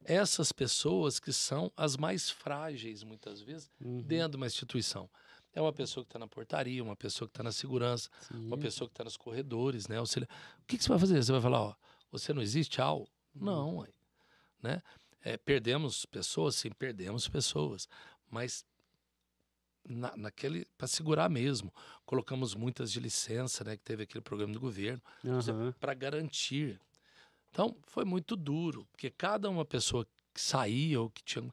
[0.04, 4.02] essas pessoas que são as mais frágeis, muitas vezes, Uhum.
[4.02, 5.10] dentro de uma instituição?
[5.54, 8.48] É uma pessoa que está na portaria, uma pessoa que está na segurança, Sim.
[8.48, 9.98] uma pessoa que está nos corredores, né?
[9.98, 10.30] Auxilia-
[10.62, 11.22] O que, que você vai fazer?
[11.22, 11.76] Você vai falar, ó,
[12.10, 13.06] você não existe, tchau?
[13.36, 13.90] Não, ué,
[14.62, 14.82] né?
[15.24, 17.88] É, perdemos pessoas, sim, perdemos pessoas,
[18.30, 18.66] mas
[19.88, 21.74] na, naquele para segurar mesmo,
[22.06, 23.78] colocamos muitas de licença, né?
[23.78, 25.74] Que teve aquele programa do governo Aham.
[25.80, 26.80] para garantir.
[27.50, 31.52] Então foi muito duro, porque cada uma pessoa que saía ou que tinha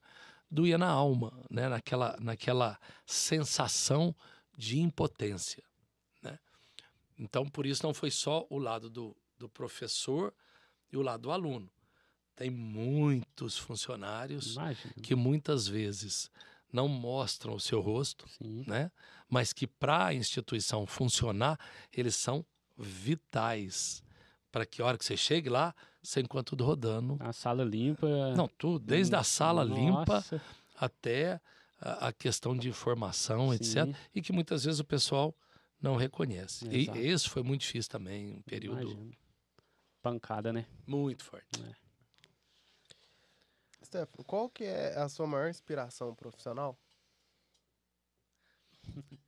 [0.51, 1.69] doía na alma, né?
[1.69, 4.14] Naquela, naquela sensação
[4.57, 5.62] de impotência,
[6.23, 6.39] né?
[7.19, 10.33] Então por isso não foi só o lado do, do professor
[10.93, 11.71] e o lado do aluno.
[12.39, 14.95] Tem muitos funcionários Imagina.
[15.03, 16.30] que muitas vezes
[16.72, 18.62] não mostram o seu rosto, Sim.
[18.64, 18.93] né?
[19.28, 21.59] Mas que para a instituição funcionar,
[21.93, 22.47] eles são
[22.78, 24.05] vitais
[24.53, 27.16] para que a hora que você chegue lá, você encontre tudo rodando.
[27.18, 28.07] A sala limpa.
[28.36, 30.41] Não, tudo, desde a sala limpa Nossa,
[30.76, 31.41] até
[31.80, 33.84] a, a questão de informação, etc.
[33.84, 33.95] sim.
[34.14, 35.34] E que muitas vezes o pessoal
[35.82, 36.68] não reconhece.
[36.68, 36.99] E Exato.
[36.99, 39.11] esse foi muito difícil também, um período Imagino.
[40.01, 40.66] Pancada, né?
[40.86, 41.61] muito forte.
[43.89, 46.78] Stefano, qual que é a sua maior inspiração profissional?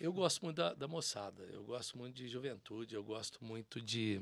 [0.00, 4.20] Eu gosto muito da, da moçada, eu gosto muito de juventude, eu gosto muito de.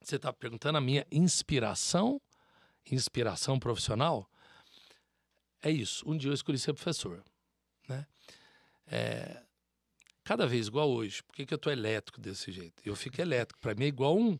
[0.00, 2.22] Você está perguntando a minha inspiração?
[2.88, 4.30] Inspiração profissional?
[5.60, 6.08] É isso.
[6.08, 7.24] Um dia eu escolhi ser professor.
[7.88, 8.06] Né?
[8.86, 9.42] É,
[10.22, 11.20] cada vez igual hoje.
[11.24, 12.80] Por que, que eu estou elétrico desse jeito?
[12.86, 13.58] Eu fico elétrico.
[13.58, 14.38] Para mim é igual um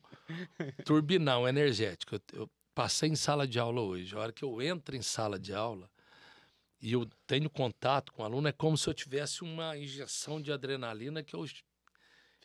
[0.86, 2.14] turbinão energético.
[2.14, 4.14] Eu, eu passei em sala de aula hoje.
[4.14, 5.90] A hora que eu entro em sala de aula,
[6.80, 10.50] e eu tenho contato com o aluno, é como se eu tivesse uma injeção de
[10.50, 11.44] adrenalina que eu,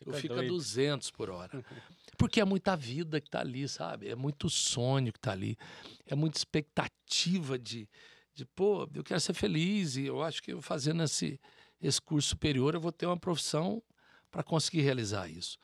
[0.04, 0.54] eu fico a doido.
[0.54, 1.50] 200 por hora.
[2.18, 4.08] Porque é muita vida que está ali, sabe?
[4.08, 5.56] É muito sonho que está ali.
[6.04, 7.88] É muita expectativa de,
[8.34, 11.40] de, pô, eu quero ser feliz e eu acho que eu fazendo esse,
[11.80, 13.82] esse curso superior eu vou ter uma profissão
[14.30, 15.58] para conseguir realizar isso.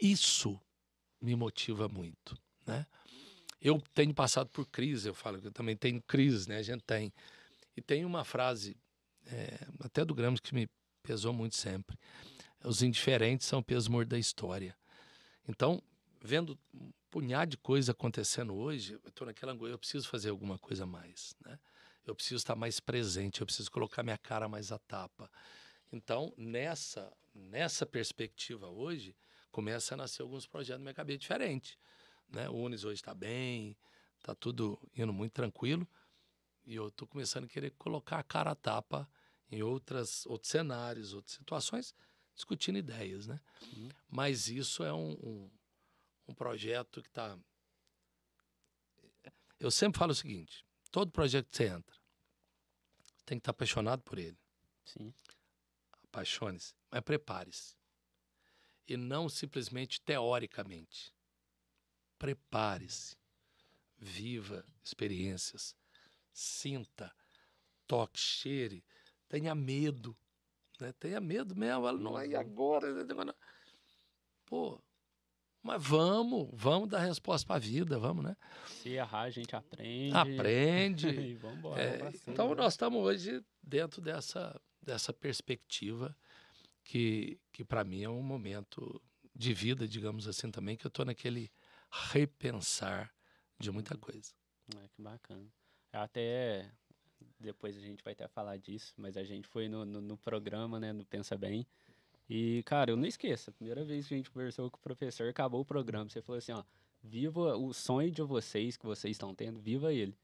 [0.00, 0.60] Isso
[1.20, 2.86] me motiva muito, né?
[3.64, 6.58] Eu tenho passado por crise, eu falo que eu também tenho crise, né?
[6.58, 7.10] A gente tem.
[7.74, 8.76] E tem uma frase,
[9.26, 10.68] é, até do Gramsci, que me
[11.02, 11.98] pesou muito sempre.
[12.62, 14.76] Os indiferentes são o peso morto da história.
[15.48, 15.82] Então,
[16.22, 20.58] vendo um punhado de coisa acontecendo hoje, eu estou naquela angústia, eu preciso fazer alguma
[20.58, 21.58] coisa mais, né?
[22.06, 25.30] Eu preciso estar mais presente, eu preciso colocar minha cara mais à tapa.
[25.90, 29.16] Então, nessa, nessa perspectiva hoje,
[29.50, 31.78] começa a nascer alguns projetos na minha cabeça diferentes.
[32.28, 32.48] Né?
[32.48, 33.76] O Unis hoje está bem,
[34.18, 35.86] está tudo indo muito tranquilo.
[36.64, 39.08] E eu estou começando a querer colocar a cara à tapa
[39.50, 41.94] em outras, outros cenários, outras situações,
[42.34, 43.40] discutindo ideias, né?
[43.60, 43.90] Sim.
[44.08, 45.50] Mas isso é um, um,
[46.28, 47.38] um projeto que está
[49.64, 51.96] eu sempre falo o seguinte: todo projeto que você entra,
[53.24, 54.38] tem que estar apaixonado por ele.
[54.84, 55.14] Sim.
[56.04, 57.74] Apaixone-se, mas prepare-se.
[58.86, 61.13] E não simplesmente teoricamente.
[62.24, 63.18] Prepare-se.
[63.98, 65.76] Viva experiências.
[66.32, 67.14] Sinta,
[67.86, 68.82] toque, cheire.
[69.28, 70.16] Tenha medo.
[70.80, 70.90] Né?
[70.94, 71.86] Tenha medo mesmo.
[71.86, 72.86] Ela não é agora.
[74.46, 74.82] Pô,
[75.62, 78.34] mas vamos, vamos dar resposta para a vida, vamos, né?
[78.68, 80.16] Se errar, a gente aprende.
[80.16, 81.08] Aprende.
[81.20, 81.82] e vamos embora.
[81.82, 86.16] É, então, nós estamos hoje dentro dessa, dessa perspectiva
[86.82, 88.98] que, que para mim é um momento
[89.34, 91.50] de vida, digamos assim, também, que eu estou naquele
[92.10, 93.12] repensar
[93.58, 94.32] de muita coisa.
[94.76, 95.46] É, que bacana.
[95.92, 96.70] Até
[97.38, 100.80] depois a gente vai até falar disso, mas a gente foi no, no, no programa,
[100.80, 101.66] né, no Pensa Bem.
[102.28, 105.28] E, cara, eu não esqueço, a primeira vez que a gente conversou com o professor,
[105.28, 106.08] acabou o programa.
[106.08, 106.64] Você falou assim, ó,
[107.02, 110.16] viva o sonho de vocês que vocês estão tendo, viva ele.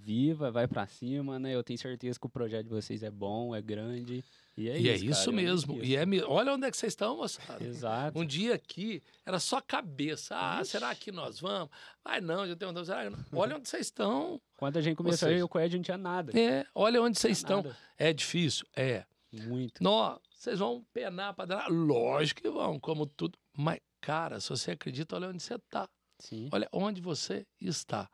[0.00, 1.54] Viva, vai pra cima, né?
[1.54, 4.24] Eu tenho certeza que o projeto de vocês é bom, é grande.
[4.56, 4.88] E é e isso.
[4.90, 5.72] é isso cara, mesmo.
[5.74, 5.92] esqueço.
[5.92, 7.62] E é, me- olha onde é que vocês estão, moçada.
[7.64, 8.18] Exato.
[8.18, 10.36] Um dia aqui era só cabeça.
[10.36, 11.68] Ah, será que nós vamos?
[12.04, 12.84] Ai, não, já tem um.
[12.84, 13.10] Será?
[13.32, 14.40] Olha onde vocês estão.
[14.56, 16.38] Quando a gente começou, seja, eu e o Coed não tinha nada.
[16.38, 17.62] É, olha onde vocês estão.
[17.62, 17.76] nada.
[17.96, 18.66] É difícil?
[18.74, 19.04] É.
[19.30, 19.82] Muito.
[19.82, 21.68] Nó, vocês vão penar para dar.
[21.68, 23.38] Lógico que vão, como tudo.
[23.56, 25.88] Mas, cara, se você acredita, olha onde você está.
[26.18, 26.48] Sim.
[26.50, 28.08] Olha onde você está.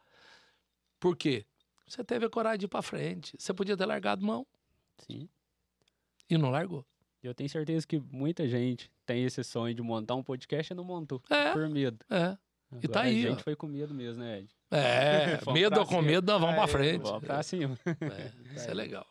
[0.98, 1.47] Por quê?
[1.86, 3.36] Você teve a coragem de ir para frente.
[3.39, 4.47] Você podia ter largado mão
[4.98, 5.28] Sim.
[6.28, 6.85] e não largou.
[7.23, 10.85] Eu tenho certeza que muita gente tem esse sonho de montar um podcast e não
[10.85, 11.23] montou.
[11.31, 11.52] É.
[11.52, 11.98] Por medo.
[12.11, 12.36] É.
[12.82, 13.31] E tá Agora aí, A ó.
[13.32, 14.48] gente foi com medo mesmo, né, Ed?
[14.70, 16.02] É, medo pra ou com cima.
[16.02, 17.02] medo, nós vamos para Aí, frente.
[17.02, 17.78] Vamos pra cima.
[17.86, 19.06] É, isso é legal.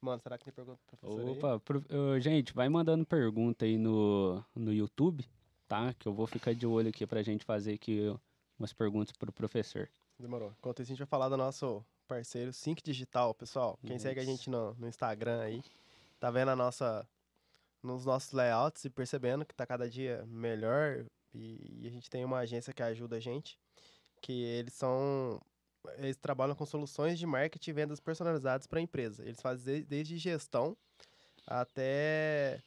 [0.00, 1.30] Mano, será que tem pergunta pro professor?
[1.30, 1.84] Opa, pro-
[2.14, 5.24] ô, gente, vai mandando pergunta aí no, no YouTube,
[5.66, 5.92] tá?
[5.98, 8.14] Que eu vou ficar de olho aqui pra gente fazer aqui
[8.58, 9.88] umas perguntas pro professor.
[10.18, 10.52] Demorou.
[10.58, 13.78] Enquanto isso, a gente vai falar do nosso parceiro Sync Digital, pessoal.
[13.86, 15.62] Quem segue a gente no, no Instagram aí,
[16.18, 17.06] tá vendo a nossa,
[17.82, 21.04] nos nossos layouts e percebendo que tá cada dia melhor.
[21.34, 23.58] E, e a gente tem uma agência que ajuda a gente,
[24.22, 25.40] que eles são.
[25.98, 29.22] Eles trabalham com soluções de marketing e vendas personalizadas para a empresa.
[29.24, 30.76] Eles fazem de- desde gestão
[31.46, 32.60] até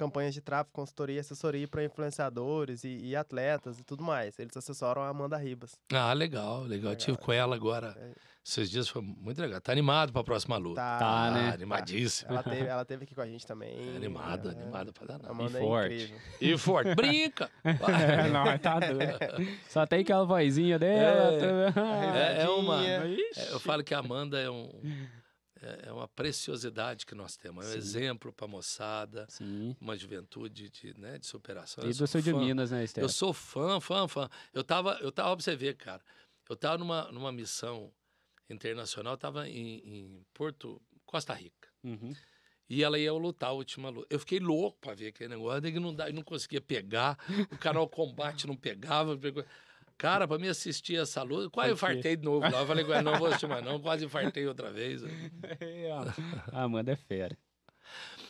[0.00, 4.38] campanhas de tráfego, consultoria e assessoria para influenciadores e, e atletas e tudo mais.
[4.38, 5.72] Eles assessoram a Amanda Ribas.
[5.92, 6.92] Ah, legal, legal.
[6.92, 7.94] Eu tive com ela agora.
[8.00, 8.30] É.
[8.42, 9.60] Esses dias foi muito legal.
[9.60, 10.80] Tá animado para a próxima luta.
[10.80, 11.48] Tá, Tá, né?
[11.50, 12.30] Ah, animadíssimo.
[12.32, 13.92] Ela teve, ela teve aqui com a gente também.
[13.92, 15.30] É, animada, É, animada pra danar.
[15.30, 15.94] Amanda E é forte.
[15.94, 16.18] incrível.
[16.40, 16.94] E forte.
[16.94, 17.50] Brinca!
[17.62, 18.30] Vai.
[18.30, 19.18] não, tá doido.
[19.68, 21.72] Só tem aquela vozinha dela.
[21.72, 22.84] tá- É, é uma.
[22.86, 23.16] É,
[23.52, 24.70] eu falo que a Amanda é um.
[25.62, 27.64] É é uma preciosidade que nós temos.
[27.66, 27.78] É um Sim.
[27.78, 29.76] exemplo para moçada, Sim.
[29.80, 31.84] uma juventude de, né, de superação.
[31.84, 32.32] E Eu do sul de.
[32.32, 33.08] Minas, né, Eu Estela?
[33.08, 34.28] sou fã, fã, fã.
[34.52, 36.02] Eu tava, eu tava, pra você ver, cara.
[36.48, 37.92] Eu tava numa, numa missão
[38.48, 41.68] internacional, eu tava em, em Porto, Costa Rica.
[41.84, 42.12] Uhum.
[42.68, 44.06] E ela ia lutar a última luta.
[44.10, 47.18] Eu fiquei louco pra ver aquele negócio, que não, dá, eu não conseguia pegar,
[47.52, 49.16] o canal Combate não pegava.
[49.16, 49.44] pegou-
[50.00, 52.60] Cara, pra me assistir essa luta, quase infartei de novo lá.
[52.62, 55.02] Eu falei, "Ué, não vou assistir mais não, quase infartei outra vez.
[56.52, 57.36] A Amanda é fera.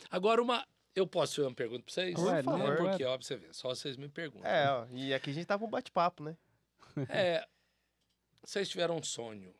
[0.09, 0.67] Agora, uma.
[0.93, 2.13] Eu posso fazer uma pergunta pra vocês?
[2.15, 2.43] Por Né?
[2.43, 2.75] favor.
[2.75, 4.51] Porque, ó, pra você ver, só vocês me perguntam.
[4.51, 6.35] É, ó, e aqui a gente tava um bate-papo, né?
[7.09, 7.47] É,
[8.43, 9.55] vocês tiveram um sonho.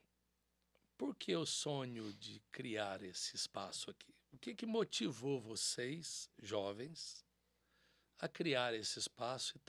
[0.97, 4.13] Por que o sonho de criar esse espaço aqui?
[4.33, 7.25] O que, que motivou vocês, jovens,
[8.19, 9.59] a criar esse espaço e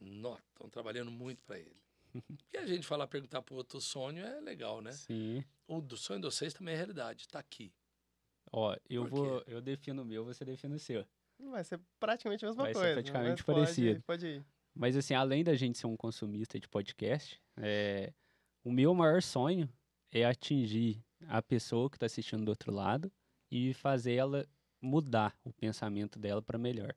[0.00, 1.76] estão estão trabalhando muito para ele?
[2.52, 4.92] E a gente falar, perguntar para o outro sonho é legal, né?
[4.92, 5.44] Sim.
[5.68, 7.72] O do sonho de vocês também é realidade, está aqui.
[8.52, 9.42] Ó, eu vou.
[9.46, 11.04] Eu defino o meu, você define o seu.
[11.50, 12.94] Vai ser praticamente a mesma Vai ser coisa.
[12.94, 14.02] praticamente mas pode- parecido.
[14.02, 14.44] Pode ir.
[14.74, 18.12] Mas assim, além da gente ser um consumista de podcast, é,
[18.64, 19.68] o meu maior sonho
[20.12, 23.10] é atingir a pessoa que está assistindo do outro lado
[23.50, 24.46] e fazer ela
[24.80, 26.94] mudar o pensamento dela para melhor.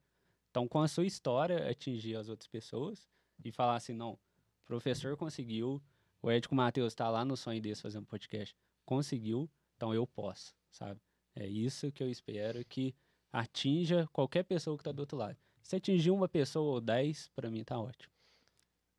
[0.49, 3.07] Então, com a sua história, atingir as outras pessoas
[3.43, 4.19] e falar assim, não, o
[4.65, 5.81] professor conseguiu,
[6.21, 8.55] o Ed com o Matheus está lá no sonho desse fazendo podcast,
[8.85, 10.99] conseguiu, então eu posso, sabe?
[11.35, 12.95] É isso que eu espero que
[13.31, 15.37] atinja qualquer pessoa que está do outro lado.
[15.61, 18.11] Se atingir uma pessoa ou dez, para mim tá ótimo.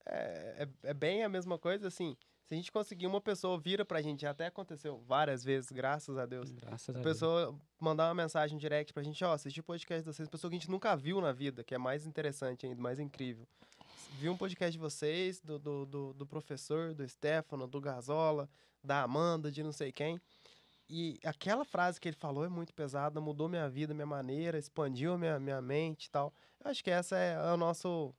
[0.07, 2.17] É, é, é bem a mesma coisa, assim.
[2.51, 6.19] Se a gente conseguir uma pessoa vira pra gente, já até aconteceu várias vezes, graças
[6.19, 6.51] a Deus.
[6.51, 7.15] Graças a A Deus.
[7.15, 10.57] pessoa mandar uma mensagem direct pra gente, ó, assistir o podcast de vocês, pessoa que
[10.57, 13.47] a gente nunca viu na vida, que é mais interessante ainda, mais incrível.
[14.19, 18.51] Viu um podcast de vocês, do, do, do, do professor, do Stefano, do Gazola,
[18.83, 20.21] da Amanda, de não sei quem.
[20.89, 25.17] E aquela frase que ele falou é muito pesada, mudou minha vida, minha maneira, expandiu
[25.17, 26.35] minha, minha mente e tal.
[26.65, 28.13] Eu acho que essa é o nosso,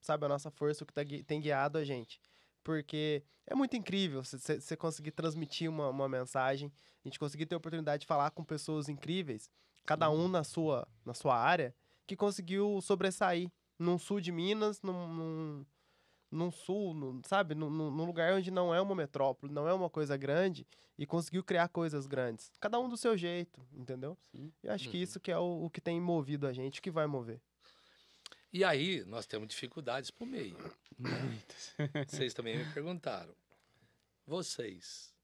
[0.00, 2.20] sabe, a nossa força, o que tá tem guiado a gente.
[2.62, 6.72] Porque é muito incrível você conseguir transmitir uma, uma mensagem,
[7.04, 9.50] a gente conseguir ter a oportunidade de falar com pessoas incríveis,
[9.84, 11.74] cada um na sua, na sua área,
[12.06, 15.66] que conseguiu sobressair num sul de Minas, num, num,
[16.30, 17.54] num sul, num, sabe?
[17.54, 20.66] Num, num, lugar onde não é uma metrópole, não é uma coisa grande,
[20.96, 22.50] e conseguiu criar coisas grandes.
[22.60, 24.16] Cada um do seu jeito, entendeu?
[24.30, 24.52] Sim.
[24.62, 24.90] Eu acho uhum.
[24.92, 27.40] que isso que é o, o que tem movido a gente, o que vai mover.
[28.52, 30.56] E aí, nós temos dificuldades por meio.
[30.98, 31.74] Muitas.
[32.06, 33.34] Vocês também me perguntaram.
[34.26, 35.14] Vocês,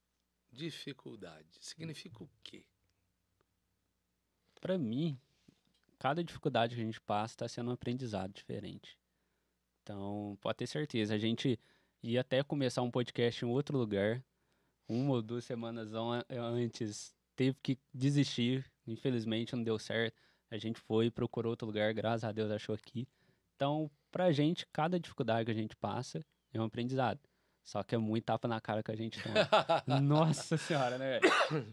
[0.51, 2.65] dificuldade, significa o quê?
[4.59, 5.21] Para mim,
[5.99, 8.99] cada dificuldade que a gente passa está sendo um aprendizado diferente.
[9.83, 11.61] Então, pode ter certeza, a gente
[12.03, 14.25] ia até começar um podcast em outro lugar,
[14.89, 15.91] uma ou duas semanas
[16.31, 20.19] antes, teve que desistir, infelizmente não deu certo.
[20.51, 23.07] A gente foi, procurou outro lugar, graças a Deus achou aqui.
[23.59, 26.25] Então, pra gente, cada dificuldade que a gente passa
[26.55, 27.19] é um aprendizado.
[27.65, 29.35] Só que é muito tapa na cara que a gente toma.
[30.01, 31.19] Nossa senhora, né?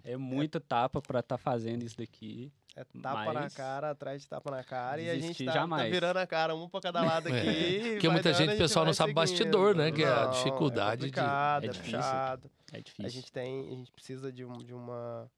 [0.04, 2.52] É muito tapa pra estar tá fazendo isso daqui.
[2.76, 5.00] É tapa na cara, atrás de tapa na cara.
[5.00, 7.88] E a gente tá, tá, virando a cara um pra cada lado aqui.
[7.88, 7.92] É.
[7.92, 9.16] Porque muita gente, o pessoal não sabe seguindo.
[9.16, 9.92] bastidor, né?
[9.92, 11.20] Que não, é a dificuldade é de.
[11.20, 12.52] É, é puxado.
[12.74, 13.06] É difícil.
[13.06, 15.32] A gente tem, a gente precisa de, um, de uma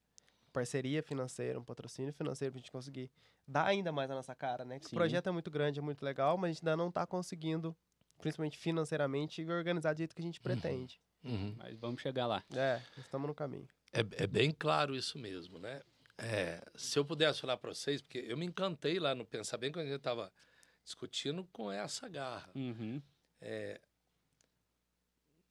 [0.48, 3.10] parceria financeira, um patrocínio financeiro pra gente conseguir
[3.46, 4.78] dar ainda mais a nossa cara, né?
[4.84, 7.76] o projeto é muito grande, é muito legal, mas a gente ainda não tá conseguindo,
[8.18, 10.42] principalmente financeiramente, organizar do jeito que a gente uhum.
[10.42, 11.00] pretende.
[11.24, 11.54] Uhum.
[11.56, 12.42] Mas vamos chegar lá.
[12.54, 13.68] É, estamos no caminho.
[13.92, 15.82] É, é bem claro isso mesmo, né?
[16.18, 19.70] É, se eu pudesse falar para vocês, porque eu me encantei lá no Pensar Bem
[19.70, 20.32] quando a gente estava
[20.84, 22.50] discutindo com essa garra.
[22.54, 23.00] Uhum.
[23.40, 23.80] É,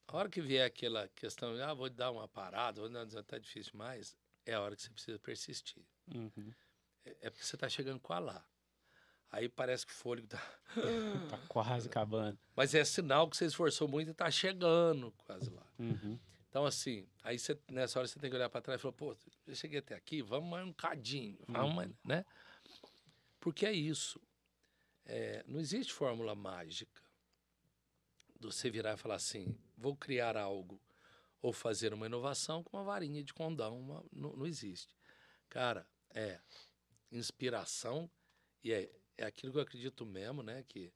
[0.07, 3.73] a hora que vier aquela questão, ah, vou dar uma parada, vou dar, tá difícil
[3.75, 4.15] mais,
[4.47, 5.83] é a hora que você precisa persistir.
[6.13, 6.53] Uhum.
[7.05, 8.45] É, é, porque você está chegando com a lá.
[9.29, 10.41] Aí parece que o fôlego tá...
[11.29, 12.39] tá quase acabando.
[12.55, 15.67] Mas é sinal que você esforçou muito e tá chegando quase lá.
[15.77, 16.17] Uhum.
[16.49, 19.15] Então, assim, aí você, nessa hora você tem que olhar para trás e falar, pô,
[19.45, 22.25] eu cheguei até aqui, vamos mais um cadinho, vamos mais, né?
[23.39, 24.19] Porque é isso.
[25.05, 27.01] É, não existe fórmula mágica
[28.39, 30.81] de você virar e falar assim, vou criar algo
[31.41, 33.79] ou fazer uma inovação com uma varinha de condão.
[33.79, 34.95] Uma, não, não, existe.
[35.49, 36.39] Cara, é
[37.11, 38.09] inspiração
[38.63, 40.63] e é, é aquilo que eu acredito mesmo, né?
[40.67, 40.91] Que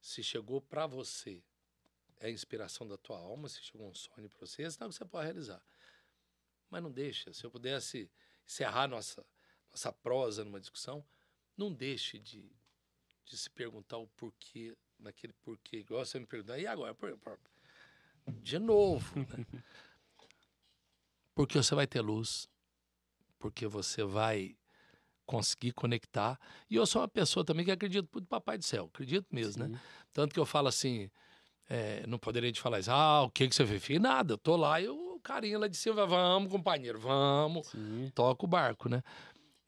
[0.00, 1.42] se chegou para você,
[2.20, 5.24] é a inspiração da tua alma, se chegou um sonho para você, é você pode
[5.24, 5.64] realizar.
[6.68, 7.32] Mas não deixa.
[7.32, 8.10] Se eu pudesse
[8.46, 9.24] encerrar nossa,
[9.70, 11.04] nossa prosa numa discussão,
[11.56, 12.50] não deixe de,
[13.24, 15.78] de se perguntar o porquê, naquele porquê.
[15.78, 16.94] Igual você me perguntar, e agora?
[16.94, 17.38] Por, por,
[18.42, 19.18] de novo.
[19.18, 19.26] Né?
[21.34, 22.48] porque você vai ter luz,
[23.38, 24.56] porque você vai
[25.26, 26.38] conseguir conectar.
[26.70, 29.62] E eu sou uma pessoa também que acredito muito no Papai do Céu, acredito mesmo,
[29.62, 29.66] né?
[29.68, 29.72] Sim.
[29.72, 29.80] né?
[30.12, 31.10] Tanto que eu falo assim,
[31.68, 34.00] é, não poderia te falar isso, ah, o que, que você fez?
[34.00, 38.12] Nada, eu tô lá e o carinha lá de cima, vamos, companheiro, vamos, Sim.
[38.14, 39.02] toca o barco, né?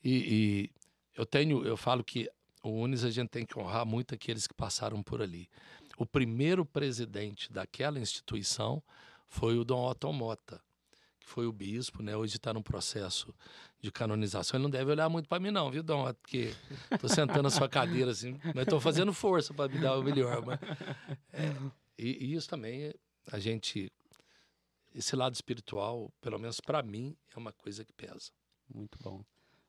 [0.04, 0.70] E, e,
[1.16, 2.30] eu tenho, eu falo que
[2.62, 5.48] o Unis a gente tem que honrar muito aqueles que passaram por ali.
[5.96, 8.82] O primeiro presidente daquela instituição
[9.26, 10.60] foi o Dom Otto Mota,
[11.18, 12.16] que foi o bispo, né?
[12.16, 13.34] Hoje está no processo
[13.80, 14.58] de canonização.
[14.58, 16.12] Ele não deve olhar muito para mim, não, viu, Dom?
[16.14, 16.54] Porque
[16.90, 20.44] estou sentando na sua cadeira assim, mas estou fazendo força para me dar o melhor.
[20.44, 20.60] Mas,
[21.32, 21.54] é,
[21.98, 22.92] e, e isso também,
[23.30, 23.90] a gente.
[24.94, 28.30] Esse lado espiritual, pelo menos para mim, é uma coisa que pesa.
[28.72, 29.22] Muito bom.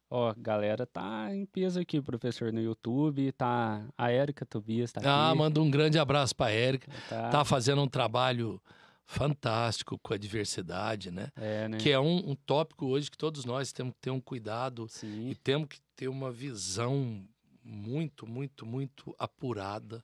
[0.10, 5.30] Ó, galera tá em peso aqui, professor, no YouTube, tá a Érica Tobias tá ah,
[5.30, 5.38] aqui.
[5.38, 6.90] Manda um grande abraço pra Érica.
[7.10, 7.30] Tá.
[7.30, 8.62] tá fazendo um trabalho
[9.06, 11.30] fantástico com a diversidade, né?
[11.36, 11.78] É, né?
[11.78, 15.30] Que é um, um, tópico hoje que todos nós temos que ter um cuidado Sim.
[15.30, 17.26] e temos que ter uma visão
[17.64, 20.04] muito, muito, muito apurada.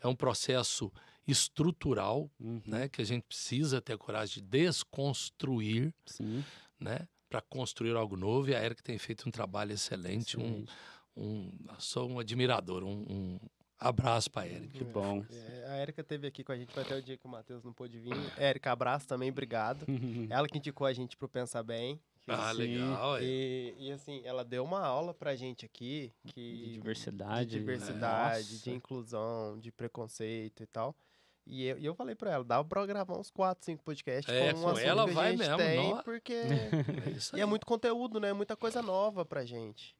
[0.00, 0.92] É um processo
[1.26, 2.60] estrutural, uhum.
[2.66, 2.88] né?
[2.88, 6.44] Que a gente precisa ter a coragem de desconstruir, Sim.
[6.78, 7.06] né?
[7.34, 8.48] Para construir algo novo.
[8.48, 10.36] E a Erika tem feito um trabalho excelente.
[10.36, 10.70] excelente.
[11.16, 11.50] Um, um,
[11.80, 13.40] sou um admirador, um, um
[13.76, 14.78] abraço para a Erika.
[14.78, 15.24] Que bom.
[15.28, 17.72] É, a Erika esteve aqui com a gente até o dia que o Matheus não
[17.72, 18.14] pôde vir.
[18.38, 19.84] Érica, abraço também, obrigado.
[20.30, 22.00] ela que indicou a gente para o Pensar Bem.
[22.26, 23.20] Ah, legal.
[23.20, 28.62] E, e, assim, ela deu uma aula pra gente aqui que de diversidade, de, diversidade,
[28.62, 30.96] de inclusão, de preconceito e tal.
[31.46, 34.54] E eu, e eu falei pra ela, dá pra gravar uns 4, 5 podcasts é,
[34.54, 36.02] com, com ela vai mesmo, tem, não...
[36.02, 36.32] porque...
[37.34, 38.32] é e é muito conteúdo, né?
[38.32, 39.94] Muita coisa nova pra gente.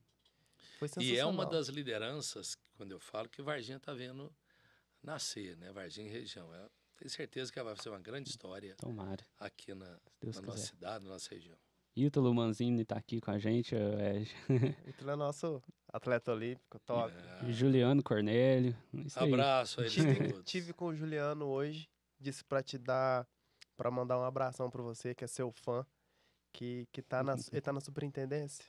[0.78, 4.34] Foi E é uma das lideranças, quando eu falo, que Varginha tá vendo
[5.02, 5.70] nascer, né?
[5.70, 6.52] Varginha e região.
[6.54, 9.24] Eu tenho certeza que ela vai fazer uma grande história Tomara.
[9.38, 11.58] aqui na, na nossa cidade, na nossa região.
[11.96, 13.74] Ítalo Manzini está aqui com a gente.
[13.74, 14.22] É...
[14.88, 15.62] Ítalo é nosso
[15.92, 17.14] atleta olímpico, top.
[17.42, 17.52] É.
[17.52, 18.76] Juliano Cornélio.
[19.14, 19.88] Abraço aí.
[19.88, 21.88] Tive, tive com o Juliano hoje,
[22.18, 23.26] disse para te dar
[23.76, 25.84] para mandar um abração para você, que é seu fã,
[26.52, 28.64] que, que tá na, ele tá na superintendência.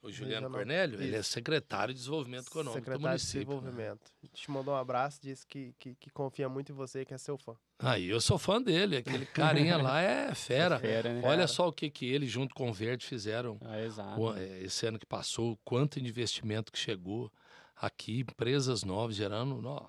[0.00, 3.40] O Juliano Cornélio, ele é secretário de Desenvolvimento Econômico secretário do município.
[3.40, 4.12] de Desenvolvimento.
[4.22, 4.30] Né?
[4.32, 7.36] Te mandou um abraço, disse que, que, que, confia muito em você, que é seu
[7.36, 7.56] fã.
[7.80, 10.76] Aí eu sou fã dele, aquele carinha lá é fera.
[10.76, 11.22] É fera né?
[11.24, 14.20] Olha só o que, que ele, junto com o Verde, fizeram ah, exato.
[14.20, 17.30] O, é, esse ano que passou, quanto investimento que chegou
[17.74, 19.60] aqui, empresas novas gerando.
[19.66, 19.88] Ó,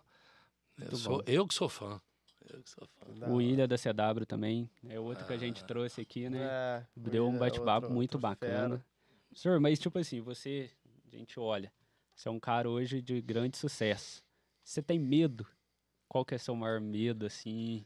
[0.80, 2.02] eu, sou, eu que sou fã.
[2.52, 3.30] Eu que sou fã.
[3.30, 5.68] O Ilha da CW também é outro ah, que a gente ah.
[5.68, 6.40] trouxe aqui, né?
[6.42, 8.78] É, Deu um bate-papo muito bacana.
[8.78, 8.90] Fera.
[9.34, 10.70] Senhor, mas tipo assim, você
[11.12, 11.72] a gente olha,
[12.16, 14.24] você é um cara hoje de grande sucesso.
[14.64, 15.48] Você tem medo?
[16.08, 17.86] Qual que é seu maior medo, assim,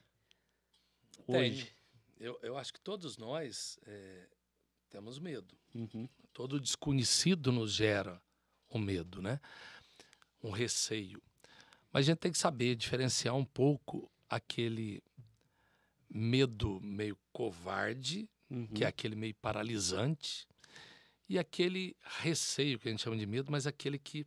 [1.28, 1.72] hoje?
[2.20, 4.28] Eu, eu acho que todos nós é,
[4.90, 5.56] temos medo.
[5.76, 6.08] Uhum.
[6.32, 8.22] Todo desconhecido nos gera
[8.70, 9.40] o um medo, né?
[10.42, 11.22] Um receio.
[11.92, 15.04] Mas a gente tem que saber diferenciar um pouco aquele
[16.10, 18.68] medo meio covarde, uhum.
[18.68, 20.48] que é aquele meio paralisante,
[21.34, 24.24] e aquele receio que a gente chama de medo, mas aquele que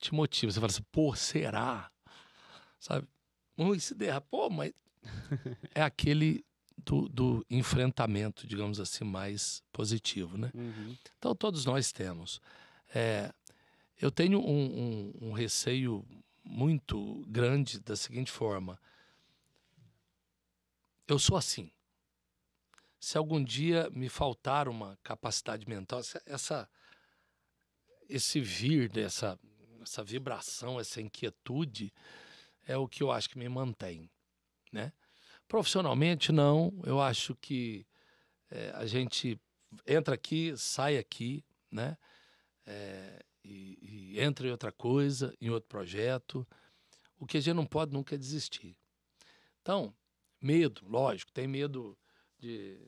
[0.00, 0.50] te motiva.
[0.50, 1.92] Você fala assim, pô, será?
[2.80, 3.06] Sabe?
[3.54, 4.72] Ui, se der, pô, mas.
[5.74, 6.42] é aquele
[6.74, 10.50] do, do, enfrentamento, digamos assim, mais positivo, né?
[10.54, 10.96] Uhum.
[11.18, 12.40] Então, todos nós temos.
[12.94, 13.30] É,
[14.00, 16.02] eu tenho um, um, um receio
[16.42, 18.80] muito grande da seguinte forma.
[21.06, 21.70] Eu sou assim
[23.00, 26.68] se algum dia me faltar uma capacidade mental, essa,
[28.08, 29.38] esse vir dessa
[29.80, 31.92] essa vibração, essa inquietude
[32.66, 34.10] é o que eu acho que me mantém,
[34.72, 34.92] né?
[35.46, 37.86] Profissionalmente não, eu acho que
[38.50, 39.40] é, a gente
[39.86, 41.96] entra aqui, sai aqui, né?
[42.66, 43.78] É, e,
[44.14, 46.46] e entra em outra coisa, em outro projeto.
[47.18, 48.76] O que a gente não pode nunca é desistir.
[49.62, 49.94] Então,
[50.40, 51.96] medo, lógico, tem medo
[52.38, 52.78] de,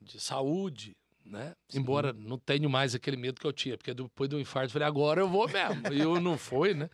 [0.00, 1.54] de saúde, né?
[1.68, 1.78] Sim.
[1.78, 4.88] Embora não tenho mais aquele medo que eu tinha, porque depois do infarto eu falei,
[4.88, 5.92] agora eu vou mesmo.
[5.92, 6.90] e eu não foi, né?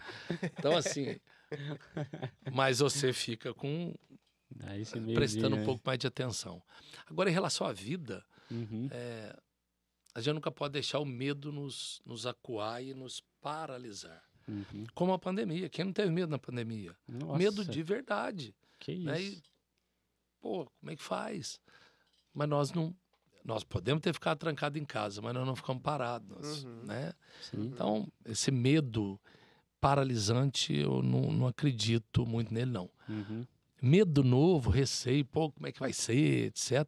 [0.59, 1.19] Então, assim.
[2.53, 3.95] Mas você fica com.
[5.15, 5.65] prestando um né?
[5.65, 6.63] pouco mais de atenção.
[7.07, 8.89] Agora, em relação à vida, uhum.
[8.91, 9.37] é,
[10.15, 14.23] a gente nunca pode deixar o medo nos, nos acuar e nos paralisar.
[14.47, 14.87] Uhum.
[14.95, 15.69] Como a pandemia.
[15.69, 16.97] Quem não teve medo na pandemia?
[17.07, 17.39] Nossa.
[17.39, 18.55] Medo de verdade.
[18.79, 19.21] Que né?
[19.21, 19.37] isso?
[19.37, 19.43] E,
[20.41, 21.61] pô, como é que faz?
[22.39, 22.95] Mas nós não.
[23.45, 26.83] Nós podemos ter ficado trancado em casa, mas nós não ficamos parados, uhum.
[26.85, 27.13] né?
[27.41, 27.63] Sim.
[27.63, 29.19] Então, esse medo
[29.81, 32.91] paralisante, eu não, não acredito muito nele, não.
[33.09, 33.47] Uhum.
[33.81, 36.85] Medo novo, receio, pô, como é que vai ser, etc.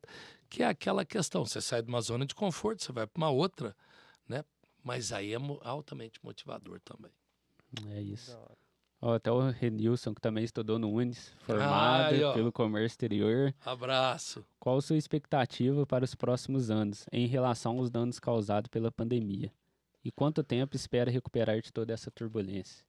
[0.50, 3.30] Que é aquela questão, você sai de uma zona de conforto, você vai para uma
[3.30, 3.74] outra,
[4.28, 4.44] né?
[4.84, 7.12] Mas aí é altamente motivador também.
[7.88, 8.36] É isso.
[9.02, 13.54] Ó, até o Renilson, que também estudou no Unis, formado Ai, pelo comércio exterior.
[13.64, 14.44] Abraço.
[14.58, 19.50] Qual a sua expectativa para os próximos anos em relação aos danos causados pela pandemia?
[20.04, 22.84] E quanto tempo espera recuperar de toda essa turbulência?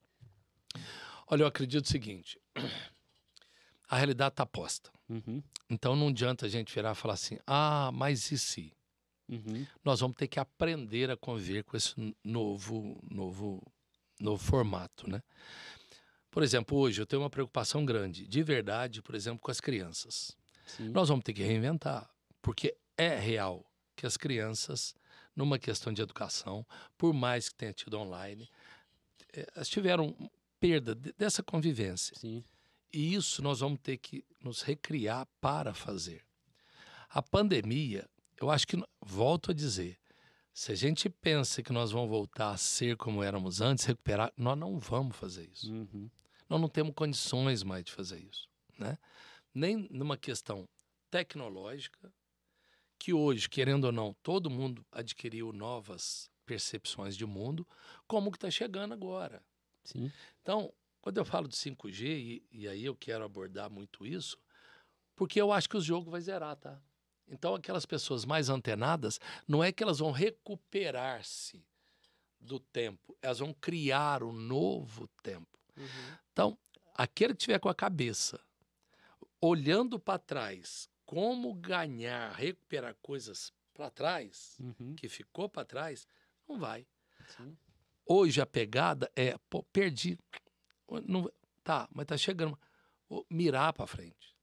[1.27, 2.37] Olha, eu acredito o seguinte:
[3.87, 4.91] a realidade está posta.
[5.07, 5.41] Uhum.
[5.69, 8.73] Então não adianta a gente virar e falar assim, ah, mas e se?
[9.29, 9.65] Uhum.
[9.83, 13.61] Nós vamos ter que aprender a conviver com esse novo, novo,
[14.19, 15.21] novo formato, né?
[16.31, 20.35] Por exemplo, hoje eu tenho uma preocupação grande, de verdade, por exemplo, com as crianças.
[20.65, 20.89] Sim.
[20.89, 22.09] Nós vamos ter que reinventar,
[22.41, 24.95] porque é real que as crianças,
[25.35, 26.65] numa questão de educação,
[26.97, 28.49] por mais que tenha tido online,
[29.33, 30.15] eh, elas tiveram
[30.57, 32.17] perda dessa convivência.
[32.17, 32.43] Sim.
[32.93, 36.23] E isso nós vamos ter que nos recriar para fazer.
[37.09, 38.09] A pandemia,
[38.39, 39.97] eu acho que, volto a dizer,
[40.53, 44.57] se a gente pensa que nós vamos voltar a ser como éramos antes, recuperar, nós
[44.57, 45.71] não vamos fazer isso.
[45.71, 46.09] Uhum.
[46.51, 48.97] Nós não temos condições mais de fazer isso, né?
[49.53, 50.67] Nem numa questão
[51.09, 52.13] tecnológica,
[52.99, 57.65] que hoje, querendo ou não, todo mundo adquiriu novas percepções de mundo,
[58.05, 59.41] como que está chegando agora.
[59.85, 60.11] Sim.
[60.41, 64.37] Então, quando eu falo de 5G, e, e, aí eu quero abordar muito isso,
[65.15, 66.77] porque eu acho que o jogo vai zerar, tá?
[67.29, 71.65] Então, aquelas pessoas mais antenadas, não é que elas vão recuperar-se
[72.41, 75.60] do tempo, elas vão criar um novo tempo.
[75.81, 76.17] Uhum.
[76.31, 76.57] Então,
[76.93, 78.39] aquele que tiver com a cabeça
[79.41, 84.95] olhando para trás, como ganhar, recuperar coisas para trás, uhum.
[84.95, 86.07] que ficou para trás,
[86.47, 86.85] não vai.
[87.35, 87.57] Sim.
[88.05, 90.17] Hoje a pegada é, pô, perdi.
[91.07, 91.31] Não,
[91.63, 92.57] tá, mas tá chegando.
[93.29, 94.35] Mirar para frente.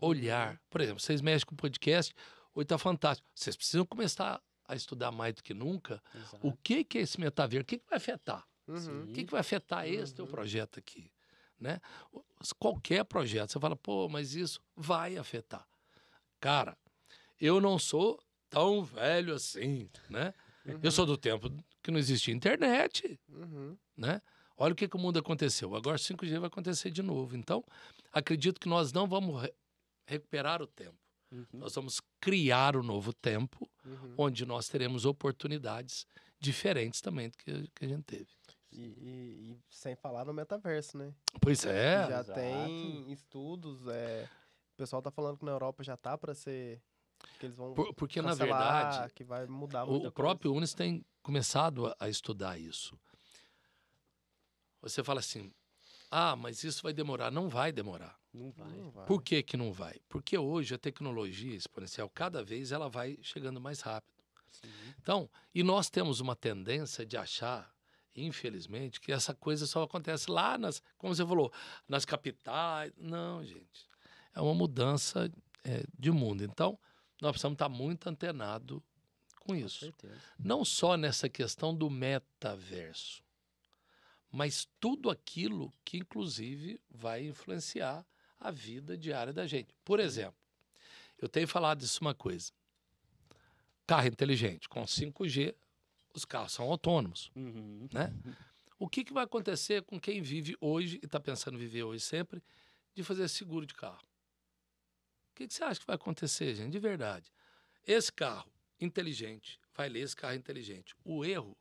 [0.00, 0.52] Olhar.
[0.52, 0.58] Uhum.
[0.68, 2.14] Por exemplo, vocês mexem com o podcast,
[2.54, 3.28] hoje tá fantástico.
[3.34, 6.46] Vocês precisam começar a estudar mais do que nunca Exato.
[6.46, 8.46] o que, que é esse metaverso, o que, que vai afetar.
[8.66, 9.04] Uhum.
[9.04, 10.30] O que, que vai afetar esse teu uhum.
[10.30, 11.10] projeto aqui?
[11.58, 11.80] Né?
[12.58, 15.66] Qualquer projeto, você fala, pô, mas isso vai afetar.
[16.40, 16.76] Cara,
[17.40, 18.20] eu não sou
[18.50, 20.34] tão velho assim, né?
[20.66, 20.80] Uhum.
[20.82, 21.50] Eu sou do tempo
[21.82, 23.76] que não existia internet, uhum.
[23.96, 24.20] né?
[24.56, 25.74] Olha o que, que o mundo aconteceu.
[25.74, 27.36] Agora 5G vai acontecer de novo.
[27.36, 27.64] Então,
[28.12, 29.52] acredito que nós não vamos re
[30.04, 30.98] recuperar o tempo.
[31.30, 31.46] Uhum.
[31.54, 34.14] Nós vamos criar um novo tempo, uhum.
[34.18, 36.06] onde nós teremos oportunidades
[36.38, 38.28] diferentes também do que, que a gente teve.
[38.72, 41.14] E, e, e, sem falar no metaverso, né?
[41.40, 42.06] Pois é.
[42.08, 42.40] Já Exato.
[42.40, 44.28] tem estudos, é,
[44.72, 46.82] o pessoal está falando que na Europa já tá para ser
[47.38, 51.04] que eles vão Por, porque na verdade que vai mudar o, o próprio Unis tem
[51.22, 52.98] começado a, a, estudar isso.
[54.80, 55.52] Você fala assim,
[56.10, 57.30] ah, mas isso vai demorar.
[57.30, 58.18] Não vai demorar.
[58.32, 58.72] Não vai.
[58.72, 59.06] Não vai.
[59.06, 60.00] Por que, que não vai?
[60.08, 64.12] Porque hoje a tecnologia exponencial, cada vez ela vai chegando mais rápido.
[64.50, 64.68] Sim.
[65.00, 67.72] Então, e nós temos uma tendência de achar
[68.14, 71.52] infelizmente, que essa coisa só acontece lá nas, como você falou,
[71.88, 72.92] nas capitais.
[72.96, 73.88] Não, gente.
[74.34, 75.30] É uma mudança
[75.64, 76.44] é, de mundo.
[76.44, 76.78] Então,
[77.20, 78.82] nós precisamos estar muito antenado
[79.40, 79.92] com isso.
[79.92, 80.08] Com
[80.38, 83.22] Não só nessa questão do metaverso,
[84.30, 88.04] mas tudo aquilo que, inclusive, vai influenciar
[88.40, 89.74] a vida diária da gente.
[89.84, 90.34] Por exemplo,
[91.18, 92.50] eu tenho falado isso uma coisa.
[93.86, 95.54] Carro inteligente com 5G
[96.14, 97.88] os carros são autônomos, uhum.
[97.92, 98.12] né?
[98.78, 102.04] O que, que vai acontecer com quem vive hoje e está pensando em viver hoje
[102.04, 102.42] sempre
[102.94, 104.02] de fazer seguro de carro?
[105.30, 106.72] O que, que você acha que vai acontecer, gente?
[106.72, 107.32] De verdade.
[107.86, 110.94] Esse carro inteligente vai ler esse carro inteligente.
[111.04, 111.56] O erro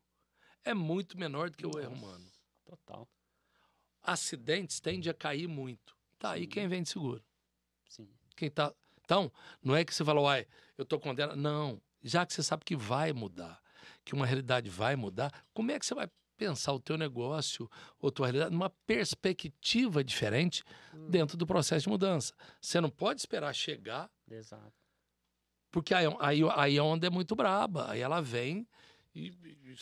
[0.63, 2.31] é muito menor do que Nossa, o erro humano.
[2.65, 3.07] Total.
[4.01, 5.95] Acidentes tendem a cair muito.
[6.17, 7.23] Tá aí quem vende seguro.
[7.87, 8.09] Sim.
[8.35, 8.73] Quem tá.
[9.03, 11.37] Então, não é que você falou, uai, eu tô condenado.
[11.37, 11.79] Não.
[12.01, 13.60] Já que você sabe que vai mudar
[14.03, 17.69] que uma realidade vai mudar, como é que você vai pensar o teu negócio
[17.99, 20.63] ou tua realidade numa perspectiva diferente
[20.93, 21.09] hum.
[21.09, 22.34] dentro do processo de mudança?
[22.59, 24.09] Você não pode esperar chegar.
[24.30, 24.73] Exato.
[25.69, 27.91] Porque aí, aí, aí a onda é muito braba.
[27.91, 28.68] Aí ela vem
[29.15, 29.76] e, e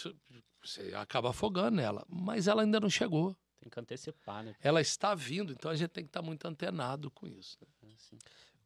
[0.61, 2.05] você acaba afogando nela.
[2.07, 3.35] Mas ela ainda não chegou.
[3.59, 4.55] Tem que antecipar, né?
[4.61, 7.57] Ela está vindo, então a gente tem que estar muito antenado com isso.
[7.81, 7.93] Né?
[7.93, 8.17] Assim.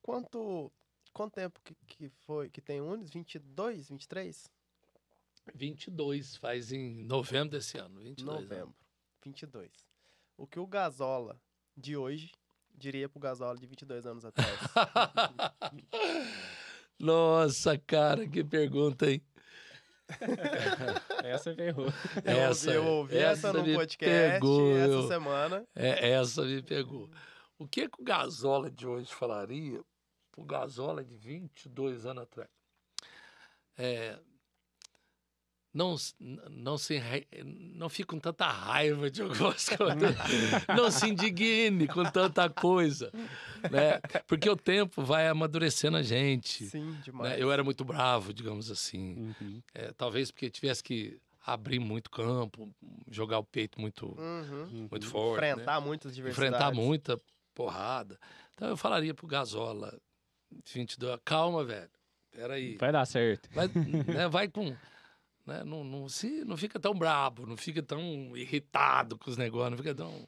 [0.01, 0.71] Quanto,
[1.11, 3.09] quanto tempo que, que foi que tem Unis?
[3.09, 4.51] 22, 23?
[5.53, 7.99] 22, faz em novembro desse ano.
[7.99, 8.73] 22, novembro, né?
[9.23, 9.71] 22.
[10.37, 11.39] O que o Gasola
[11.75, 12.31] de hoje
[12.73, 14.49] diria pro Gasola de 22 anos atrás?
[16.99, 19.21] Nossa, cara, que pergunta, hein?
[21.23, 21.87] essa ferrou.
[22.23, 25.67] Essa, eu ouvi essa, essa no podcast pegou, essa eu, semana.
[25.75, 27.09] É, essa me pegou.
[27.57, 29.81] O que, que o Gasola de hoje falaria
[30.31, 32.49] pro Gasola de 22 anos atrás?
[33.77, 34.19] É,
[35.73, 35.95] não,
[36.49, 37.01] não, se,
[37.73, 40.15] não fique com tanta raiva de algumas coisas.
[40.75, 43.11] não se indigne com tanta coisa.
[43.71, 43.99] Né?
[44.27, 46.65] Porque o tempo vai amadurecendo a gente.
[46.67, 47.01] Sim, né?
[47.03, 47.31] demais.
[47.31, 47.41] Né?
[47.41, 49.33] Eu era muito bravo, digamos assim.
[49.41, 49.61] Uhum.
[49.73, 52.69] É, talvez porque tivesse que abrir muito campo,
[53.09, 54.87] jogar o peito muito, uhum.
[54.89, 55.43] muito forte.
[55.43, 55.87] Enfrentar né?
[55.87, 56.55] muitas diversidades.
[56.55, 57.19] Enfrentar muita
[57.55, 58.19] porrada.
[58.53, 59.99] Então eu falaria pro Gasola,
[60.73, 61.89] 22, calma, velho.
[62.31, 62.77] Peraí.
[62.77, 63.49] Vai dar certo.
[63.53, 64.75] Vai, né, vai com
[65.45, 65.63] né?
[65.63, 69.77] Não, não, se, não fica tão brabo, não fica tão irritado com os negócios, não
[69.77, 70.27] fica tão.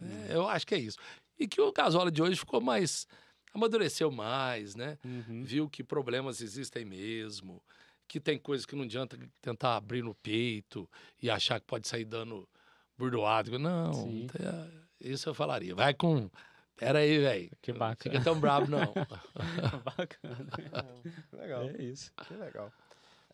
[0.00, 0.26] É, uhum.
[0.28, 0.98] eu acho que é isso.
[1.38, 3.06] E que o Gasola de hoje ficou mais.
[3.52, 4.98] amadureceu mais, né?
[5.04, 5.42] Uhum.
[5.44, 7.62] Viu que problemas existem mesmo,
[8.08, 10.88] que tem coisas que não adianta tentar abrir no peito
[11.22, 12.48] e achar que pode sair dando
[12.96, 13.58] burdoado.
[13.58, 15.74] Não, é, isso eu falaria.
[15.74, 16.30] Vai com.
[16.76, 17.50] Pera aí, velho.
[17.62, 18.14] Que bacana.
[18.14, 18.92] Fica tão brabo, não.
[19.96, 20.46] bacana.
[21.32, 21.62] legal.
[21.70, 22.12] É isso.
[22.28, 22.70] Que legal.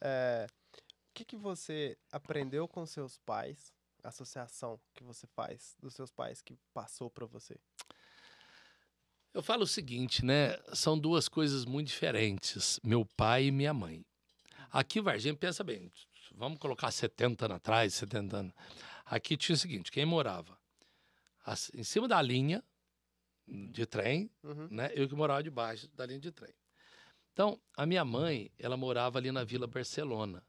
[0.01, 0.47] É,
[1.13, 3.73] que, que você aprendeu com seus pais,
[4.03, 7.57] a associação que você faz dos seus pais que passou para você?
[9.35, 10.59] Eu falo o seguinte, né?
[10.75, 14.05] São duas coisas muito diferentes, meu pai e minha mãe.
[14.71, 15.91] Aqui, Varginha, pensa bem,
[16.35, 18.53] vamos colocar 70 anos atrás, 70 anos.
[19.05, 20.59] Aqui tinha o seguinte, quem morava
[21.75, 22.63] em cima da linha
[23.47, 24.69] de trem, uhum.
[24.71, 24.91] né?
[24.95, 26.55] Eu que morava debaixo da linha de trem.
[27.33, 30.45] Então, a minha mãe, ela morava ali na Vila Barcelona.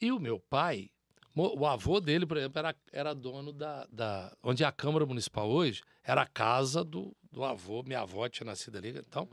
[0.00, 0.90] E o meu pai,
[1.34, 4.36] o avô dele, por exemplo, era, era dono da, da.
[4.42, 7.82] Onde é a Câmara Municipal hoje, era a casa do, do avô.
[7.82, 9.28] Minha avó tinha nascido ali, então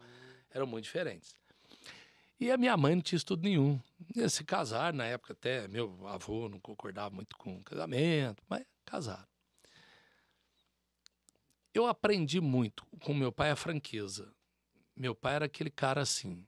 [0.52, 1.36] eram muito diferentes.
[2.40, 3.80] E a minha mãe não tinha estudo nenhum.
[4.16, 8.64] Ia se casar, na época até meu avô não concordava muito com o casamento, mas
[8.86, 9.28] casaram.
[11.74, 14.34] Eu aprendi muito com meu pai a franqueza.
[14.96, 16.46] Meu pai era aquele cara assim,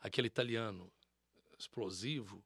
[0.00, 0.92] aquele italiano
[1.58, 2.44] explosivo,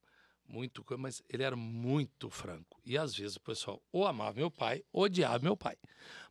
[0.51, 2.81] muito, mas ele era muito franco.
[2.85, 5.77] E às vezes o pessoal ou amava meu pai, ou odiava meu pai.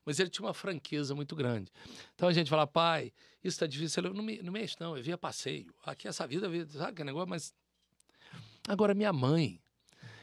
[0.05, 1.71] Mas ele tinha uma franqueza muito grande.
[2.15, 3.13] Então a gente fala, pai,
[3.43, 4.03] isso está difícil.
[4.03, 5.73] Ele, não, me, não mexe, não, eu via passeio.
[5.85, 7.29] Aqui essa vida, sabe que negócio?
[7.29, 7.53] Mas.
[8.67, 9.59] Agora, minha mãe,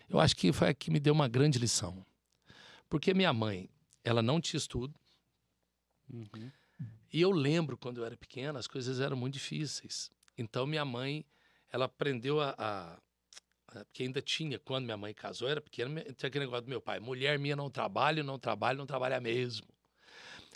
[0.08, 2.04] eu acho que foi a que me deu uma grande lição.
[2.88, 3.68] Porque minha mãe,
[4.04, 4.94] ela não tinha estudo.
[6.08, 6.50] Uhum.
[7.12, 10.10] E eu lembro, quando eu era pequena, as coisas eram muito difíceis.
[10.36, 11.24] Então, minha mãe,
[11.72, 12.98] ela aprendeu a, a
[13.84, 17.00] porque ainda tinha, quando minha mãe casou, era pequena, tinha aquele negócio do meu pai:
[17.00, 19.66] mulher minha não trabalha, não trabalha, não trabalha mesmo.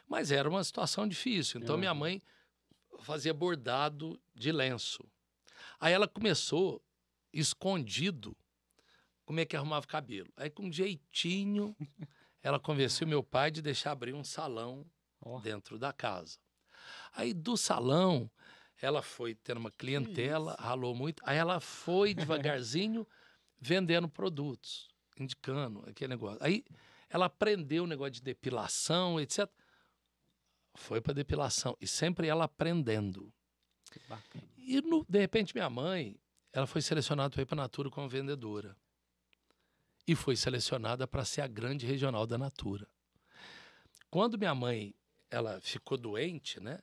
[0.09, 1.61] Mas era uma situação difícil.
[1.61, 2.21] Então, minha mãe
[3.01, 5.05] fazia bordado de lenço.
[5.79, 6.83] Aí ela começou,
[7.33, 8.37] escondido,
[9.25, 10.29] como é que arrumava cabelo.
[10.37, 11.77] Aí, com jeitinho,
[12.43, 14.85] ela convenceu meu pai de deixar abrir um salão
[15.21, 15.39] oh.
[15.39, 16.39] dentro da casa.
[17.13, 18.31] Aí, do salão,
[18.81, 20.63] ela foi tendo uma clientela, Isso.
[20.63, 21.23] ralou muito.
[21.27, 23.07] Aí ela foi devagarzinho
[23.61, 24.89] vendendo produtos,
[25.19, 26.39] indicando aquele negócio.
[26.41, 26.65] Aí
[27.09, 29.49] ela aprendeu o negócio de depilação, etc.
[30.75, 31.77] Foi para depilação.
[31.81, 33.33] E sempre ela aprendendo.
[34.57, 36.17] E no, de repente minha mãe,
[36.53, 38.77] ela foi selecionada para ir para a Natura como vendedora.
[40.07, 42.89] E foi selecionada para ser a grande regional da Natura.
[44.09, 44.95] Quando minha mãe
[45.31, 46.81] ela ficou doente, né?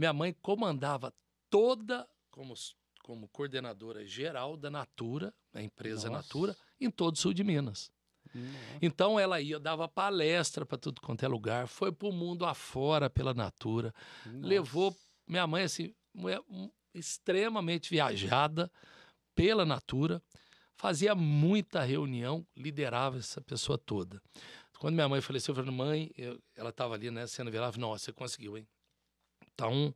[0.00, 1.12] Minha mãe comandava
[1.50, 2.54] toda, como,
[3.02, 6.22] como coordenadora geral da Natura, a empresa Nossa.
[6.22, 7.92] Natura, em todo o sul de Minas.
[8.34, 8.78] Nossa.
[8.80, 13.10] Então ela ia, dava palestra para tudo quanto é lugar, foi para o mundo afora
[13.10, 13.92] pela Natura,
[14.24, 14.46] Nossa.
[14.46, 14.96] levou
[15.26, 16.40] minha mãe assim, mulher
[16.94, 18.72] extremamente viajada
[19.34, 20.22] pela Natura,
[20.76, 24.18] fazia muita reunião, liderava essa pessoa toda.
[24.78, 28.06] Quando minha mãe faleceu, eu falei, mãe, eu, ela estava ali, né, sendo velada, nossa,
[28.06, 28.66] você conseguiu, hein?
[29.56, 29.92] Tá um,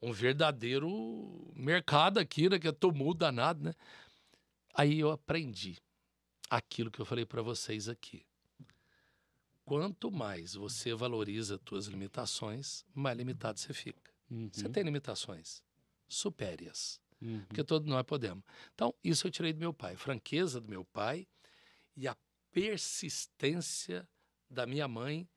[0.00, 3.74] um verdadeiro mercado aqui, né, que é tumulto danado, né?
[4.74, 5.78] Aí eu aprendi
[6.48, 8.24] aquilo que eu falei para vocês aqui.
[9.64, 14.12] Quanto mais você valoriza as suas limitações, mais limitado você fica.
[14.30, 14.50] Uhum.
[14.52, 15.62] Você tem limitações,
[16.08, 17.00] supere-as.
[17.20, 17.44] Uhum.
[17.46, 18.42] Porque todos nós podemos.
[18.74, 19.96] Então, isso eu tirei do meu pai.
[19.96, 21.26] Franqueza do meu pai
[21.96, 22.16] e a
[22.50, 24.08] persistência
[24.48, 25.28] da minha mãe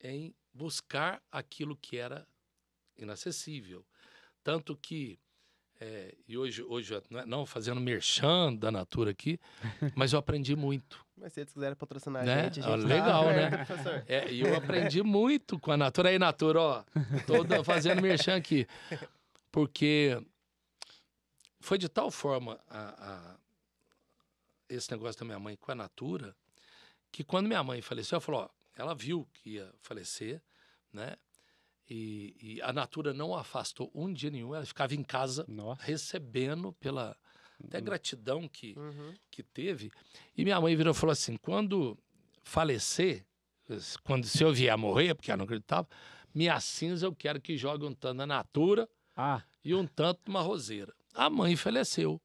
[0.00, 2.26] em buscar aquilo que era
[2.98, 3.84] inacessível.
[4.42, 5.18] Tanto que,
[5.80, 9.38] é, e hoje, hoje não, é, não fazendo merchan da Natura aqui,
[9.96, 11.04] mas eu aprendi muito.
[11.16, 12.40] Mas se eles quiserem patrocinar né?
[12.40, 14.04] a gente, a gente ah, Legal, tá né?
[14.06, 16.10] É, e eu aprendi muito com a Natura.
[16.10, 16.84] Aí, Natura, ó,
[17.26, 18.66] tô fazendo merchan aqui.
[19.50, 20.20] Porque
[21.60, 23.36] foi de tal forma a, a,
[24.68, 26.36] esse negócio da minha mãe com a Natura,
[27.10, 30.40] que quando minha mãe faleceu, ela falou, ó, ela viu que ia falecer,
[30.92, 31.16] né?
[31.90, 35.82] E, e, a Natura não afastou um dia nenhum, ela ficava em casa Nossa.
[35.82, 37.16] recebendo pela
[37.64, 37.84] até uhum.
[37.84, 39.14] gratidão que, uhum.
[39.30, 39.90] que teve.
[40.36, 41.98] E minha mãe virou e falou assim: quando
[42.42, 43.24] falecer,
[44.04, 45.88] quando se eu vier a morrer, porque ela não acreditava,
[46.34, 49.42] minha cinza eu quero que jogue um tanto na Natura ah.
[49.64, 50.94] e um tanto numa roseira.
[51.14, 52.20] A mãe faleceu.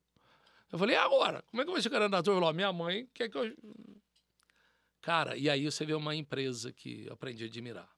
[0.71, 1.43] Eu falei, e agora?
[1.43, 2.35] Como é que eu vou chegar na Natura?
[2.35, 3.55] Falou, minha mãe quer que eu.
[5.01, 7.92] Cara, e aí você vê uma empresa que eu aprendi a admirar.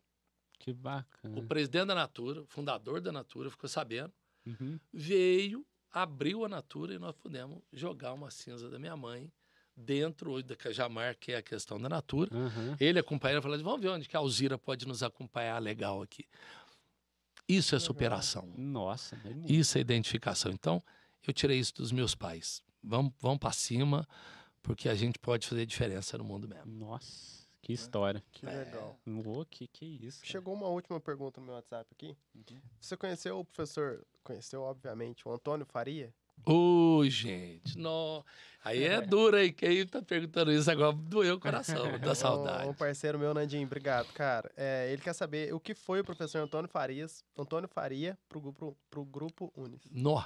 [0.65, 1.37] Que bacana.
[1.39, 4.11] O presidente da Natura, o fundador da Natura, ficou sabendo,
[4.47, 4.79] uhum.
[4.91, 9.31] veio, abriu a Natura e nós pudemos jogar uma cinza da minha mãe
[9.77, 12.35] dentro hoje da Cajamar, que é a questão da Natura.
[12.35, 12.75] Uhum.
[12.79, 16.25] Ele acompanhou e falou: vamos ver onde que a Alzira pode nos acompanhar legal aqui.
[17.47, 18.51] Isso é superação.
[18.57, 19.15] Nossa,
[19.47, 20.51] isso é identificação.
[20.51, 20.81] Então,
[21.27, 22.63] eu tirei isso dos meus pais.
[22.81, 24.07] Vamos, vamos para cima,
[24.63, 26.71] porque a gente pode fazer diferença no mundo mesmo.
[26.71, 27.34] Nossa.
[27.65, 28.23] Que história.
[28.31, 28.95] Que legal.
[29.07, 29.45] É.
[29.49, 30.19] que, que isso.
[30.19, 30.31] Cara.
[30.31, 32.15] Chegou uma última pergunta no meu WhatsApp aqui.
[32.35, 32.61] Uhum.
[32.79, 36.13] Você conheceu o professor, conheceu, obviamente, o Antônio Faria?
[36.45, 38.23] Ô, oh, gente, não.
[38.63, 39.51] Aí é duro aí.
[39.51, 42.69] Quem tá perguntando isso agora doeu o coração, da saudade.
[42.69, 44.51] Um, parceiro meu, Nandinho, obrigado, cara.
[44.55, 48.77] É, ele quer saber o que foi o professor Antônio Farias, Antônio Faria, pro grupo,
[48.91, 49.81] pro grupo Unis.
[49.89, 50.23] Nó.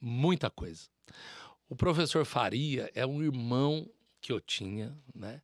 [0.00, 0.88] Muita coisa.
[1.68, 3.86] O professor Faria é um irmão
[4.22, 5.42] que eu tinha, né?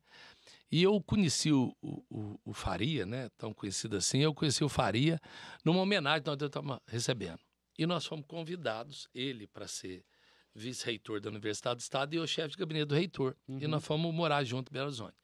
[0.71, 3.29] E eu conheci o, o, o, Faria, né?
[3.37, 5.19] Tão conhecido assim, eu conheci o Faria
[5.63, 7.39] numa homenagem que nós estávamos recebendo.
[7.77, 10.03] E nós fomos convidados, ele para ser
[10.53, 13.35] vice-reitor da Universidade do Estado e eu chefe de gabinete do reitor.
[13.47, 13.59] Uhum.
[13.61, 15.15] E nós fomos morar junto em Belo Horizonte.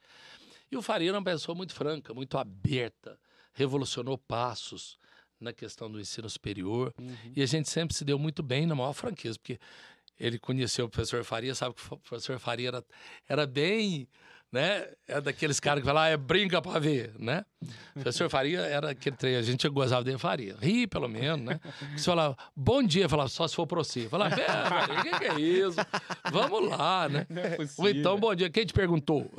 [0.71, 3.19] E o Faria era uma pessoa muito franca, muito aberta,
[3.53, 4.97] revolucionou passos
[5.39, 6.93] na questão do ensino superior.
[6.99, 7.33] Uhum.
[7.35, 9.59] E a gente sempre se deu muito bem na maior franqueza, porque
[10.19, 12.85] ele conheceu o professor Faria, sabe que o professor Faria era,
[13.27, 14.07] era bem
[14.53, 14.87] né?
[15.07, 17.43] É daqueles caras que falam, ah, é brinca pra ver, né?
[17.95, 21.59] O professor Faria era aquele trem, a gente gozava dele, Faria, ri pelo menos, né?
[21.95, 24.07] Você falava, bom dia, falava, só se for pra você.
[24.09, 25.77] Falava, é, Faria, o que, que, é isso?
[26.31, 27.25] Vamos lá, né?
[27.29, 29.31] É Ou então, bom dia, quem te perguntou?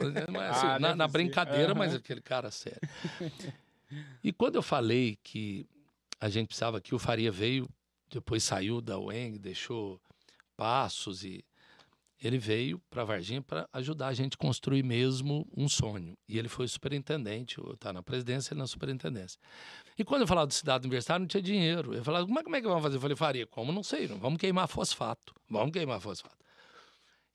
[0.50, 1.78] Assim, ah, na, é na brincadeira, uhum.
[1.78, 2.80] mas aquele cara sério.
[4.22, 5.66] E quando eu falei que
[6.20, 7.68] a gente precisava que o Faria veio,
[8.10, 10.00] depois saiu da UENG, deixou
[10.56, 11.44] passos e
[12.22, 16.16] ele veio para Varginha para ajudar a gente a construir mesmo um sonho.
[16.28, 19.38] E ele foi superintendente, está na presidência, ele na superintendência.
[19.98, 21.94] E quando eu falava de cidade universitária, não tinha dinheiro.
[21.94, 22.96] Eu falava, como é, como é que vamos fazer?
[22.96, 23.72] Eu falei, faria, como?
[23.72, 24.18] Não sei, não.
[24.18, 25.34] vamos queimar fosfato.
[25.50, 26.44] Vamos queimar fosfato.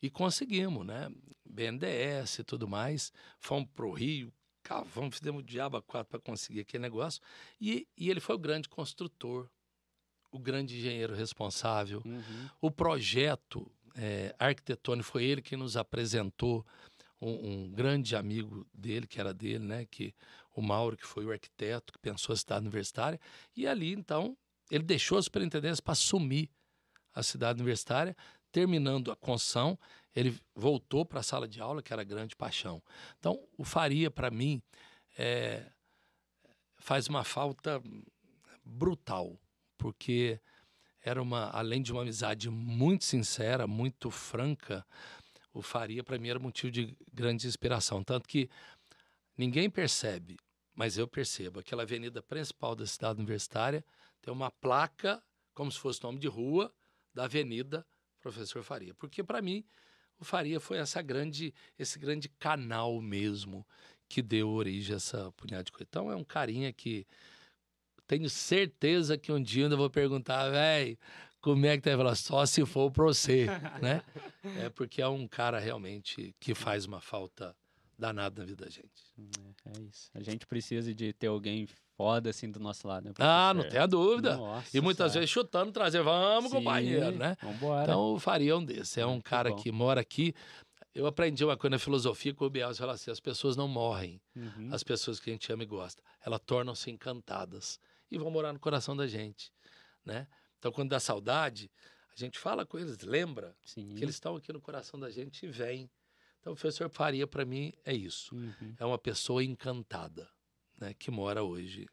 [0.02, 1.12] E conseguimos, né?
[1.46, 3.12] BNDES e tudo mais.
[3.40, 4.34] Fomos para o Rio,
[4.64, 7.22] cavamos, fizemos diabo a quatro para conseguir aquele negócio.
[7.60, 9.50] E, e ele foi o grande construtor,
[10.32, 12.02] o grande engenheiro responsável.
[12.06, 12.50] Uhum.
[12.62, 16.66] O projeto é, arquitetônico, foi ele que nos apresentou
[17.22, 19.86] um, um, grande amigo dele, que era dele, né?
[19.86, 20.14] Que,
[20.56, 23.20] o Mauro, que foi o arquiteto, que pensou a cidade universitária.
[23.56, 24.38] E ali, então,
[24.70, 26.50] ele deixou a superintendência para assumir
[27.14, 28.16] a cidade universitária.
[28.52, 29.78] Terminando a construção,
[30.16, 32.82] ele voltou para a sala de aula, que era grande paixão.
[33.20, 34.62] Então, o Faria, para mim,
[35.18, 35.66] é,
[36.78, 37.82] faz uma falta
[38.66, 39.40] brutal,
[39.78, 40.40] porque
[41.02, 44.86] era uma, além de uma amizade muito sincera, muito franca,
[45.54, 48.50] o Faria para mim era motivo de grande inspiração, tanto que
[49.38, 50.38] ninguém percebe,
[50.76, 53.84] mas eu percebo, aquela avenida principal da cidade universitária
[54.22, 55.22] tem uma placa
[55.54, 56.74] como se fosse nome de rua
[57.14, 57.86] da Avenida
[58.22, 59.66] Professor Faria, porque para mim
[60.20, 63.66] o Faria foi essa grande, esse grande canal mesmo
[64.08, 65.86] que deu origem a essa punhada de coisa.
[65.90, 67.06] Então é um carinha que
[68.10, 70.98] tenho certeza que um dia eu ainda vou perguntar, velho,
[71.40, 71.96] como é que tá?
[71.96, 73.46] Falar, só se for pra você,
[73.84, 74.02] né?
[74.58, 77.56] É porque é um cara realmente que faz uma falta
[77.96, 79.14] danada na vida da gente.
[79.64, 80.10] É, é isso.
[80.16, 83.14] A gente precisa de ter alguém foda assim do nosso lado, né?
[83.20, 84.36] Ah, não tenha dúvida.
[84.36, 87.38] Nossa, e muitas vezes chutando, trazer, vamos, Sim, companheiro, né?
[87.44, 87.84] Vambora.
[87.84, 88.98] Então, o Faria é um desses.
[88.98, 90.34] É um cara que mora aqui.
[90.96, 94.20] Eu aprendi uma coisa na filosofia com o Biel, fala assim, as pessoas não morrem,
[94.36, 94.70] uhum.
[94.72, 96.02] as pessoas que a gente ama e gosta.
[96.26, 97.80] Elas tornam-se encantadas
[98.10, 99.52] e vão morar no coração da gente,
[100.06, 100.28] né?
[100.58, 101.72] Então, quando dá saudade,
[102.12, 103.96] a gente fala com eles, lembra Sim.
[103.96, 105.90] que eles estão aqui no coração da gente e vem.
[106.40, 108.36] Então, o professor Faria, para mim, é isso.
[108.36, 108.76] Uhum.
[108.78, 110.30] É uma pessoa encantada,
[110.78, 110.94] né?
[110.94, 111.88] Que mora hoje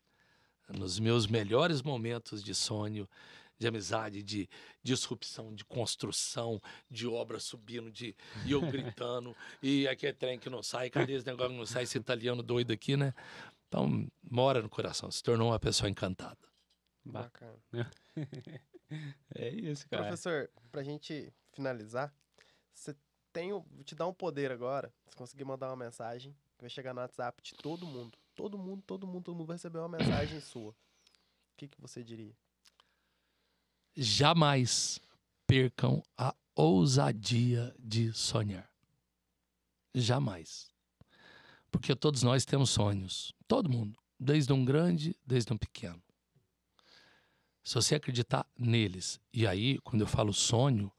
[0.69, 3.09] nos meus melhores momentos de sonho,
[3.59, 4.49] de amizade, de
[4.83, 6.61] disrupção, de construção,
[6.91, 8.15] de obra subindo, de
[8.45, 11.67] e eu gritando, e aqui é trem que não sai, cadê esse negócio que não
[11.67, 13.15] sai, esse italiano doido aqui, né?
[13.69, 16.39] Então, mora no coração, se tornou uma pessoa encantada.
[17.05, 17.59] Bacana.
[19.35, 20.05] é isso, cara.
[20.05, 22.15] Professor, pra gente finalizar,
[22.73, 22.97] você
[23.33, 26.95] tem, vou te dar um poder agora, se conseguir mandar uma mensagem, que vai chegar
[26.95, 28.17] no WhatsApp de todo mundo.
[28.35, 30.71] Todo mundo, todo mundo, todo mundo vai receber uma mensagem sua.
[30.71, 30.75] O
[31.57, 32.37] que, que você diria?
[33.95, 35.01] Jamais
[35.47, 38.71] percam a ousadia de sonhar.
[39.95, 40.71] Jamais.
[41.71, 43.35] Porque todos nós temos sonhos.
[43.47, 43.99] Todo mundo.
[44.19, 46.03] Desde um grande, desde um pequeno.
[47.63, 50.91] Se você acreditar neles, e aí, quando eu falo sonho,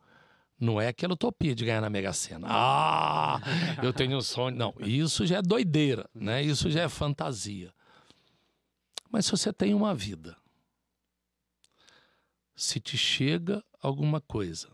[0.59, 2.47] não é aquela utopia de ganhar na Mega Sena.
[2.49, 3.39] Ah,
[3.81, 4.55] eu tenho um sonho.
[4.55, 6.41] Não, isso já é doideira, né?
[6.43, 7.73] Isso já é fantasia.
[9.09, 10.35] Mas se você tem uma vida,
[12.55, 14.69] se te chega alguma coisa,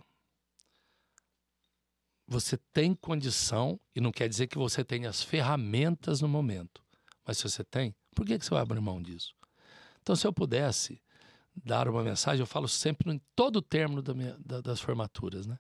[2.34, 6.84] você tem condição, e não quer dizer que você tenha as ferramentas no momento,
[7.26, 9.36] mas se você tem, por que, que você vai abrir mão disso?
[10.02, 11.00] Então, se eu pudesse
[11.56, 15.46] dar uma mensagem, eu falo sempre em todo o término da minha, da, das formaturas,
[15.46, 15.60] né?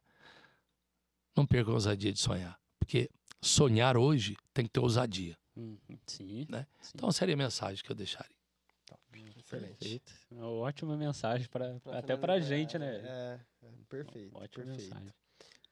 [1.37, 3.09] Não perca a ousadia de sonhar, porque
[3.39, 5.37] sonhar hoje tem que ter ousadia.
[5.55, 5.77] Uhum,
[6.07, 6.65] sim, né?
[6.81, 6.91] sim.
[6.95, 8.35] Então, seria a mensagem que eu deixaria.
[9.37, 9.77] Excelente.
[9.77, 10.13] Perfeito.
[10.31, 12.95] Uma ótima mensagem para até para a gente, né?
[12.95, 14.35] É, é perfeito.
[14.35, 14.93] Ótima perfeito.
[14.95, 15.13] mensagem.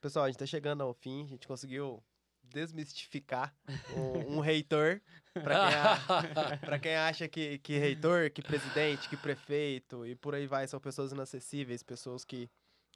[0.02, 2.02] Pessoal, a gente está chegando ao fim, a gente conseguiu
[2.42, 3.54] desmistificar
[3.96, 5.00] um, um reitor.
[5.32, 10.66] Para quem, quem, acha que, que reitor, que presidente, que prefeito e por aí vai
[10.66, 12.50] são pessoas inacessíveis, pessoas que,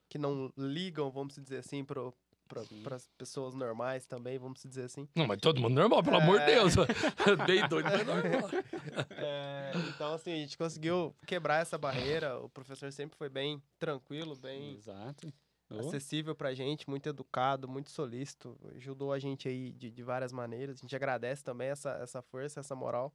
[0.08, 2.12] que não ligam, vamos dizer assim, para
[2.82, 5.08] para as pessoas normais também, vamos dizer assim.
[5.16, 6.22] Não, mas todo mundo normal, pelo é...
[6.22, 6.46] amor de.
[6.46, 6.74] Deus.
[7.44, 8.50] Bem doido, mas normal.
[9.10, 12.38] É, então, assim, a gente conseguiu quebrar essa barreira.
[12.38, 14.74] O professor sempre foi bem tranquilo, bem.
[14.74, 15.26] Exato
[15.70, 15.78] oh.
[15.78, 20.78] acessível pra gente, muito educado, muito solícito, ajudou a gente aí de, de várias maneiras.
[20.78, 23.12] A gente agradece também essa, essa força, essa moral.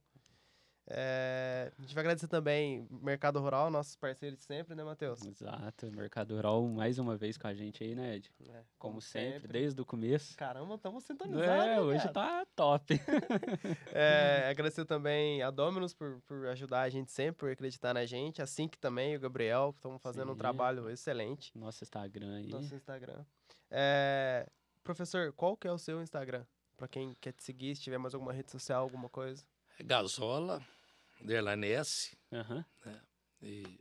[0.86, 5.24] É, a gente vai agradecer também Mercado Rural, nossos parceiros de sempre, né, Matheus?
[5.24, 5.90] Exato.
[5.92, 8.30] Mercado Rural mais uma vez com a gente aí, né, Ed?
[8.48, 10.36] É, Como, sempre, desde o começo.
[10.36, 11.66] Caramba, estamos sintonizados.
[11.66, 12.12] É, hoje cara?
[12.12, 12.94] tá top.
[13.94, 18.40] É, agradecer também a Dominus por, por ajudar a gente sempre, por acreditar na gente.
[18.42, 20.38] A Sync também, o Gabriel, que estão fazendo um Sim.
[20.38, 22.46] trabalho excelente Nosso Instagram aí.
[22.48, 23.24] no nosso Instagram.
[23.70, 24.48] É,
[24.82, 26.44] professor, qual que é o seu Instagram?
[26.76, 29.44] Pra quem quer te seguir, se tiver mais alguma rede social, alguma coisa.
[29.78, 30.62] É Gasola,
[31.20, 32.64] underline S, Aham.
[33.40, 33.78] e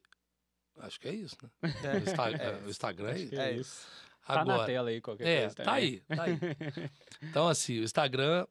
[0.80, 1.50] acho que é isso, né?
[1.84, 3.30] É, O, Insta- é o Instagram é Acho isso.
[3.30, 3.88] que É isso.
[4.26, 5.80] Tá na Agora, tela aí qualquer é, coisa tá também.
[5.84, 6.38] aí, tá aí.
[7.24, 8.46] Então, assim, o Instagram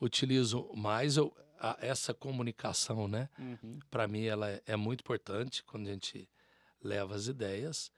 [0.00, 3.28] utilizo mais eu- a- essa comunicação, né?
[3.38, 3.78] Uhum.
[3.90, 6.28] Para mim, ela é, é muito importante quando a gente
[6.82, 7.90] leva as ideias.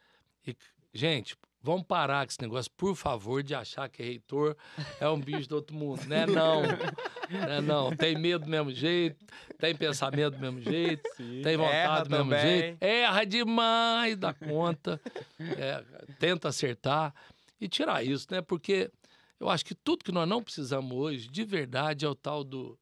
[0.46, 0.56] E,
[0.94, 4.56] gente, vamos parar com esse negócio, por favor, de achar que reitor
[5.00, 6.04] é um bicho do outro mundo.
[6.06, 6.26] Né?
[6.26, 7.60] Não, né?
[7.60, 9.24] Não, tem medo do mesmo jeito,
[9.58, 11.42] tem pensamento do mesmo jeito, Sim.
[11.42, 12.60] tem vontade Erra do mesmo também.
[12.60, 12.82] jeito.
[12.82, 15.00] Erra demais da conta.
[15.38, 15.84] É,
[16.18, 17.14] tenta acertar
[17.60, 18.40] e tirar isso, né?
[18.40, 18.90] Porque
[19.38, 22.78] eu acho que tudo que nós não precisamos hoje, de verdade, é o tal do,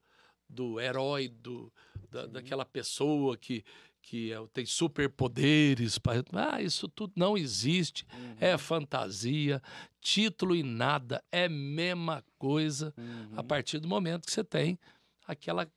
[0.49, 1.73] do herói, do,
[2.11, 3.65] da, daquela pessoa que,
[4.09, 5.99] que é- tem superpoderes.
[5.99, 8.07] pra- Ah, isso tudo não existe.
[8.15, 8.37] Uhum.
[8.41, 9.61] É fantasia.
[10.01, 13.33] Título e nada é mesma coisa Uhum.
[13.37, 14.79] a partir do momento que você tem
[15.27, 15.71] aquela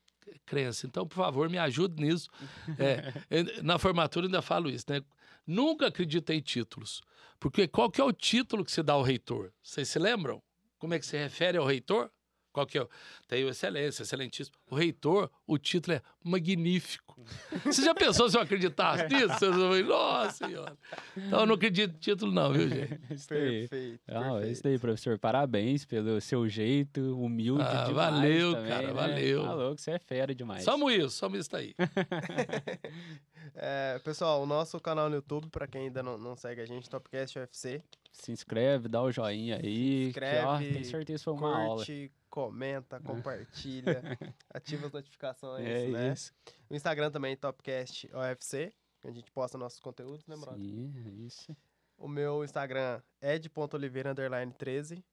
[0.45, 0.87] crença.
[0.87, 2.29] Então, por favor, me ajude nisso.
[2.79, 3.11] É,
[3.63, 5.01] na formatura ainda falo isso, né?
[5.45, 7.01] Nunca acreditei em títulos.
[7.39, 9.51] Porque qual que é o título que se dá ao reitor?
[9.61, 10.41] Vocês se lembram?
[10.77, 12.09] Como é que se refere ao reitor?
[12.53, 12.81] Qual que é?
[12.83, 12.89] o-
[13.27, 14.55] Tem o excelência, excelentíssimo.
[14.69, 17.10] O reitor, o título é magnífico.
[17.65, 19.39] Você já pensou se eu acreditasse nisso?
[19.39, 20.77] Falar, Nossa senhora.
[21.15, 22.93] Então eu não acredito em título não, viu, gente?
[23.11, 23.17] Aí.
[23.27, 24.01] Perfeito.
[24.07, 24.51] Ah, é perfeito.
[24.51, 25.19] isso daí, professor.
[25.19, 28.93] Parabéns pelo seu jeito, humilde Ah, demais valeu, também, cara, né?
[28.93, 29.43] valeu.
[29.43, 30.63] Tá louco, você é fera demais.
[30.63, 31.73] Somos isso, somos isso aí.
[33.55, 36.89] É, pessoal, o nosso canal no YouTube, pra quem ainda não, não segue a gente,
[36.89, 40.07] Topcast UFC, Se inscreve, dá o joinha aí.
[40.07, 41.75] Se que, ó, inscreve, tenho certeza que foi uma aula.
[41.77, 44.01] curte, comenta, compartilha,
[44.53, 46.13] ativa as notificações, É né?
[46.13, 46.33] isso.
[46.69, 50.59] O Instagram também, Topcast que a gente posta nossos conteúdos, né, brother?
[50.63, 51.57] Sim, é isso.
[51.97, 55.03] O meu Instagram é ed.oliveira, underline 13.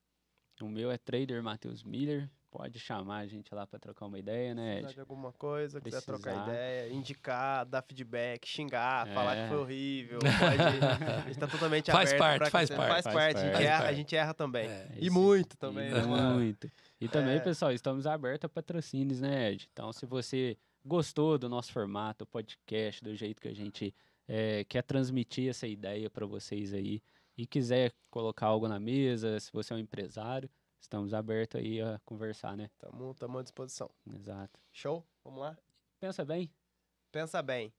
[0.60, 2.28] O meu é Trader Matheus Miller.
[2.50, 6.00] Pode chamar a gente lá pra trocar uma ideia, né, precisar de alguma coisa, quiser
[6.00, 6.50] trocar Precisar.
[6.50, 9.12] ideia, indicar, dar feedback, xingar, É.
[9.12, 10.18] falar que foi horrível.
[10.56, 12.18] Pode, a gente tá totalmente Faz aberto.
[12.38, 12.88] parte, faz parte.
[12.88, 13.64] Faz Faz parte, a gente parte.
[13.66, 14.66] erra, Faz a gente erra também.
[14.68, 14.88] É.
[14.92, 16.70] É E muito também, E né, muito.
[16.98, 17.40] E também, É.
[17.40, 19.68] pessoal, estamos abertos a patrocínios, né, Ed?
[19.70, 23.94] Então, se você gostou do nosso formato, podcast, do jeito que a gente
[24.26, 27.02] eh, quer transmitir essa ideia para vocês aí
[27.36, 30.50] e quiser colocar algo na mesa, se você é um empresário,
[30.80, 32.70] estamos abertos aí a conversar, né?
[32.78, 33.90] Tamo, tamo à disposição.
[34.14, 34.58] Exato.
[34.72, 35.04] Show?
[35.24, 35.56] Vamos lá?
[36.00, 36.50] Pensa bem,
[37.10, 37.72] Pensa bem.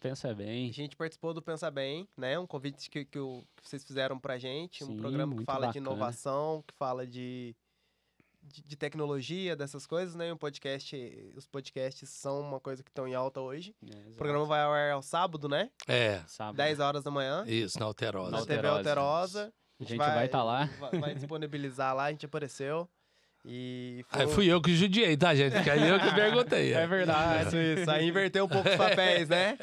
[0.00, 0.72] pensa A bem.
[0.72, 2.38] gente participou do Pensa Bem, né?
[2.38, 4.84] Um convite que, que, o- que vocês fizeram pra gente.
[4.84, 5.86] um Sim, programa que fala de bacana.
[5.86, 7.54] inovação, que fala de,
[8.40, 10.32] de, de tecnologia, dessas coisas, né?
[10.32, 10.96] Um podcast,
[11.36, 13.74] os podcasts são uma coisa que estão em alta hoje.
[13.84, 15.70] É, O programa vai ao ar ao sábado, né?
[15.88, 16.56] É, Sábado.
[16.56, 17.44] 10 horas da manhã.
[17.46, 18.30] isso, na Alterosa.
[18.30, 19.52] Na Na TV Alterosa.
[19.80, 20.68] A gente vai estar lá.
[20.80, 22.88] Vai, vai disponibilizar lá, a gente apareceu.
[23.44, 25.52] E foi Aí fui eu que judiei, tá, gente?
[25.54, 26.72] Porque aí eu que perguntei.
[26.74, 27.46] É Ah, verdade.
[27.46, 27.90] isso, isso.
[27.90, 29.56] Aí inverteu um pouco os papéis, né?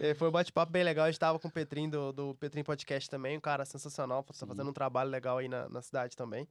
[0.00, 1.04] E foi um bate-papo bem legal.
[1.06, 4.34] A gente tava com o Petrim do, do Petrim Podcast também, um cara sensacional, tá
[4.34, 4.46] Sim.
[4.46, 6.46] fazendo um trabalho legal aí na, na cidade também.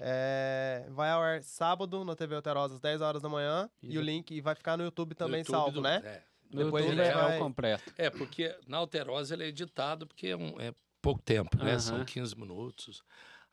[0.00, 3.68] É, vai ao ar sábado na TV Alterosa às 10 horas da manhã.
[3.82, 6.00] E E o link e vai ficar no YouTube No também YouTube salvo, do- né?
[6.04, 6.22] É.
[6.50, 7.92] No Depois YouTube ele é vai- o completo.
[7.98, 10.72] É, porque na Alterosa ele é editado porque é, um- é
[11.04, 11.78] pouco tempo, né?
[11.78, 12.04] São Aham.
[12.04, 13.02] 15 minutos.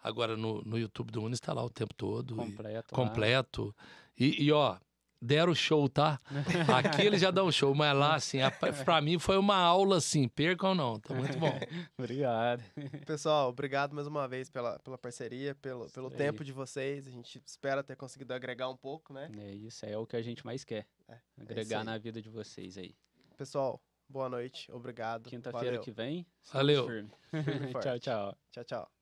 [0.04, 2.34] Agora no, no YouTube do Unis está lá o tempo todo.
[2.34, 2.88] e- Completo.
[2.98, 3.04] lá.
[3.06, 3.76] completo.
[4.18, 4.78] E, e, ó,
[5.22, 6.20] deram show, tá?
[7.00, 10.28] Aqui eles já dão show, mas lá, assim, a- pra mim foi uma aula, assim,
[10.28, 11.52] percam ou não, tá muito bom.
[12.00, 12.64] Obrigado.
[13.06, 17.06] Pessoal, obrigado mais uma vez pela, pela parceria, pelo, pelo tempo de vocês.
[17.08, 19.30] A gente espera ter conseguido agregar um pouco, né?
[19.38, 20.88] É isso, é o que a gente mais quer.
[21.08, 21.86] É, Agregar aí.
[21.86, 22.96] na vida de vocês aí.
[23.38, 23.80] Pessoal,
[24.12, 24.72] boa noite.
[24.72, 25.30] Obrigado.
[25.30, 26.28] Quinta-feira que vem.
[26.52, 26.86] Valeu.
[26.86, 27.10] firme.
[27.82, 28.38] Tchau, tchau.
[28.52, 29.01] Tchau, tchau.